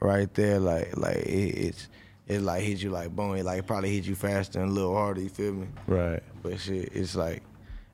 right 0.00 0.32
there. 0.34 0.60
Like 0.60 0.96
like 0.96 1.16
it, 1.16 1.58
it's 1.58 1.88
it 2.28 2.42
like 2.42 2.62
hit 2.62 2.82
you 2.82 2.90
like 2.90 3.14
boom. 3.14 3.34
It 3.34 3.44
like 3.44 3.66
probably 3.66 3.92
hit 3.94 4.04
you 4.04 4.14
faster 4.14 4.60
and 4.60 4.70
a 4.70 4.72
little 4.72 4.94
harder. 4.94 5.20
You 5.20 5.28
feel 5.28 5.52
me? 5.52 5.66
Right. 5.88 6.22
But 6.42 6.60
shit, 6.60 6.90
it's 6.94 7.16
like 7.16 7.42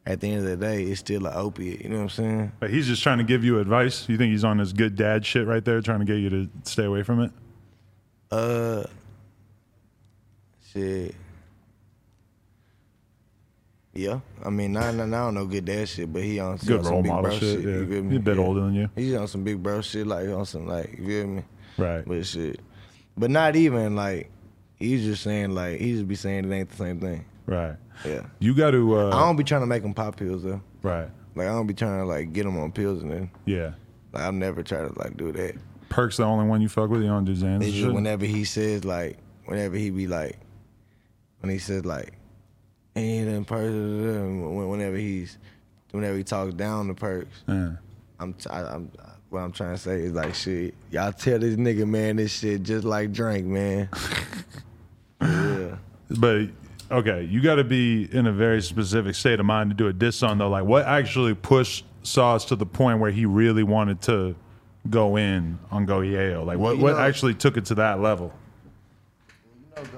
at 0.07 0.21
the 0.21 0.29
end 0.29 0.38
of 0.38 0.45
the 0.45 0.57
day, 0.57 0.83
it's 0.85 1.01
still 1.01 1.27
an 1.27 1.33
opiate. 1.35 1.83
You 1.83 1.88
know 1.91 1.97
what 1.97 2.03
I'm 2.03 2.09
saying? 2.11 2.53
But 2.61 2.71
he's 2.71 2.87
just 2.87 3.03
trying 3.03 3.19
to 3.19 3.25
give 3.25 3.45
you 3.45 3.59
advice. 3.61 4.09
You 4.09 4.17
think 4.19 4.33
he's 4.33 4.45
on 4.45 4.59
his 4.59 4.73
good 4.73 4.97
dad 4.97 5.25
shit 5.25 5.47
right 5.47 5.65
there, 5.65 5.81
trying 5.81 6.01
to 6.01 6.05
get 6.05 6.17
you 6.17 6.31
to 6.31 6.49
stay 6.65 6.85
away 6.85 7.03
from 7.03 7.21
it? 7.21 7.31
Uh, 8.31 8.85
shit. 10.73 11.15
Yeah, 13.95 14.21
I 14.43 14.49
mean, 14.49 14.73
nah, 14.73 14.88
I 14.88 14.93
don't 14.97 15.35
know 15.35 15.45
good 15.45 15.67
dad 15.67 15.87
shit, 15.87 16.11
but 16.11 16.23
he 16.23 16.41
on, 16.41 16.57
he 16.57 16.67
Good 16.67 16.79
on 16.79 16.85
some 16.85 17.03
big 17.03 17.12
model 17.12 17.23
bro 17.25 17.38
shit. 17.38 17.41
shit. 17.41 17.61
yeah. 17.61 17.71
You 17.77 17.87
feel 17.87 18.03
me? 18.03 18.09
He's 18.11 18.19
a 18.19 18.23
bit 18.23 18.37
Yeah. 18.38 18.43
older 18.43 18.61
than 18.62 18.75
you. 18.75 18.91
He's 18.97 19.15
on 19.15 19.29
some 19.29 19.45
big 19.45 19.62
bro 19.62 19.83
shit, 19.83 20.07
like 20.07 20.29
on 20.29 20.47
some 20.47 20.67
like 20.67 20.97
you 20.99 21.07
feel 21.07 21.27
me? 21.27 21.43
Right. 21.77 22.03
But 22.07 22.25
shit, 22.25 22.61
but 23.19 23.31
not 23.31 23.55
even 23.55 23.95
like 23.95 24.31
he's 24.77 25.05
just 25.05 25.23
saying 25.23 25.55
like 25.55 25.79
he 25.79 25.93
just 25.93 26.09
be 26.09 26.15
saying 26.15 26.51
it 26.51 26.55
ain't 26.57 26.71
the 26.71 26.77
same 26.77 27.01
thing. 27.01 27.25
Right. 27.53 27.77
Yeah, 28.05 28.23
You 28.41 28.55
got 28.55 28.71
to. 28.73 28.99
Uh, 28.99 29.09
I 29.09 29.21
don't 29.21 29.37
be 29.37 29.45
trying 29.45 29.61
to 29.61 29.67
make 29.67 29.83
them 29.83 29.95
pop 29.95 30.17
pills 30.17 30.43
though. 30.43 30.61
right. 30.83 31.09
Like 31.35 31.47
I 31.47 31.51
don't 31.53 31.67
be 31.67 31.75
trying 31.75 31.99
to 32.01 32.05
like 32.07 32.33
get 32.33 32.45
them 32.45 32.59
on 32.59 32.73
pills 32.73 33.03
and 33.03 33.11
then 33.11 33.31
Yeah. 33.47 33.73
like 34.12 34.23
I'll 34.25 34.33
never 34.33 34.62
try 34.62 34.79
to 34.87 34.93
like 34.99 35.17
do 35.17 35.33
that. 35.33 35.55
Perk's 35.88 36.17
the 36.17 36.25
only 36.25 36.47
one 36.47 36.61
you 36.61 36.69
fuck 36.69 36.91
with. 36.91 37.03
You 37.03 37.09
don't 37.09 37.25
do 37.25 37.35
Xans. 37.35 37.62
It's 37.62 37.73
just 37.77 37.93
whenever 37.95 38.25
he 38.25 38.45
says 38.45 38.85
like, 38.85 39.19
whenever 39.47 39.77
he 39.77 39.91
be 39.91 40.07
like, 40.07 40.38
when 41.41 41.51
he 41.51 41.59
says 41.59 41.85
like, 41.85 42.12
ain't 42.97 43.29
in 43.29 43.45
person. 43.45 44.69
Whenever 44.69 44.97
he's, 44.97 45.38
whenever 45.91 46.17
he 46.17 46.25
talks 46.25 46.55
down 46.55 46.88
to 46.88 46.95
perks, 46.95 47.43
Yeah. 47.47 47.73
I'm, 48.19 48.33
t- 48.35 48.49
I, 48.51 48.75
am 48.75 48.91
what 49.31 49.41
I'm 49.41 49.53
trying 49.53 49.75
to 49.75 49.79
say 49.79 50.03
is 50.03 50.12
like, 50.12 50.35
shit, 50.35 50.75
y'all 50.91 51.12
tell 51.12 51.38
this 51.38 51.57
nigga 51.57 51.87
man 51.88 52.17
this 52.17 52.33
shit 52.38 52.62
just 52.62 52.85
like 52.85 53.12
drink, 53.12 53.47
man. 53.47 53.88
yeah. 55.21 55.77
But 56.11 56.49
okay, 56.93 57.25
you 57.25 57.41
got 57.41 57.57
to 57.57 57.65
be 57.65 58.09
in 58.13 58.27
a 58.27 58.33
very 58.33 58.63
specific 58.63 59.15
state 59.15 59.41
of 59.41 59.47
mind 59.47 59.71
to 59.71 59.77
do 59.77 59.89
a 59.89 59.93
diss 59.93 60.17
song 60.17 60.39
though. 60.39 60.49
Like, 60.49 60.65
what 60.65 60.85
actually 60.87 61.35
pushed 61.35 61.85
Sauce 62.03 62.45
to 62.47 62.57
the 62.57 62.67
point 62.67 62.99
where 63.01 63.11
he 63.11 63.27
really 63.27 63.63
wanted 63.63 64.01
to 64.03 64.35
go 64.91 65.17
in 65.17 65.59
on 65.71 65.87
Go 65.87 66.01
Yayo? 66.01 66.45
Like, 66.45 66.59
what 66.59 66.77
You 66.77 66.83
what 66.85 66.93
know- 66.95 66.99
actually 67.03 67.35
took 67.35 67.57
it 67.57 67.65
to 67.67 67.75
that 67.77 68.01
level? 68.01 68.33
You 69.77 69.83
know, 69.83 69.89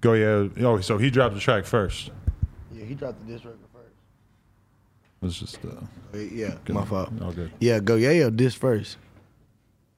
Go 0.00 0.10
Yayo. 0.10 0.62
Oh, 0.62 0.80
so 0.80 0.96
he 0.98 1.10
dropped 1.10 1.34
the 1.34 1.40
track 1.40 1.64
first. 1.64 2.10
Yeah, 2.72 2.84
he 2.84 2.94
dropped 2.94 3.26
the 3.26 3.32
diss 3.32 3.44
record 3.44 3.58
first. 3.72 3.86
It's 5.22 5.38
just 5.38 5.58
uh, 5.64 6.16
Yeah, 6.18 6.54
my 6.68 6.84
fault. 6.84 7.10
all 7.20 7.32
good. 7.32 7.50
Yeah, 7.60 7.80
Go 7.80 7.96
Yayo 7.96 8.34
diss 8.34 8.54
first. 8.54 8.96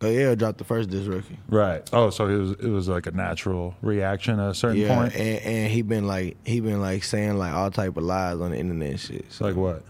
Yayo 0.08 0.36
dropped 0.38 0.58
the 0.58 0.64
first 0.64 0.90
diss 0.90 1.06
record. 1.06 1.36
Right. 1.48 1.88
Oh, 1.92 2.10
so 2.10 2.26
it 2.28 2.36
was 2.36 2.50
it 2.52 2.68
was 2.68 2.88
like 2.88 3.06
a 3.06 3.10
natural 3.12 3.74
reaction 3.82 4.38
at 4.40 4.50
a 4.50 4.54
certain 4.54 4.78
Yeah, 4.80 4.94
point. 4.94 5.14
and, 5.14 5.38
and 5.42 5.70
he 5.72 5.82
been 5.82 6.06
like 6.06 6.36
he 6.44 6.60
been 6.60 6.80
like 6.80 7.04
saying 7.04 7.38
like 7.38 7.52
all 7.52 7.70
type 7.70 7.96
of 7.96 8.02
lies 8.04 8.40
on 8.40 8.50
the 8.52 8.58
internet 8.58 8.98
shit. 9.00 9.30
So 9.32 9.44
like 9.46 9.56
what? 9.56 9.82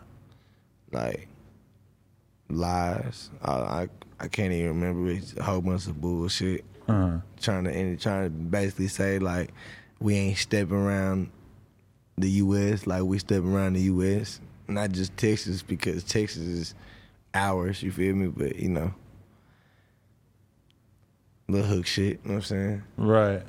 like 0.92 1.29
lies. 2.48 3.31
I, 3.42 3.53
I 3.53 3.88
I 4.20 4.29
can't 4.29 4.53
even 4.53 4.68
remember. 4.81 5.11
It's 5.11 5.35
a 5.37 5.42
whole 5.42 5.61
bunch 5.61 5.87
of 5.87 6.01
bullshit. 6.01 6.64
Uh-huh. 6.88 7.18
Trying 7.40 7.64
to 7.64 7.70
and 7.70 8.01
trying 8.01 8.25
to 8.25 8.31
basically 8.31 8.88
say 8.88 9.18
like 9.18 9.51
we 10.01 10.14
ain't 10.16 10.38
stepping 10.38 10.77
around 10.77 11.31
the 12.18 12.29
U.S. 12.31 12.87
like 12.87 13.03
we 13.03 13.18
stepping 13.18 13.53
around 13.55 13.75
the 13.75 13.83
U.S. 13.83 14.40
Not 14.68 14.92
just 14.92 15.16
Texas 15.16 15.62
because 15.62 16.05
Texas 16.05 16.42
is 16.42 16.75
ours. 17.35 17.83
You 17.83 17.90
feel 17.92 18.14
me? 18.14 18.27
But 18.29 18.57
you 18.57 18.68
know, 18.68 18.94
little 21.48 21.66
hook 21.66 21.87
shit. 21.87 22.05
You 22.05 22.12
know 22.12 22.20
what 22.24 22.35
I'm 22.35 22.42
saying? 22.42 22.83
right. 22.96 23.42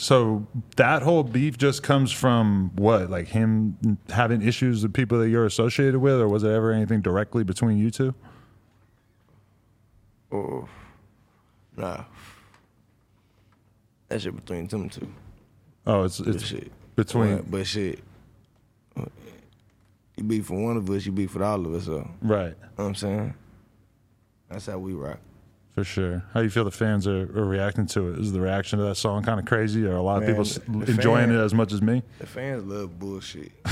So 0.00 0.46
that 0.76 1.02
whole 1.02 1.22
beef 1.22 1.58
just 1.58 1.82
comes 1.82 2.10
from 2.10 2.70
what? 2.74 3.10
Like 3.10 3.28
him 3.28 3.98
having 4.08 4.40
issues 4.40 4.82
with 4.82 4.94
people 4.94 5.18
that 5.18 5.28
you're 5.28 5.44
associated 5.44 6.00
with, 6.00 6.14
or 6.14 6.26
was 6.26 6.42
it 6.42 6.48
ever 6.48 6.72
anything 6.72 7.02
directly 7.02 7.44
between 7.44 7.76
you 7.76 7.90
two? 7.90 8.14
Oh, 10.32 10.66
nah. 11.76 12.04
That 14.08 14.22
shit 14.22 14.34
between 14.34 14.68
them 14.68 14.88
two. 14.88 15.12
Oh, 15.86 16.04
it's 16.04 16.18
it's 16.20 16.46
shit. 16.46 16.72
between 16.96 17.36
But, 17.36 17.50
but 17.50 17.66
shit. 17.66 18.00
You 20.16 20.24
beef 20.24 20.46
for 20.46 20.58
one 20.58 20.78
of 20.78 20.88
us, 20.88 21.04
you 21.04 21.12
beef 21.12 21.30
for 21.30 21.44
all 21.44 21.66
of 21.66 21.74
us. 21.74 21.84
So, 21.84 21.92
you 21.92 21.98
know 21.98 22.08
right 22.22 22.54
what 22.76 22.84
I'm 22.84 22.94
saying? 22.94 23.34
That's 24.48 24.64
how 24.64 24.78
we 24.78 24.94
rock. 24.94 25.18
For 25.80 25.84
sure. 25.84 26.22
How 26.34 26.40
you 26.40 26.50
feel 26.50 26.64
the 26.64 26.70
fans 26.70 27.06
are, 27.06 27.22
are 27.22 27.44
reacting 27.46 27.86
to 27.86 28.12
it? 28.12 28.18
Is 28.18 28.32
the 28.32 28.40
reaction 28.40 28.78
to 28.80 28.84
that 28.84 28.96
song 28.96 29.22
kind 29.22 29.40
of 29.40 29.46
crazy, 29.46 29.86
or 29.86 29.96
a 29.96 30.02
lot 30.02 30.22
of 30.22 30.28
people 30.28 30.44
enjoying 30.82 31.30
it 31.30 31.38
as 31.38 31.54
much 31.54 31.72
as 31.72 31.80
me? 31.80 32.02
The 32.18 32.26
fans 32.26 32.64
love 32.64 32.98
bullshit. 32.98 33.52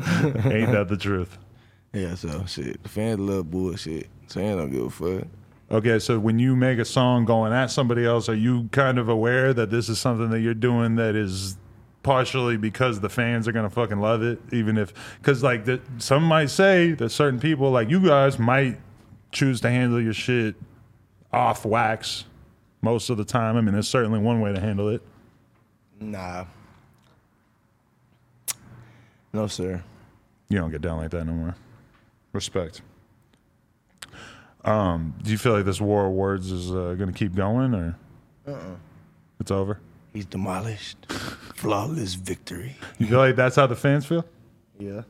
Ain't 0.00 0.72
that 0.72 0.86
the 0.88 0.96
truth? 0.96 1.38
yeah, 1.92 2.16
so 2.16 2.44
shit. 2.46 2.82
The 2.82 2.88
fans 2.88 3.20
love 3.20 3.52
bullshit. 3.52 4.08
So 4.26 4.40
they 4.40 4.48
don't 4.48 4.70
give 4.70 4.82
a 4.86 4.90
fuck. 4.90 5.28
Okay, 5.70 6.00
so 6.00 6.18
when 6.18 6.40
you 6.40 6.56
make 6.56 6.80
a 6.80 6.84
song 6.84 7.24
going 7.24 7.52
at 7.52 7.70
somebody 7.70 8.04
else, 8.04 8.28
are 8.28 8.34
you 8.34 8.68
kind 8.72 8.98
of 8.98 9.08
aware 9.08 9.54
that 9.54 9.70
this 9.70 9.88
is 9.88 10.00
something 10.00 10.30
that 10.30 10.40
you're 10.40 10.54
doing 10.54 10.96
that 10.96 11.14
is 11.14 11.56
partially 12.02 12.56
because 12.56 12.98
the 13.00 13.08
fans 13.08 13.46
are 13.46 13.52
gonna 13.52 13.70
fucking 13.70 14.00
love 14.00 14.24
it, 14.24 14.40
even 14.52 14.76
if 14.76 14.92
because 15.18 15.44
like 15.44 15.66
the, 15.66 15.80
some 15.98 16.24
might 16.24 16.50
say 16.50 16.92
that 16.92 17.10
certain 17.10 17.38
people 17.38 17.70
like 17.70 17.88
you 17.88 18.00
guys 18.00 18.40
might 18.40 18.78
choose 19.32 19.60
to 19.62 19.70
handle 19.70 20.00
your 20.00 20.12
shit 20.12 20.54
off 21.32 21.64
wax 21.64 22.24
most 22.82 23.10
of 23.10 23.16
the 23.16 23.24
time. 23.24 23.56
I 23.56 23.60
mean, 23.60 23.72
there's 23.72 23.88
certainly 23.88 24.18
one 24.18 24.40
way 24.40 24.52
to 24.52 24.60
handle 24.60 24.88
it. 24.88 25.02
Nah. 26.00 26.44
No, 29.32 29.46
sir. 29.46 29.82
You 30.48 30.58
don't 30.58 30.70
get 30.70 30.80
down 30.80 30.98
like 30.98 31.10
that 31.10 31.24
no 31.24 31.32
more. 31.32 31.54
Respect. 32.32 32.82
Um, 34.64 35.14
do 35.22 35.30
you 35.30 35.38
feel 35.38 35.52
like 35.52 35.64
this 35.64 35.80
war 35.80 36.06
of 36.06 36.12
words 36.12 36.50
is 36.50 36.70
uh, 36.70 36.94
going 36.98 37.12
to 37.12 37.12
keep 37.12 37.34
going, 37.34 37.74
or 37.74 37.96
it's 39.38 39.50
over? 39.50 39.80
He's 40.12 40.26
demolished. 40.26 40.96
Flawless 41.54 42.14
victory. 42.14 42.76
You 42.98 43.06
feel 43.06 43.18
like 43.18 43.36
that's 43.36 43.56
how 43.56 43.66
the 43.66 43.76
fans 43.76 44.06
feel? 44.06 44.24
Yeah. 44.78 45.02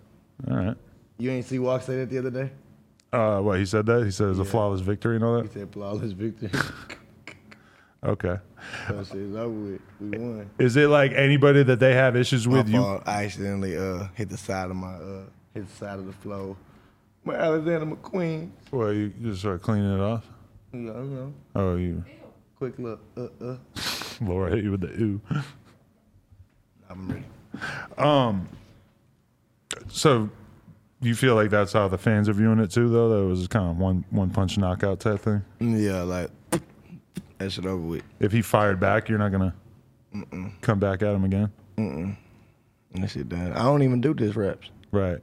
All 0.51 0.57
right. 0.57 0.77
You 1.19 1.31
ain't 1.31 1.47
see 1.47 1.59
Walk 1.59 1.83
say 1.83 1.97
that 1.97 2.11
the 2.11 2.19
other 2.19 2.31
day? 2.31 2.51
Uh, 3.13 3.41
what 3.41 3.59
he 3.59 3.65
said 3.65 3.87
that 3.87 4.05
he 4.05 4.11
said 4.11 4.27
it 4.27 4.29
was 4.31 4.41
a 4.41 4.43
Yeah. 4.45 4.51
flawless 4.51 4.81
victory 4.81 5.17
and 5.17 5.25
all 5.25 5.37
that. 5.37 5.47
He 5.47 5.53
said 5.61 5.73
flawless 5.73 6.13
victory. 6.13 6.51
Okay. 8.05 8.37
so 8.87 9.03
shit's 9.03 9.35
over 9.35 9.49
with. 9.49 9.81
We 10.01 10.19
won. 10.19 10.51
Is 10.61 10.77
it 10.77 10.89
like 10.89 11.11
anybody 11.13 11.65
that 11.65 11.81
they 11.81 11.95
have 11.95 12.15
issues 12.15 12.47
with 12.47 12.67
my 12.69 12.73
you? 12.73 12.79
fault. 12.85 13.03
I 13.07 13.25
accidentally 13.25 13.77
uh 13.77 14.07
hit 14.15 14.29
the 14.29 14.37
side 14.37 14.71
of 14.71 14.77
my 14.77 14.95
uh 14.95 15.23
hit 15.55 15.67
the 15.67 15.75
side 15.75 15.99
of 15.99 16.07
the 16.07 16.13
flow. 16.13 16.57
My 17.25 17.35
Alexander 17.35 17.97
McQueen. 17.97 18.51
Well, 18.71 18.93
you 18.93 19.09
just 19.21 19.41
start 19.41 19.63
cleaning 19.63 19.93
it 19.93 20.01
off. 20.01 20.25
You 20.73 20.81
know, 20.81 20.93
you 21.03 21.09
know. 21.09 21.35
Oh, 21.57 21.77
you 21.77 22.05
Quick 22.59 22.79
look. 22.79 23.01
Uh 23.17 23.29
uh. 23.45 23.57
Laura 24.21 24.51
hit 24.55 24.63
you 24.63 24.71
with 24.73 24.83
the 24.83 24.89
ooh. 25.03 25.21
I'm 26.89 27.09
ready. 27.09 27.25
Um 27.99 28.49
so, 29.89 30.29
you 31.01 31.15
feel 31.15 31.35
like 31.35 31.51
that's 31.51 31.73
how 31.73 31.89
the 31.89 31.99
fans 31.99 32.29
are 32.29 32.33
viewing 32.33 32.59
it 32.59 32.71
too, 32.71 32.89
though? 32.89 33.09
That 33.11 33.25
it 33.25 33.29
was 33.29 33.47
kind 33.49 33.71
of 33.71 33.79
one 33.79 34.05
one 34.11 34.31
punch 34.31 34.59
knockout 34.59 35.01
type 35.01 35.21
thing. 35.21 35.43
Yeah, 35.61 36.03
like 36.03 36.31
that 37.39 37.53
shit 37.53 37.67
over 37.67 37.77
with. 37.83 38.03
If 38.21 38.33
he 38.33 38.43
fired 38.43 38.81
back, 38.81 39.09
you're 39.09 39.19
not 39.19 39.33
gonna 39.33 39.55
come 40.63 40.79
back 40.79 41.03
at 41.03 41.15
him 41.15 41.25
again, 41.25 42.17
That 42.95 43.11
shit 43.11 43.29
done. 43.29 43.53
I 43.53 43.63
don't 43.65 43.83
even 43.83 44.01
do 44.01 44.15
this 44.15 44.35
raps. 44.37 44.71
right? 44.93 45.19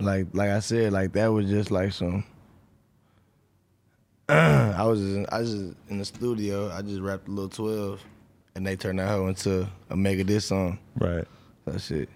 Like 0.00 0.26
like 0.32 0.50
I 0.50 0.60
said, 0.60 0.92
like 0.92 1.12
that 1.12 1.28
was 1.28 1.46
just 1.48 1.70
like 1.70 1.92
some. 1.92 2.24
I 4.28 4.82
was 4.84 5.00
just, 5.00 5.32
I 5.32 5.38
was 5.40 5.52
just 5.52 5.74
in 5.88 5.98
the 5.98 6.04
studio. 6.04 6.70
I 6.72 6.82
just 6.82 7.00
rapped 7.00 7.28
a 7.28 7.30
little 7.30 7.48
twelve, 7.48 8.02
and 8.56 8.66
they 8.66 8.74
turned 8.76 8.98
that 8.98 9.08
hoe 9.08 9.28
into 9.28 9.68
a 9.88 9.96
mega 9.96 10.24
diss 10.24 10.46
song. 10.46 10.78
Right. 10.98 11.24
That 11.64 11.80
shit. 11.80 12.08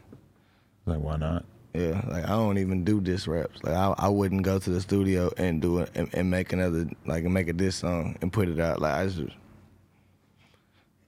Like, 0.86 0.98
why 0.98 1.16
not? 1.16 1.44
Yeah, 1.74 2.02
like 2.08 2.24
I 2.24 2.30
don't 2.30 2.58
even 2.58 2.84
do 2.84 3.00
diss 3.00 3.28
raps. 3.28 3.62
Like 3.62 3.74
I, 3.74 3.94
I 3.96 4.08
wouldn't 4.08 4.42
go 4.42 4.58
to 4.58 4.70
the 4.70 4.80
studio 4.80 5.32
and 5.36 5.62
do 5.62 5.78
it 5.78 5.90
and, 5.94 6.12
and 6.12 6.30
make 6.30 6.52
another 6.52 6.88
like 7.06 7.24
and 7.24 7.32
make 7.32 7.48
a 7.48 7.52
diss 7.52 7.76
song 7.76 8.16
and 8.20 8.32
put 8.32 8.48
it 8.48 8.58
out. 8.58 8.80
Like 8.80 8.94
I 8.94 9.06
just, 9.06 9.20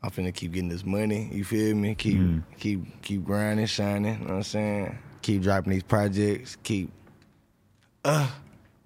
I'm 0.03 0.11
finna 0.11 0.33
keep 0.33 0.53
getting 0.53 0.69
this 0.69 0.85
money. 0.85 1.29
You 1.33 1.45
feel 1.45 1.75
me? 1.75 1.97
Keep 1.97 2.43
keep 2.59 3.03
keep 3.03 3.25
grinding, 3.25 3.67
shining. 3.67 4.15
You 4.15 4.21
know 4.21 4.27
what 4.27 4.37
I'm 4.37 4.43
saying? 4.45 4.99
Keep 5.23 5.43
dropping 5.43 5.73
these 5.73 5.83
projects. 5.83 6.57
Keep, 6.63 6.91
uh, 8.05 8.29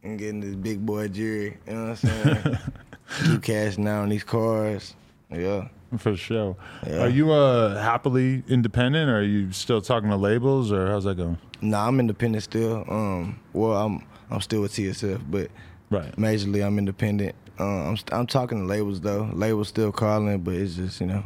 and 0.02 0.18
getting 0.18 0.40
this 0.40 0.54
big 0.54 0.84
boy 0.84 1.08
jury. 1.08 1.58
You 1.66 1.74
know 1.74 1.80
what 1.82 1.88
I'm 1.90 1.96
saying? 1.96 2.58
keep 3.24 3.42
cashing 3.42 3.86
out 3.86 4.02
on 4.02 4.08
these 4.08 4.24
cars. 4.24 4.94
Yeah. 5.30 5.68
For 5.98 6.16
sure. 6.16 6.56
Yeah. 6.86 7.02
Are 7.02 7.08
you 7.08 7.32
uh 7.32 7.80
happily 7.80 8.42
independent, 8.48 9.10
or 9.10 9.18
are 9.18 9.22
you 9.22 9.52
still 9.52 9.80
talking 9.80 10.10
to 10.10 10.16
labels, 10.16 10.72
or 10.72 10.86
how's 10.88 11.04
that 11.04 11.16
going? 11.16 11.38
Nah, 11.60 11.88
I'm 11.88 12.00
independent 12.00 12.44
still. 12.44 12.84
Um, 12.88 13.40
well, 13.52 13.76
I'm 13.76 14.02
I'm 14.30 14.40
still 14.40 14.62
with 14.62 14.72
TSF, 14.72 15.20
but 15.30 15.50
Right. 15.90 16.14
majorly 16.16 16.66
I'm 16.66 16.78
independent. 16.78 17.34
Uh, 17.58 17.64
I'm 17.88 17.96
st- 17.96 18.12
I'm 18.12 18.26
talking 18.26 18.60
to 18.60 18.64
labels 18.66 19.00
though. 19.00 19.30
Labels 19.32 19.68
still 19.68 19.92
calling, 19.92 20.40
but 20.40 20.54
it's 20.54 20.74
just 20.76 21.00
you 21.00 21.06
know, 21.06 21.24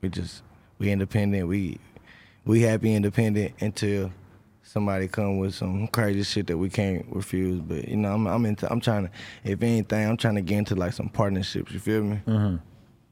we 0.00 0.08
just 0.08 0.42
we 0.78 0.90
independent. 0.90 1.48
We 1.48 1.78
we 2.44 2.62
happy 2.62 2.94
independent 2.94 3.54
until 3.60 4.12
somebody 4.62 5.08
come 5.08 5.38
with 5.38 5.54
some 5.54 5.86
crazy 5.88 6.22
shit 6.22 6.46
that 6.46 6.56
we 6.58 6.68
can't 6.70 7.04
refuse. 7.10 7.60
But 7.60 7.88
you 7.88 7.96
know, 7.96 8.14
I'm 8.14 8.26
I'm 8.26 8.46
into 8.46 8.70
I'm 8.70 8.80
trying 8.80 9.06
to 9.06 9.10
if 9.44 9.62
anything, 9.62 10.08
I'm 10.08 10.16
trying 10.16 10.36
to 10.36 10.42
get 10.42 10.58
into 10.58 10.76
like 10.76 10.92
some 10.92 11.08
partnerships. 11.08 11.72
You 11.72 11.80
feel 11.80 12.02
me? 12.02 12.20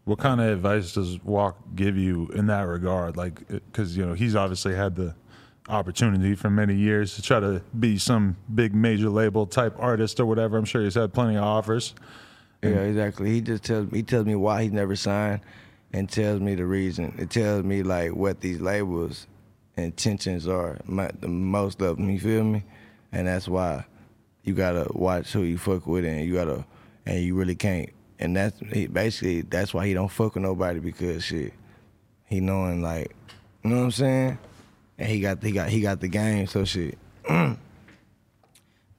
What 0.04 0.18
kind 0.18 0.40
of 0.40 0.48
advice 0.48 0.92
does 0.92 1.18
Walk 1.24 1.56
give 1.74 1.96
you 1.96 2.28
in 2.34 2.46
that 2.48 2.62
regard? 2.62 3.16
Like, 3.16 3.48
because 3.48 3.96
you 3.96 4.04
know 4.06 4.12
he's 4.14 4.36
obviously 4.36 4.74
had 4.74 4.94
the 4.96 5.14
opportunity 5.68 6.34
for 6.34 6.50
many 6.50 6.74
years 6.74 7.16
to 7.16 7.22
try 7.22 7.40
to 7.40 7.62
be 7.78 7.98
some 7.98 8.36
big 8.54 8.74
major 8.74 9.08
label 9.08 9.46
type 9.46 9.74
artist 9.78 10.20
or 10.20 10.26
whatever. 10.26 10.56
I'm 10.56 10.64
sure 10.64 10.82
he's 10.82 10.94
had 10.94 11.12
plenty 11.12 11.36
of 11.36 11.44
offers. 11.44 11.94
Yeah, 12.62 12.80
exactly. 12.80 13.30
He 13.30 13.40
just 13.40 13.64
tells 13.64 13.90
he 13.90 14.02
tells 14.02 14.26
me 14.26 14.34
why 14.34 14.62
he's 14.62 14.72
never 14.72 14.96
signed, 14.96 15.40
and 15.92 16.08
tells 16.08 16.40
me 16.40 16.54
the 16.54 16.64
reason. 16.64 17.14
It 17.18 17.30
tells 17.30 17.62
me 17.62 17.82
like 17.82 18.12
what 18.12 18.40
these 18.40 18.60
labels' 18.60 19.26
intentions 19.76 20.48
are. 20.48 20.78
My, 20.86 21.10
the 21.20 21.28
most 21.28 21.82
of 21.82 21.96
them, 21.96 22.08
you 22.08 22.20
feel 22.20 22.44
me? 22.44 22.64
And 23.12 23.26
that's 23.26 23.48
why 23.48 23.84
you 24.44 24.54
gotta 24.54 24.86
watch 24.94 25.32
who 25.32 25.42
you 25.42 25.58
fuck 25.58 25.86
with, 25.86 26.04
and 26.04 26.24
you 26.24 26.34
gotta, 26.34 26.64
and 27.04 27.22
you 27.22 27.34
really 27.34 27.54
can't. 27.54 27.90
And 28.18 28.34
that's 28.36 28.58
he, 28.72 28.86
basically 28.86 29.42
that's 29.42 29.74
why 29.74 29.86
he 29.86 29.92
don't 29.92 30.10
fuck 30.10 30.34
with 30.34 30.42
nobody 30.42 30.80
because 30.80 31.24
shit, 31.24 31.52
he 32.24 32.40
knowing 32.40 32.80
like, 32.80 33.14
you 33.62 33.70
know 33.70 33.76
what 33.76 33.84
I'm 33.84 33.90
saying? 33.90 34.38
And 34.98 35.08
he 35.08 35.20
got 35.20 35.42
he 35.42 35.52
got 35.52 35.68
he 35.68 35.80
got 35.80 36.00
the 36.00 36.08
game, 36.08 36.46
so 36.46 36.64
shit. 36.64 36.98
but 37.28 37.56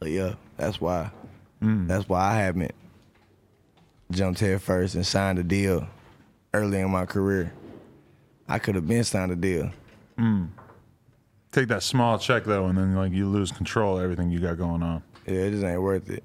yeah, 0.03 0.35
that's 0.57 0.79
why. 0.81 1.11
That's 1.87 2.07
why 2.07 2.21
I 2.21 2.35
haven't 2.41 2.75
jumped 4.11 4.39
head 4.39 4.61
first 4.61 4.95
and 4.95 5.05
signed 5.05 5.39
a 5.39 5.43
deal 5.43 5.87
early 6.53 6.79
in 6.79 6.91
my 6.91 7.05
career. 7.05 7.51
I 8.47 8.59
could 8.59 8.75
have 8.75 8.87
been 8.87 9.03
signed 9.03 9.31
a 9.31 9.35
deal. 9.35 9.71
Take 11.51 11.69
that 11.69 11.83
small 11.83 12.19
check 12.19 12.43
though, 12.43 12.65
and 12.65 12.77
then 12.77 12.95
like 12.95 13.13
you 13.13 13.27
lose 13.27 13.51
control 13.51 13.97
of 13.97 14.03
everything 14.03 14.29
you 14.29 14.39
got 14.39 14.57
going 14.57 14.83
on. 14.83 15.01
Yeah, 15.25 15.39
it 15.39 15.51
just 15.51 15.63
ain't 15.63 15.81
worth 15.81 16.09
it. 16.09 16.23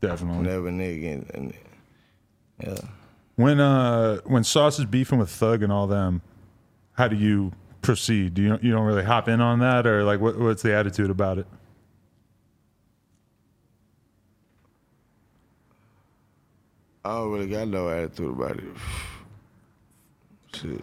Definitely. 0.00 0.44
Never 0.44 0.70
nigga. 0.70 1.54
Yeah. 2.62 2.78
When 3.36 3.60
uh 3.60 4.18
when 4.24 4.42
Sauce 4.42 4.78
is 4.78 4.86
beefing 4.86 5.18
with 5.18 5.30
Thug 5.30 5.62
and 5.62 5.72
all 5.72 5.86
them, 5.86 6.22
how 6.92 7.08
do 7.08 7.16
you 7.16 7.52
proceed? 7.84 8.34
Do 8.34 8.42
you 8.42 8.58
you 8.62 8.72
don't 8.72 8.84
really 8.84 9.04
hop 9.04 9.28
in 9.28 9.40
on 9.40 9.60
that, 9.60 9.86
or 9.86 10.02
like 10.02 10.20
what, 10.20 10.38
what's 10.38 10.62
the 10.62 10.74
attitude 10.74 11.10
about 11.10 11.38
it? 11.38 11.46
I 17.04 17.10
don't 17.10 17.32
really 17.32 17.46
got 17.48 17.68
no 17.68 17.88
attitude 17.90 18.30
about 18.30 18.56
it. 18.56 18.64
Shit. 20.54 20.80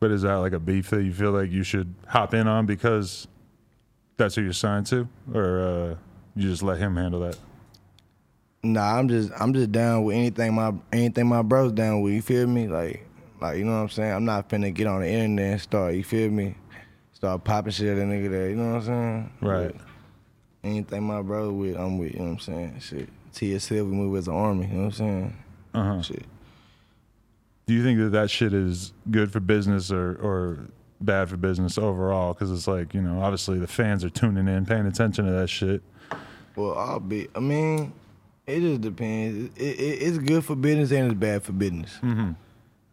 But 0.00 0.10
is 0.10 0.22
that 0.22 0.34
like 0.34 0.52
a 0.52 0.58
beef 0.58 0.90
that 0.90 1.02
you 1.02 1.12
feel 1.12 1.30
like 1.30 1.50
you 1.50 1.62
should 1.62 1.94
hop 2.06 2.34
in 2.34 2.46
on 2.46 2.66
because 2.66 3.26
that's 4.16 4.34
who 4.34 4.42
you're 4.42 4.52
signed 4.52 4.86
to, 4.88 5.08
or 5.32 5.60
uh, 5.60 5.94
you 6.36 6.50
just 6.50 6.62
let 6.62 6.78
him 6.78 6.96
handle 6.96 7.20
that? 7.20 7.38
Nah, 8.62 8.98
I'm 8.98 9.08
just 9.08 9.30
I'm 9.40 9.54
just 9.54 9.72
down 9.72 10.04
with 10.04 10.14
anything 10.14 10.54
my 10.54 10.74
anything 10.92 11.26
my 11.26 11.42
bro's 11.42 11.72
down 11.72 12.02
with. 12.02 12.12
You 12.12 12.22
feel 12.22 12.46
me? 12.46 12.68
Like 12.68 13.06
like 13.40 13.58
you 13.58 13.64
know 13.64 13.72
what 13.72 13.82
I'm 13.82 13.88
saying. 13.88 14.12
I'm 14.12 14.24
not 14.24 14.48
finna 14.48 14.72
get 14.72 14.86
on 14.86 15.00
the 15.00 15.08
internet 15.08 15.52
and 15.52 15.60
start. 15.60 15.94
You 15.94 16.04
feel 16.04 16.30
me? 16.30 16.54
Start 17.12 17.44
popping 17.44 17.72
shit 17.72 17.88
at 17.88 17.98
a 17.98 18.02
nigga 18.02 18.30
that 18.30 18.50
you 18.50 18.56
know 18.56 18.74
what 18.74 18.76
I'm 18.76 18.84
saying. 18.84 19.32
Right. 19.40 19.74
Anything 20.62 21.02
my 21.04 21.22
brother 21.22 21.52
with, 21.52 21.76
I'm 21.76 21.98
with. 21.98 22.12
You 22.12 22.20
know 22.20 22.24
what 22.26 22.30
I'm 22.32 22.38
saying. 22.40 22.80
Shit. 22.80 23.08
TSF, 23.32 23.70
we 23.70 23.82
move 23.82 24.16
as 24.16 24.28
an 24.28 24.34
army. 24.34 24.66
You 24.66 24.72
know 24.72 24.78
what 24.78 24.84
I'm 24.86 24.92
saying. 24.92 25.36
Uh 25.74 25.84
huh. 25.84 26.02
Shit. 26.02 26.24
Do 27.66 27.74
you 27.74 27.82
think 27.82 27.98
that 27.98 28.10
that 28.10 28.30
shit 28.30 28.52
is 28.52 28.92
good 29.10 29.32
for 29.32 29.40
business 29.40 29.90
or 29.90 30.16
or 30.22 30.58
bad 31.00 31.28
for 31.28 31.36
business 31.36 31.78
overall? 31.78 32.34
Because 32.34 32.50
it's 32.50 32.66
like 32.66 32.94
you 32.94 33.02
know, 33.02 33.22
obviously 33.22 33.58
the 33.58 33.66
fans 33.66 34.04
are 34.04 34.10
tuning 34.10 34.48
in, 34.48 34.66
paying 34.66 34.86
attention 34.86 35.24
to 35.24 35.32
that 35.32 35.48
shit. 35.48 35.82
Well, 36.56 36.76
I'll 36.78 37.00
be. 37.00 37.28
I 37.34 37.40
mean, 37.40 37.92
it 38.46 38.60
just 38.60 38.80
depends. 38.82 39.50
It, 39.56 39.62
it, 39.62 40.02
it's 40.02 40.18
good 40.18 40.44
for 40.44 40.54
business 40.54 40.92
and 40.92 41.10
it's 41.10 41.18
bad 41.18 41.42
for 41.42 41.52
business. 41.52 41.98
Mm-hmm. 42.02 42.32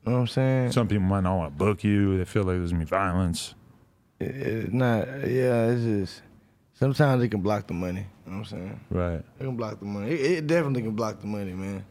You 0.06 0.12
know 0.12 0.18
what 0.18 0.22
I'm 0.22 0.28
saying? 0.28 0.72
Some 0.72 0.88
people 0.88 1.04
might 1.04 1.22
not 1.22 1.38
want 1.38 1.54
to 1.54 1.58
book 1.58 1.84
you. 1.84 2.18
They 2.18 2.26
feel 2.26 2.44
like 2.44 2.58
there's 2.58 2.72
gonna 2.72 2.84
be 2.86 2.90
violence. 2.90 3.54
It- 4.20 4.36
it's 4.36 4.74
not. 4.74 5.08
Yeah, 5.28 5.68
it's 5.68 5.84
just. 5.84 6.22
Sometimes 6.74 7.24
it 7.24 7.30
can 7.30 7.42
block 7.42 7.68
the 7.68 7.74
money. 7.76 8.08
You 8.26 8.32
know 8.32 8.40
what 8.40 8.52
I'm 8.52 8.58
saying? 8.60 8.80
Right. 8.90 9.24
It 9.40 9.44
can 9.44 9.56
block 9.56 9.80
the 9.80 9.86
money. 9.86 10.10
It, 10.12 10.32
it 10.32 10.48
definitely 10.48 10.82
can 10.82 10.92
block 10.96 11.22
the 11.22 11.28
money, 11.28 11.54
man. 11.54 11.86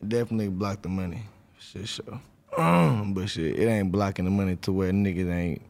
It 0.00 0.08
definitely 0.08 0.48
block 0.48 0.82
the 0.82 0.88
money. 0.88 1.22
Shit, 1.58 1.88
sure. 1.88 2.20
but 2.56 3.26
shit, 3.26 3.58
it 3.58 3.66
ain't 3.66 3.90
blocking 3.90 4.24
the 4.26 4.30
money 4.30 4.54
to 4.56 4.72
where 4.72 4.92
niggas 4.92 5.32
ain't 5.32 5.62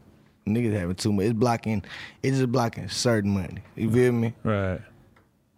niggas 0.45 0.73
having 0.77 0.95
too 0.95 1.11
much. 1.13 1.25
It's 1.25 1.33
blocking. 1.33 1.83
It's 2.21 2.37
just 2.37 2.51
blocking 2.51 2.87
certain 2.89 3.31
money. 3.31 3.63
You 3.75 3.89
feel 3.89 4.11
me? 4.11 4.33
Right. 4.43 4.81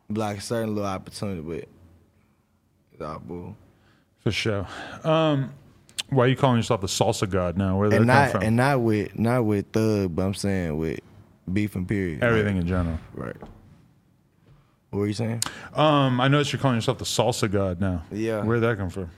Blocking 0.10 0.40
certain 0.42 0.76
little 0.76 0.90
opportunity, 0.90 1.42
but 1.42 1.68
it's 2.94 3.02
all 3.02 3.20
bull. 3.20 3.58
For 4.26 4.32
sure. 4.32 4.68
Um, 5.04 5.54
why 6.10 6.26
are 6.26 6.28
you 6.28 6.36
calling 6.36 6.58
yourself 6.58 6.82
the 6.82 6.88
salsa 6.88 7.30
god 7.30 7.58
now? 7.58 7.78
Where 7.78 7.90
did 7.90 8.02
And 8.02 8.10
that 8.10 8.14
come 8.14 8.24
not 8.24 8.32
from? 8.32 8.44
and 8.48 8.56
not 8.58 8.82
with 8.82 9.18
not 9.20 9.46
with 9.46 9.68
thug, 9.72 10.16
but 10.16 10.26
I'm 10.26 10.34
saying 10.34 10.78
with 10.78 11.00
beef 11.52 11.76
and 11.76 11.88
period. 11.88 12.24
Everything 12.24 12.58
in 12.58 12.68
general. 12.68 12.98
Right. 13.14 13.36
What 14.90 15.00
were 15.00 15.08
you 15.08 15.14
saying? 15.14 15.44
Um, 15.74 16.20
I 16.20 16.28
noticed 16.28 16.54
you're 16.54 16.60
calling 16.62 16.78
yourself 16.78 16.98
the 16.98 17.06
salsa 17.06 17.52
god 17.52 17.80
now. 17.80 18.04
Yeah. 18.12 18.44
Where 18.44 18.60
did 18.60 18.64
that 18.68 18.78
come 18.78 18.90
from? 18.90 19.10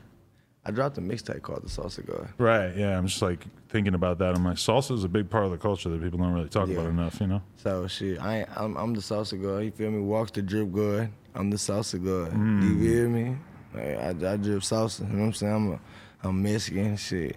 I 0.65 0.71
dropped 0.71 0.97
a 0.97 1.01
mixtape 1.01 1.43
called 1.43 1.63
The 1.63 1.69
Salsa 1.69 2.05
God. 2.05 2.27
Right. 2.37 2.75
Yeah. 2.75 2.97
I'm 2.97 3.07
just 3.07 3.21
like 3.21 3.45
thinking 3.69 3.93
about 3.93 4.17
that. 4.17 4.35
I'm 4.35 4.43
like, 4.43 4.57
salsa 4.57 4.91
is 4.91 5.05
a 5.05 5.07
big 5.07 5.29
part 5.29 5.45
of 5.45 5.51
the 5.51 5.57
culture 5.57 5.87
that 5.87 6.01
people 6.03 6.19
don't 6.19 6.33
really 6.33 6.49
talk 6.49 6.67
about 6.69 6.87
enough. 6.87 7.21
You 7.21 7.27
know. 7.27 7.41
So 7.55 7.87
shit, 7.87 8.21
I 8.21 8.39
ain't, 8.39 8.49
I'm 8.53 8.75
I'm 8.75 8.93
the 8.93 8.99
salsa 8.99 9.41
god. 9.41 9.59
You 9.59 9.71
feel 9.71 9.91
me? 9.91 10.01
Walks 10.01 10.31
the 10.31 10.41
drip 10.41 10.73
god. 10.73 11.09
I'm 11.35 11.49
the 11.49 11.55
salsa 11.55 12.03
god. 12.03 12.33
Mm. 12.33 12.63
You 12.63 12.79
feel 12.81 13.09
me? 13.09 13.37
Like, 13.73 13.83
I, 13.97 14.09
I 14.09 14.37
drip 14.37 14.61
salsa. 14.61 15.01
You 15.01 15.05
know 15.13 15.19
what 15.19 15.25
I'm 15.27 15.33
saying? 15.33 15.53
I'm 15.53 15.71
a 15.73 15.79
I'm 16.23 16.41
Mexican 16.43 16.97
shit. 16.97 17.35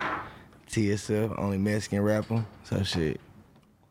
TSF, 0.68 1.38
only 1.38 1.58
Mexican 1.58 2.00
rapper. 2.02 2.44
So 2.64 2.82
shit. 2.82 3.20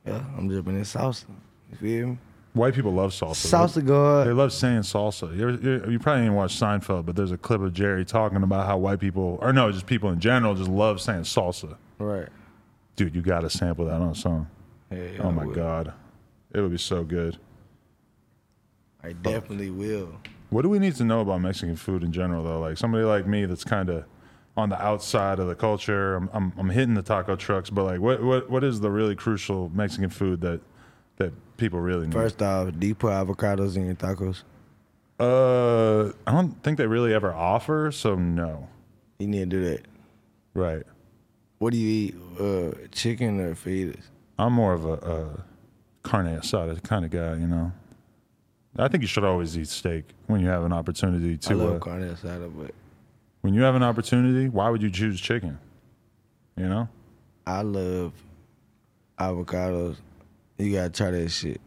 Yeah, 0.05 0.23
I'm 0.37 0.47
dripping 0.47 0.75
in 0.75 0.83
salsa. 0.83 1.25
You 1.71 1.77
feel 1.77 2.07
me? 2.07 2.17
White 2.53 2.73
people 2.73 2.91
love 2.93 3.11
salsa. 3.11 3.47
Salsa 3.53 3.85
God. 3.85 4.25
They 4.27 4.31
love 4.31 4.51
saying 4.51 4.79
salsa. 4.81 5.35
You, 5.37 5.49
ever, 5.49 5.61
you, 5.61 5.91
you 5.91 5.99
probably 5.99 6.23
didn't 6.23 6.35
watch 6.35 6.59
Seinfeld, 6.59 7.05
but 7.05 7.15
there's 7.15 7.31
a 7.31 7.37
clip 7.37 7.61
of 7.61 7.73
Jerry 7.73 8.03
talking 8.03 8.41
about 8.41 8.65
how 8.65 8.77
white 8.77 8.99
people, 8.99 9.37
or 9.41 9.53
no, 9.53 9.71
just 9.71 9.85
people 9.85 10.09
in 10.09 10.19
general, 10.19 10.55
just 10.55 10.69
love 10.69 10.99
saying 10.99 11.21
salsa. 11.21 11.77
Right. 11.99 12.27
Dude, 12.95 13.13
you 13.13 13.21
got 13.21 13.41
to 13.41 13.49
sample 13.49 13.85
that 13.85 14.01
on 14.01 14.09
a 14.09 14.15
song. 14.15 14.47
Yeah, 14.91 15.09
Oh 15.19 15.27
I 15.27 15.31
my. 15.31 15.45
God. 15.53 15.93
It 16.53 16.61
would 16.61 16.71
be 16.71 16.77
so 16.77 17.03
good. 17.03 17.37
I 19.03 19.13
definitely 19.13 19.69
will. 19.69 20.09
What 20.49 20.63
do 20.63 20.69
we 20.69 20.79
need 20.79 20.95
to 20.95 21.03
know 21.03 21.21
about 21.21 21.41
Mexican 21.41 21.75
food 21.75 22.03
in 22.03 22.11
general, 22.11 22.43
though? 22.43 22.59
Like 22.59 22.77
somebody 22.77 23.03
like 23.03 23.27
me 23.27 23.45
that's 23.45 23.63
kind 23.63 23.89
of 23.89 24.05
on 24.57 24.69
the 24.69 24.81
outside 24.81 25.39
of 25.39 25.47
the 25.47 25.55
culture. 25.55 26.15
I'm, 26.15 26.29
I'm, 26.33 26.53
I'm 26.57 26.69
hitting 26.69 26.95
the 26.95 27.03
taco 27.03 27.35
trucks, 27.35 27.69
but 27.69 27.83
like, 27.83 27.99
what, 27.99 28.23
what, 28.23 28.49
what 28.49 28.63
is 28.63 28.79
the 28.79 28.89
really 28.91 29.15
crucial 29.15 29.69
Mexican 29.73 30.09
food 30.09 30.41
that 30.41 30.61
that 31.17 31.33
people 31.57 31.79
really 31.79 32.07
need? 32.07 32.13
First 32.13 32.41
off, 32.41 32.71
do 32.77 32.87
you 32.87 32.95
put 32.95 33.11
avocados 33.11 33.75
in 33.75 33.85
your 33.85 33.95
tacos? 33.95 34.43
uh, 35.19 36.13
I 36.25 36.31
don't 36.31 36.63
think 36.63 36.77
they 36.77 36.87
really 36.87 37.13
ever 37.13 37.33
offer, 37.33 37.91
so 37.91 38.15
no. 38.15 38.69
You 39.19 39.27
need 39.27 39.39
to 39.39 39.45
do 39.45 39.63
that. 39.65 39.81
Right. 40.53 40.83
What 41.59 41.73
do 41.73 41.77
you 41.77 41.89
eat? 41.89 42.15
Uh, 42.39 42.87
chicken 42.91 43.39
or 43.41 43.53
fajitas? 43.53 44.03
I'm 44.37 44.53
more 44.53 44.73
of 44.73 44.85
a, 44.85 44.93
a 44.93 45.43
carne 46.03 46.27
asada 46.39 46.81
kind 46.83 47.03
of 47.03 47.11
guy, 47.11 47.33
you 47.33 47.47
know. 47.47 47.73
I 48.77 48.87
think 48.87 49.01
you 49.01 49.07
should 49.07 49.23
always 49.25 49.57
eat 49.57 49.67
steak 49.67 50.05
when 50.27 50.39
you 50.41 50.47
have 50.47 50.63
an 50.63 50.71
opportunity 50.73 51.33
I 51.33 51.37
to. 51.37 51.55
love 51.55 51.75
Uh, 51.75 51.79
carne 51.79 52.03
asada, 52.15 52.51
but 52.55 52.73
when 53.41 53.53
you 53.53 53.61
have 53.63 53.75
an 53.75 53.83
opportunity, 53.83 54.47
why 54.47 54.69
would 54.69 54.81
you 54.81 54.89
choose 54.91 55.19
chicken? 55.19 55.57
You 56.55 56.67
know. 56.69 56.87
I 57.47 57.61
love 57.61 58.13
avocados. 59.17 59.97
You 60.57 60.73
gotta 60.73 60.89
try 60.89 61.11
that 61.11 61.29
shit. 61.29 61.59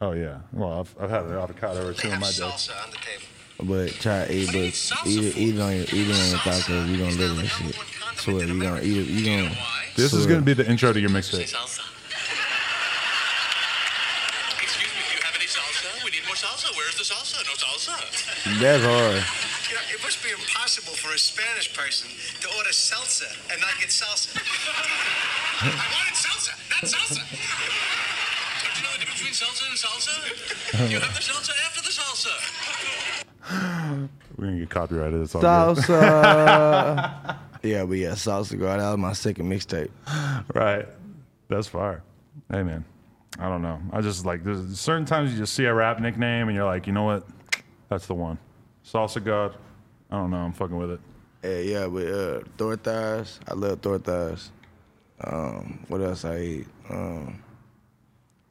Oh 0.00 0.12
yeah. 0.12 0.38
Well, 0.52 0.80
I've, 0.80 0.94
I've 1.00 1.10
had 1.10 1.24
an 1.26 1.32
avocado 1.36 1.88
or 1.88 1.92
two 1.94 2.08
in 2.08 2.14
my 2.20 2.26
day. 2.26 2.32
salsa 2.42 2.70
on 2.84 2.90
the 2.90 2.96
table. 2.96 3.24
But 3.64 3.92
try 3.92 4.26
to 4.26 4.32
eat, 4.34 4.46
but 4.48 5.06
eat 5.06 5.24
it, 5.24 5.36
eat 5.36 5.54
it 5.54 5.60
on 5.60 5.72
your, 5.72 5.82
eat 5.84 5.92
it 5.92 6.20
on 6.20 6.28
your 6.30 6.38
tacos. 6.38 6.88
You 6.88 6.96
gonna 6.98 7.10
live 7.16 7.36
that 7.36 7.46
shit. 7.46 7.76
Swear, 8.16 8.44
you 8.44 8.60
gonna 8.60 8.80
eat 8.82 8.96
it. 8.98 9.06
You 9.06 9.24
gonna. 9.24 9.54
This 9.94 10.12
is 10.12 10.26
gonna 10.26 10.40
be 10.42 10.54
the 10.54 10.68
intro 10.68 10.92
to 10.92 10.98
your 11.00 11.10
mixtape. 11.10 11.44
Salsa. 11.46 11.80
Excuse 14.62 14.94
me, 14.94 15.00
do 15.06 15.14
you 15.14 15.20
have 15.22 15.36
any 15.36 15.46
salsa? 15.46 16.04
We 16.04 16.10
need 16.10 16.24
more 16.26 16.34
salsa. 16.34 16.74
Where's 16.76 16.96
the 16.96 17.04
salsa? 17.04 17.44
No 17.46 17.52
salsa. 17.54 17.94
That's 18.44 18.82
hard. 18.82 19.22
You 19.70 19.76
know, 19.78 19.94
it 19.94 20.02
must 20.02 20.22
be 20.22 20.30
impossible 20.30 20.94
for 20.94 21.14
a 21.14 21.18
Spanish 21.18 21.72
person 21.76 22.10
to 22.40 22.48
order 22.58 22.70
salsa 22.70 23.30
and 23.52 23.60
not 23.60 23.78
get 23.78 23.88
salsa. 23.88 24.34
I 25.62 25.86
wanted 25.94 26.18
salsa, 26.18 26.50
not 26.70 26.82
salsa. 26.90 27.22
Don't 28.62 28.74
you 28.76 28.82
know 28.82 28.92
the 28.94 28.98
difference 28.98 29.20
between 29.20 29.34
salsa 29.34 29.62
and 29.70 29.78
salsa? 29.78 30.90
You 30.90 30.98
have 30.98 31.14
the 31.14 31.22
salsa 31.22 31.52
after 31.66 31.82
the 31.82 31.94
salsa. 31.94 32.34
We're 34.36 34.46
gonna 34.46 34.58
get 34.58 34.70
copyrighted. 34.70 35.20
It's 35.20 35.34
all 35.34 35.40
good. 35.40 35.48
Salsa. 35.84 37.36
yeah, 37.62 37.84
but 37.84 37.94
yeah, 37.94 38.12
salsa 38.12 38.58
girl. 38.58 38.76
That 38.76 38.90
was 38.90 38.98
my 38.98 39.12
second 39.12 39.50
mixtape. 39.50 39.90
Right. 40.52 40.88
That's 41.48 41.68
fire. 41.68 42.02
Hey 42.50 42.62
man. 42.64 42.84
I 43.38 43.48
don't 43.48 43.62
know. 43.62 43.80
I 43.92 44.00
just 44.00 44.26
like 44.26 44.42
there's 44.42 44.80
certain 44.80 45.04
times 45.06 45.32
you 45.32 45.38
just 45.38 45.54
see 45.54 45.64
a 45.64 45.72
rap 45.72 46.00
nickname 46.00 46.48
and 46.48 46.56
you're 46.56 46.66
like, 46.66 46.86
you 46.86 46.92
know 46.92 47.04
what? 47.04 47.26
That's 47.92 48.06
the 48.06 48.14
one. 48.14 48.38
Salsa 48.82 49.22
God. 49.22 49.54
I 50.10 50.16
don't 50.16 50.30
know. 50.30 50.38
I'm 50.38 50.54
fucking 50.54 50.78
with 50.78 50.92
it. 50.92 51.00
Yeah, 51.44 51.58
yeah, 51.58 51.86
but 51.88 52.06
uh, 52.06 52.40
tortas. 52.56 53.38
I 53.46 53.52
love 53.52 53.82
tortas. 53.82 54.48
Um, 55.22 55.84
what 55.88 56.00
else 56.00 56.24
I 56.24 56.38
eat? 56.38 56.66
Um, 56.88 57.42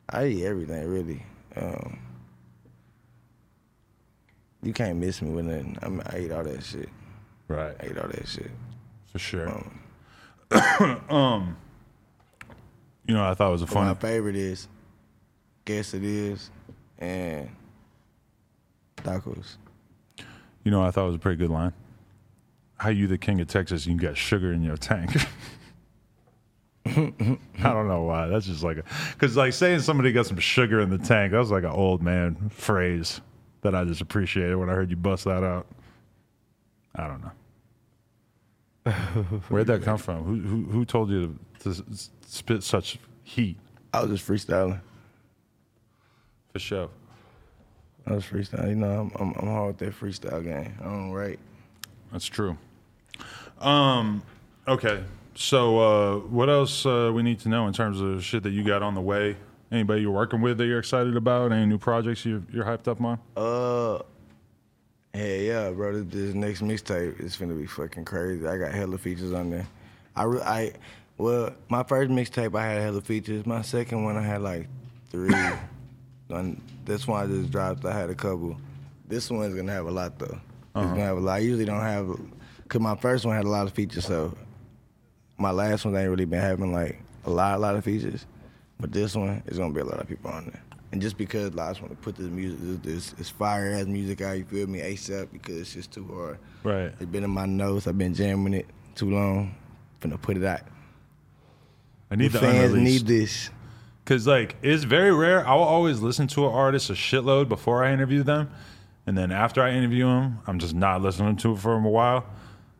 I 0.07 0.27
eat 0.27 0.45
everything 0.45 0.87
really. 0.87 1.25
Um, 1.55 1.99
you 4.61 4.73
can't 4.73 4.99
miss 4.99 5.23
me 5.23 5.31
with 5.31 5.45
nothing. 5.45 5.75
I, 5.81 5.89
mean, 5.89 6.03
I 6.05 6.19
eat 6.19 6.31
all 6.31 6.43
that 6.43 6.63
shit. 6.63 6.89
Right. 7.47 7.75
I 7.81 7.85
eat 7.87 7.97
all 7.97 8.09
that 8.09 8.27
shit. 8.27 8.51
For 9.11 9.17
sure. 9.17 9.49
um, 11.09 11.57
you 13.07 13.15
know, 13.15 13.27
I 13.27 13.33
thought 13.33 13.49
it 13.49 13.53
was 13.53 13.63
a 13.63 13.65
But 13.65 13.73
my 13.73 13.95
favorite 13.95 14.35
is 14.35 14.67
guess 15.65 15.95
it 15.95 16.03
is 16.03 16.51
and 16.99 17.49
tacos. 19.03 19.57
You 20.63 20.71
know, 20.71 20.83
I 20.83 20.91
thought 20.91 21.03
it 21.03 21.07
was 21.07 21.15
a 21.15 21.19
pretty 21.19 21.37
good 21.37 21.49
line. 21.49 21.73
How 22.77 22.89
you 22.89 23.07
the 23.07 23.17
king 23.17 23.41
of 23.41 23.47
Texas? 23.47 23.85
You 23.85 23.95
got 23.95 24.17
sugar 24.17 24.51
in 24.51 24.63
your 24.63 24.77
tank. 24.77 25.15
I 26.85 26.93
don't 26.93 27.87
know 27.87 28.03
why. 28.03 28.27
That's 28.27 28.47
just 28.47 28.63
like 28.63 28.77
a 28.77 28.83
because 29.13 29.37
like 29.37 29.53
saying 29.53 29.81
somebody 29.81 30.11
got 30.11 30.25
some 30.25 30.39
sugar 30.39 30.81
in 30.81 30.89
the 30.89 30.97
tank. 30.97 31.31
That 31.31 31.37
was 31.37 31.51
like 31.51 31.63
an 31.63 31.69
old 31.69 32.01
man 32.01 32.49
phrase 32.49 33.21
that 33.61 33.75
I 33.75 33.83
just 33.83 34.01
appreciated 34.01 34.55
when 34.55 34.69
I 34.69 34.73
heard 34.73 34.89
you 34.89 34.95
bust 34.95 35.25
that 35.25 35.43
out. 35.43 35.67
I 36.95 37.07
don't 37.07 37.21
know. 37.21 38.91
Where'd 39.49 39.67
that 39.67 39.83
come 39.83 39.99
from? 39.99 40.23
Who 40.23 40.39
who, 40.39 40.71
who 40.71 40.85
told 40.85 41.11
you 41.11 41.37
to, 41.59 41.73
to 41.75 41.83
spit 42.25 42.63
such 42.63 42.97
heat? 43.23 43.57
I 43.93 44.01
was 44.03 44.09
just 44.19 44.27
freestyling. 44.27 44.81
For 46.51 46.59
sure. 46.59 46.89
I 48.07 48.13
was 48.13 48.23
freestyling. 48.25 48.69
You 48.69 48.75
know, 48.75 49.11
I'm, 49.15 49.21
I'm, 49.21 49.33
I'm 49.39 49.47
hard 49.47 49.67
with 49.67 49.77
that 49.79 49.99
freestyle 49.99 50.43
game. 50.43 50.73
I 50.79 50.83
don't 50.83 51.11
write. 51.11 51.39
That's 52.11 52.25
true. 52.25 52.57
Um, 53.59 54.23
okay. 54.67 55.03
So, 55.35 55.79
uh, 55.79 56.17
what 56.27 56.49
else 56.49 56.85
uh, 56.85 57.11
we 57.13 57.23
need 57.23 57.39
to 57.39 57.49
know 57.49 57.67
in 57.67 57.73
terms 57.73 58.01
of 58.01 58.23
shit 58.23 58.43
that 58.43 58.51
you 58.51 58.63
got 58.63 58.83
on 58.83 58.95
the 58.95 59.01
way? 59.01 59.37
Anybody 59.71 60.01
you're 60.01 60.11
working 60.11 60.41
with 60.41 60.57
that 60.57 60.65
you're 60.65 60.79
excited 60.79 61.15
about? 61.15 61.53
Any 61.53 61.65
new 61.65 61.77
projects 61.77 62.25
you, 62.25 62.45
you're 62.51 62.65
hyped 62.65 62.89
up 62.89 62.99
on? 63.01 63.19
Uh, 63.37 64.03
hey, 65.13 65.47
yeah, 65.47 65.69
bro. 65.71 66.03
This, 66.03 66.13
this 66.13 66.35
next 66.35 66.61
mixtape 66.61 67.21
is 67.21 67.37
gonna 67.37 67.53
be 67.53 67.65
fucking 67.65 68.03
crazy. 68.03 68.45
I 68.45 68.57
got 68.57 68.73
hella 68.73 68.97
features 68.97 69.31
on 69.31 69.49
there. 69.49 69.67
I, 70.13 70.23
re- 70.23 70.41
I, 70.41 70.73
well, 71.17 71.53
my 71.69 71.83
first 71.83 72.11
mixtape 72.11 72.53
I 72.59 72.65
had 72.65 72.81
hella 72.81 72.99
features. 72.99 73.45
My 73.45 73.61
second 73.61 74.03
one 74.03 74.17
I 74.17 74.23
had 74.23 74.41
like 74.41 74.67
three. 75.09 75.33
And 76.37 76.61
this 76.85 77.07
one 77.07 77.23
I 77.23 77.27
just 77.27 77.51
dropped. 77.51 77.85
I 77.85 77.93
had 77.93 78.09
a 78.09 78.15
couple. 78.15 78.57
This 79.07 79.29
one's 79.29 79.55
gonna 79.55 79.71
have 79.71 79.87
a 79.87 79.91
lot 79.91 80.17
though. 80.19 80.25
It's 80.25 80.39
uh-huh. 80.75 80.87
gonna 80.87 81.01
have 81.01 81.17
a 81.17 81.21
lot. 81.21 81.33
I 81.33 81.39
usually 81.39 81.65
don't 81.65 81.81
have, 81.81 82.07
cause 82.67 82.81
my 82.81 82.95
first 82.95 83.25
one 83.25 83.35
had 83.35 83.45
a 83.45 83.49
lot 83.49 83.67
of 83.67 83.73
features. 83.73 84.05
So 84.05 84.35
my 85.37 85.51
last 85.51 85.85
one 85.85 85.95
ain't 85.95 86.09
really 86.09 86.25
been 86.25 86.39
having 86.41 86.71
like 86.73 87.01
a 87.25 87.29
lot, 87.29 87.55
a 87.55 87.59
lot 87.59 87.75
of 87.75 87.83
features. 87.83 88.25
But 88.79 88.91
this 88.91 89.15
one 89.15 89.43
is 89.47 89.57
gonna 89.57 89.73
be 89.73 89.81
a 89.81 89.85
lot 89.85 89.99
of 89.99 90.07
people 90.07 90.31
on 90.31 90.45
there. 90.45 90.61
And 90.91 91.01
just 91.01 91.17
because 91.17 91.53
like, 91.53 91.67
I 91.67 91.71
just 91.71 91.81
want 91.81 91.93
to 91.93 91.97
put 91.97 92.15
this 92.15 92.27
music, 92.27 92.59
this, 92.61 92.77
this, 92.79 93.11
this 93.11 93.29
fire 93.29 93.71
ass 93.71 93.85
music 93.85 94.21
out, 94.21 94.37
you 94.37 94.43
feel 94.43 94.67
me, 94.67 94.79
ASAP, 94.79 95.31
because 95.31 95.57
it's 95.57 95.73
just 95.73 95.91
too 95.91 96.05
hard. 96.13 96.37
Right. 96.63 96.93
It's 96.99 97.05
been 97.05 97.23
in 97.23 97.29
my 97.29 97.45
nose. 97.45 97.87
I've 97.87 97.97
been 97.97 98.13
jamming 98.13 98.53
it 98.53 98.65
too 98.95 99.09
long. 99.09 99.55
Finna 100.01 100.21
put 100.21 100.35
it 100.35 100.43
out. 100.43 100.61
I 102.09 102.15
need 102.15 102.33
The 102.33 102.39
the 102.39 102.45
fans 102.45 102.73
unreleased. 102.73 103.07
need 103.07 103.19
this. 103.19 103.49
Cause 104.05 104.25
like 104.27 104.55
it's 104.61 104.83
very 104.83 105.13
rare. 105.13 105.47
I 105.47 105.53
will 105.53 105.61
always 105.63 105.99
listen 105.99 106.27
to 106.29 106.47
an 106.47 106.53
artist 106.53 106.89
a 106.89 106.93
shitload 106.93 107.47
before 107.47 107.83
I 107.83 107.93
interview 107.93 108.23
them, 108.23 108.49
and 109.05 109.17
then 109.17 109.31
after 109.31 109.61
I 109.61 109.71
interview 109.71 110.05
them, 110.05 110.39
I'm 110.47 110.57
just 110.59 110.73
not 110.73 111.01
listening 111.01 111.35
to 111.37 111.53
it 111.53 111.59
for 111.59 111.73
a 111.75 111.79
while. 111.79 112.25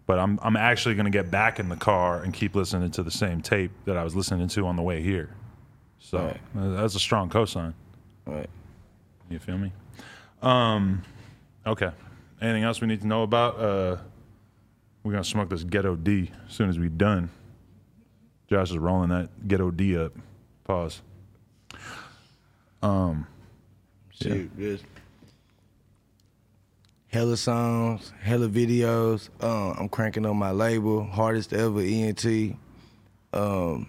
But 0.08 0.18
I'm 0.20 0.40
I'm 0.42 0.58
actually 0.58 0.96
gonna 0.96 1.12
get 1.12 1.30
back 1.32 1.60
in 1.60 1.70
the 1.70 1.76
car 1.78 2.22
and 2.24 2.34
keep 2.34 2.56
listening 2.56 2.90
to 2.92 3.04
the 3.04 3.12
same 3.12 3.42
tape 3.42 3.72
that 3.86 3.98
I 3.98 4.04
was 4.04 4.16
listening 4.16 4.48
to 4.50 4.66
on 4.68 4.76
the 4.76 4.82
way 4.82 5.02
here. 5.02 5.30
So 6.00 6.18
Right. 6.18 6.40
uh, 6.58 6.70
that's 6.82 6.96
a 6.96 7.00
strong 7.00 7.30
cosign. 7.30 7.74
Right. 8.26 8.50
You 9.30 9.38
feel 9.40 9.58
me? 9.60 9.72
Um, 10.42 11.04
okay. 11.66 11.92
Anything 12.42 12.64
else 12.64 12.82
we 12.82 12.88
need 12.88 13.02
to 13.02 13.08
know 13.08 13.22
about? 13.22 13.60
Uh, 13.60 13.98
we're 15.04 15.12
gonna 15.12 15.24
smoke 15.24 15.50
this 15.50 15.64
ghetto 15.64 15.96
D 15.96 16.32
as 16.48 16.54
soon 16.56 16.68
as 16.68 16.80
we 16.80 16.90
done. 16.90 17.30
Josh 18.50 18.72
is 18.72 18.78
rolling 18.80 19.10
that 19.10 19.48
ghetto 19.48 19.70
D 19.70 19.96
up. 19.98 20.12
Pause. 20.64 21.04
Shit, 24.12 24.58
just 24.58 24.84
hella 27.08 27.38
songs, 27.38 28.14
hella 28.22 28.48
videos. 28.48 29.30
Um, 29.42 29.76
I'm 29.80 29.90
cranking 29.90 30.26
on 30.26 30.38
my 30.38 30.52
label, 30.52 31.04
hardest 31.04 31.54
ever 31.54 31.82
ENT. 31.82 32.26
Um, 33.34 33.88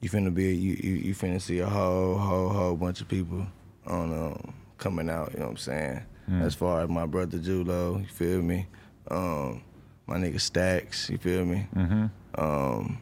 you 0.00 0.10
finna 0.10 0.34
be 0.34 0.54
you, 0.54 0.76
you 0.80 0.92
you 0.96 1.14
finna 1.14 1.40
see 1.40 1.60
a 1.60 1.66
whole 1.68 2.18
whole 2.18 2.48
whole 2.48 2.76
bunch 2.76 3.00
of 3.00 3.08
people 3.08 3.46
on 3.86 4.12
um, 4.12 4.54
coming 4.78 5.08
out. 5.08 5.32
You 5.32 5.38
know 5.40 5.46
what 5.46 5.50
I'm 5.52 5.56
saying? 5.58 6.02
As 6.40 6.54
far 6.54 6.80
as 6.82 6.88
my 6.88 7.04
brother 7.06 7.38
Julo, 7.38 8.00
you 8.00 8.06
feel 8.06 8.40
me? 8.42 8.66
Um, 9.10 9.62
my 10.06 10.16
nigga 10.16 10.40
Stacks, 10.40 11.10
you 11.10 11.18
feel 11.18 11.44
me? 11.44 11.66
Mm-hmm. 11.74 12.06
Um, 12.40 12.98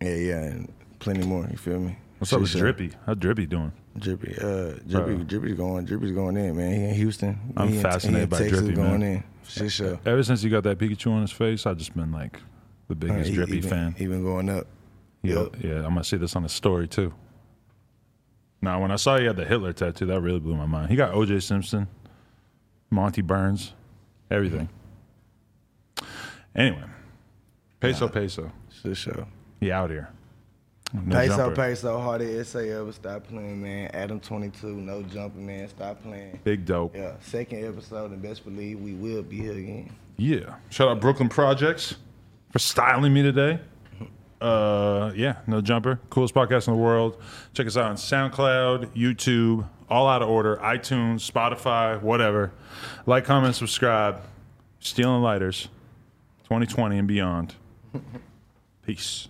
yeah, 0.00 0.14
yeah, 0.14 0.42
and 0.42 0.72
plenty 0.98 1.26
more. 1.26 1.46
You 1.50 1.56
feel 1.58 1.78
me? 1.78 1.96
What's 2.20 2.32
up 2.34 2.42
with. 2.42 2.52
Drippy? 2.52 2.92
How 3.06 3.14
Drippy 3.14 3.46
doing? 3.46 3.72
Drippy, 3.98 4.36
uh, 4.38 4.74
Drippy, 4.86 5.14
Bro. 5.14 5.24
Drippy's 5.24 5.54
going, 5.54 5.84
Drippy's 5.86 6.12
going 6.12 6.36
in, 6.36 6.54
man. 6.56 6.72
He 6.74 6.84
in 6.84 6.94
Houston. 6.94 7.38
I'm 7.56 7.68
he 7.70 7.80
fascinated 7.80 8.18
he 8.18 8.22
in 8.24 8.28
by 8.28 8.38
Texas 8.38 8.58
Drippy, 8.60 8.74
going 8.74 9.00
man. 9.00 9.02
in. 9.02 9.24
Shit, 9.48 9.72
show. 9.72 9.98
Ever 10.04 10.22
since 10.22 10.42
you 10.44 10.50
got 10.50 10.62
that 10.64 10.78
Pikachu 10.78 11.10
on 11.10 11.22
his 11.22 11.32
face, 11.32 11.64
I've 11.66 11.78
just 11.78 11.96
been 11.96 12.12
like 12.12 12.38
the 12.88 12.94
biggest 12.94 13.30
He- 13.30 13.34
Drippy 13.34 13.54
he 13.54 13.60
been, 13.62 13.70
fan. 13.70 13.94
He 13.96 14.06
been 14.06 14.22
going 14.22 14.50
up. 14.50 14.66
Yeah, 15.22 15.46
yeah, 15.60 15.76
I'm 15.78 15.88
gonna 15.94 16.04
see 16.04 16.18
this 16.18 16.36
on 16.36 16.42
the 16.42 16.48
story 16.50 16.86
too. 16.88 17.12
Now, 18.62 18.80
when 18.82 18.90
I 18.90 18.96
saw 18.96 19.16
he 19.18 19.24
had 19.24 19.36
the 19.36 19.44
Hitler 19.46 19.72
tattoo, 19.72 20.04
that 20.06 20.20
really 20.20 20.40
blew 20.40 20.54
my 20.54 20.66
mind. 20.66 20.90
He 20.90 20.96
got 20.96 21.14
O.J. 21.14 21.40
Simpson, 21.40 21.88
Monty 22.90 23.22
Burns, 23.22 23.72
everything. 24.30 24.68
Anyway, 26.54 26.84
peso 27.80 28.08
peso, 28.08 28.52
Shit, 28.82 28.96
show. 28.96 29.26
he 29.60 29.72
out 29.72 29.88
here. 29.90 30.10
No 30.92 31.14
peso, 31.14 31.36
jumper. 31.36 31.54
peso, 31.54 32.00
hardest 32.00 32.54
ese 32.56 32.70
ever. 32.72 32.92
Stop 32.92 33.26
playing, 33.28 33.62
man. 33.62 33.90
Adam 33.94 34.18
22, 34.18 34.66
no 34.66 35.02
jumping, 35.02 35.46
man. 35.46 35.68
Stop 35.68 36.02
playing. 36.02 36.40
Big 36.42 36.64
dope. 36.64 36.96
Yeah, 36.96 37.12
second 37.20 37.64
episode, 37.64 38.10
and 38.10 38.20
best 38.20 38.44
believe 38.44 38.80
we 38.80 38.94
will 38.94 39.22
be 39.22 39.36
here 39.38 39.52
again. 39.52 39.92
Yeah. 40.16 40.56
Shout 40.68 40.88
out 40.88 41.00
Brooklyn 41.00 41.28
Projects 41.28 41.94
for 42.50 42.58
styling 42.58 43.12
me 43.14 43.22
today. 43.22 43.60
Uh, 44.40 45.12
yeah, 45.14 45.36
no 45.46 45.60
jumper. 45.60 46.00
Coolest 46.08 46.32
podcast 46.34 46.66
in 46.66 46.72
the 46.72 46.80
world. 46.80 47.20
Check 47.52 47.66
us 47.66 47.76
out 47.76 47.90
on 47.90 47.96
SoundCloud, 47.96 48.86
YouTube, 48.96 49.68
all 49.90 50.08
out 50.08 50.22
of 50.22 50.30
order, 50.30 50.56
iTunes, 50.56 51.30
Spotify, 51.30 52.00
whatever. 52.00 52.50
Like, 53.04 53.26
comment, 53.26 53.54
subscribe. 53.54 54.22
Stealing 54.78 55.20
lighters, 55.20 55.68
2020 56.44 56.96
and 56.96 57.06
beyond. 57.06 57.54
Peace. 58.86 59.28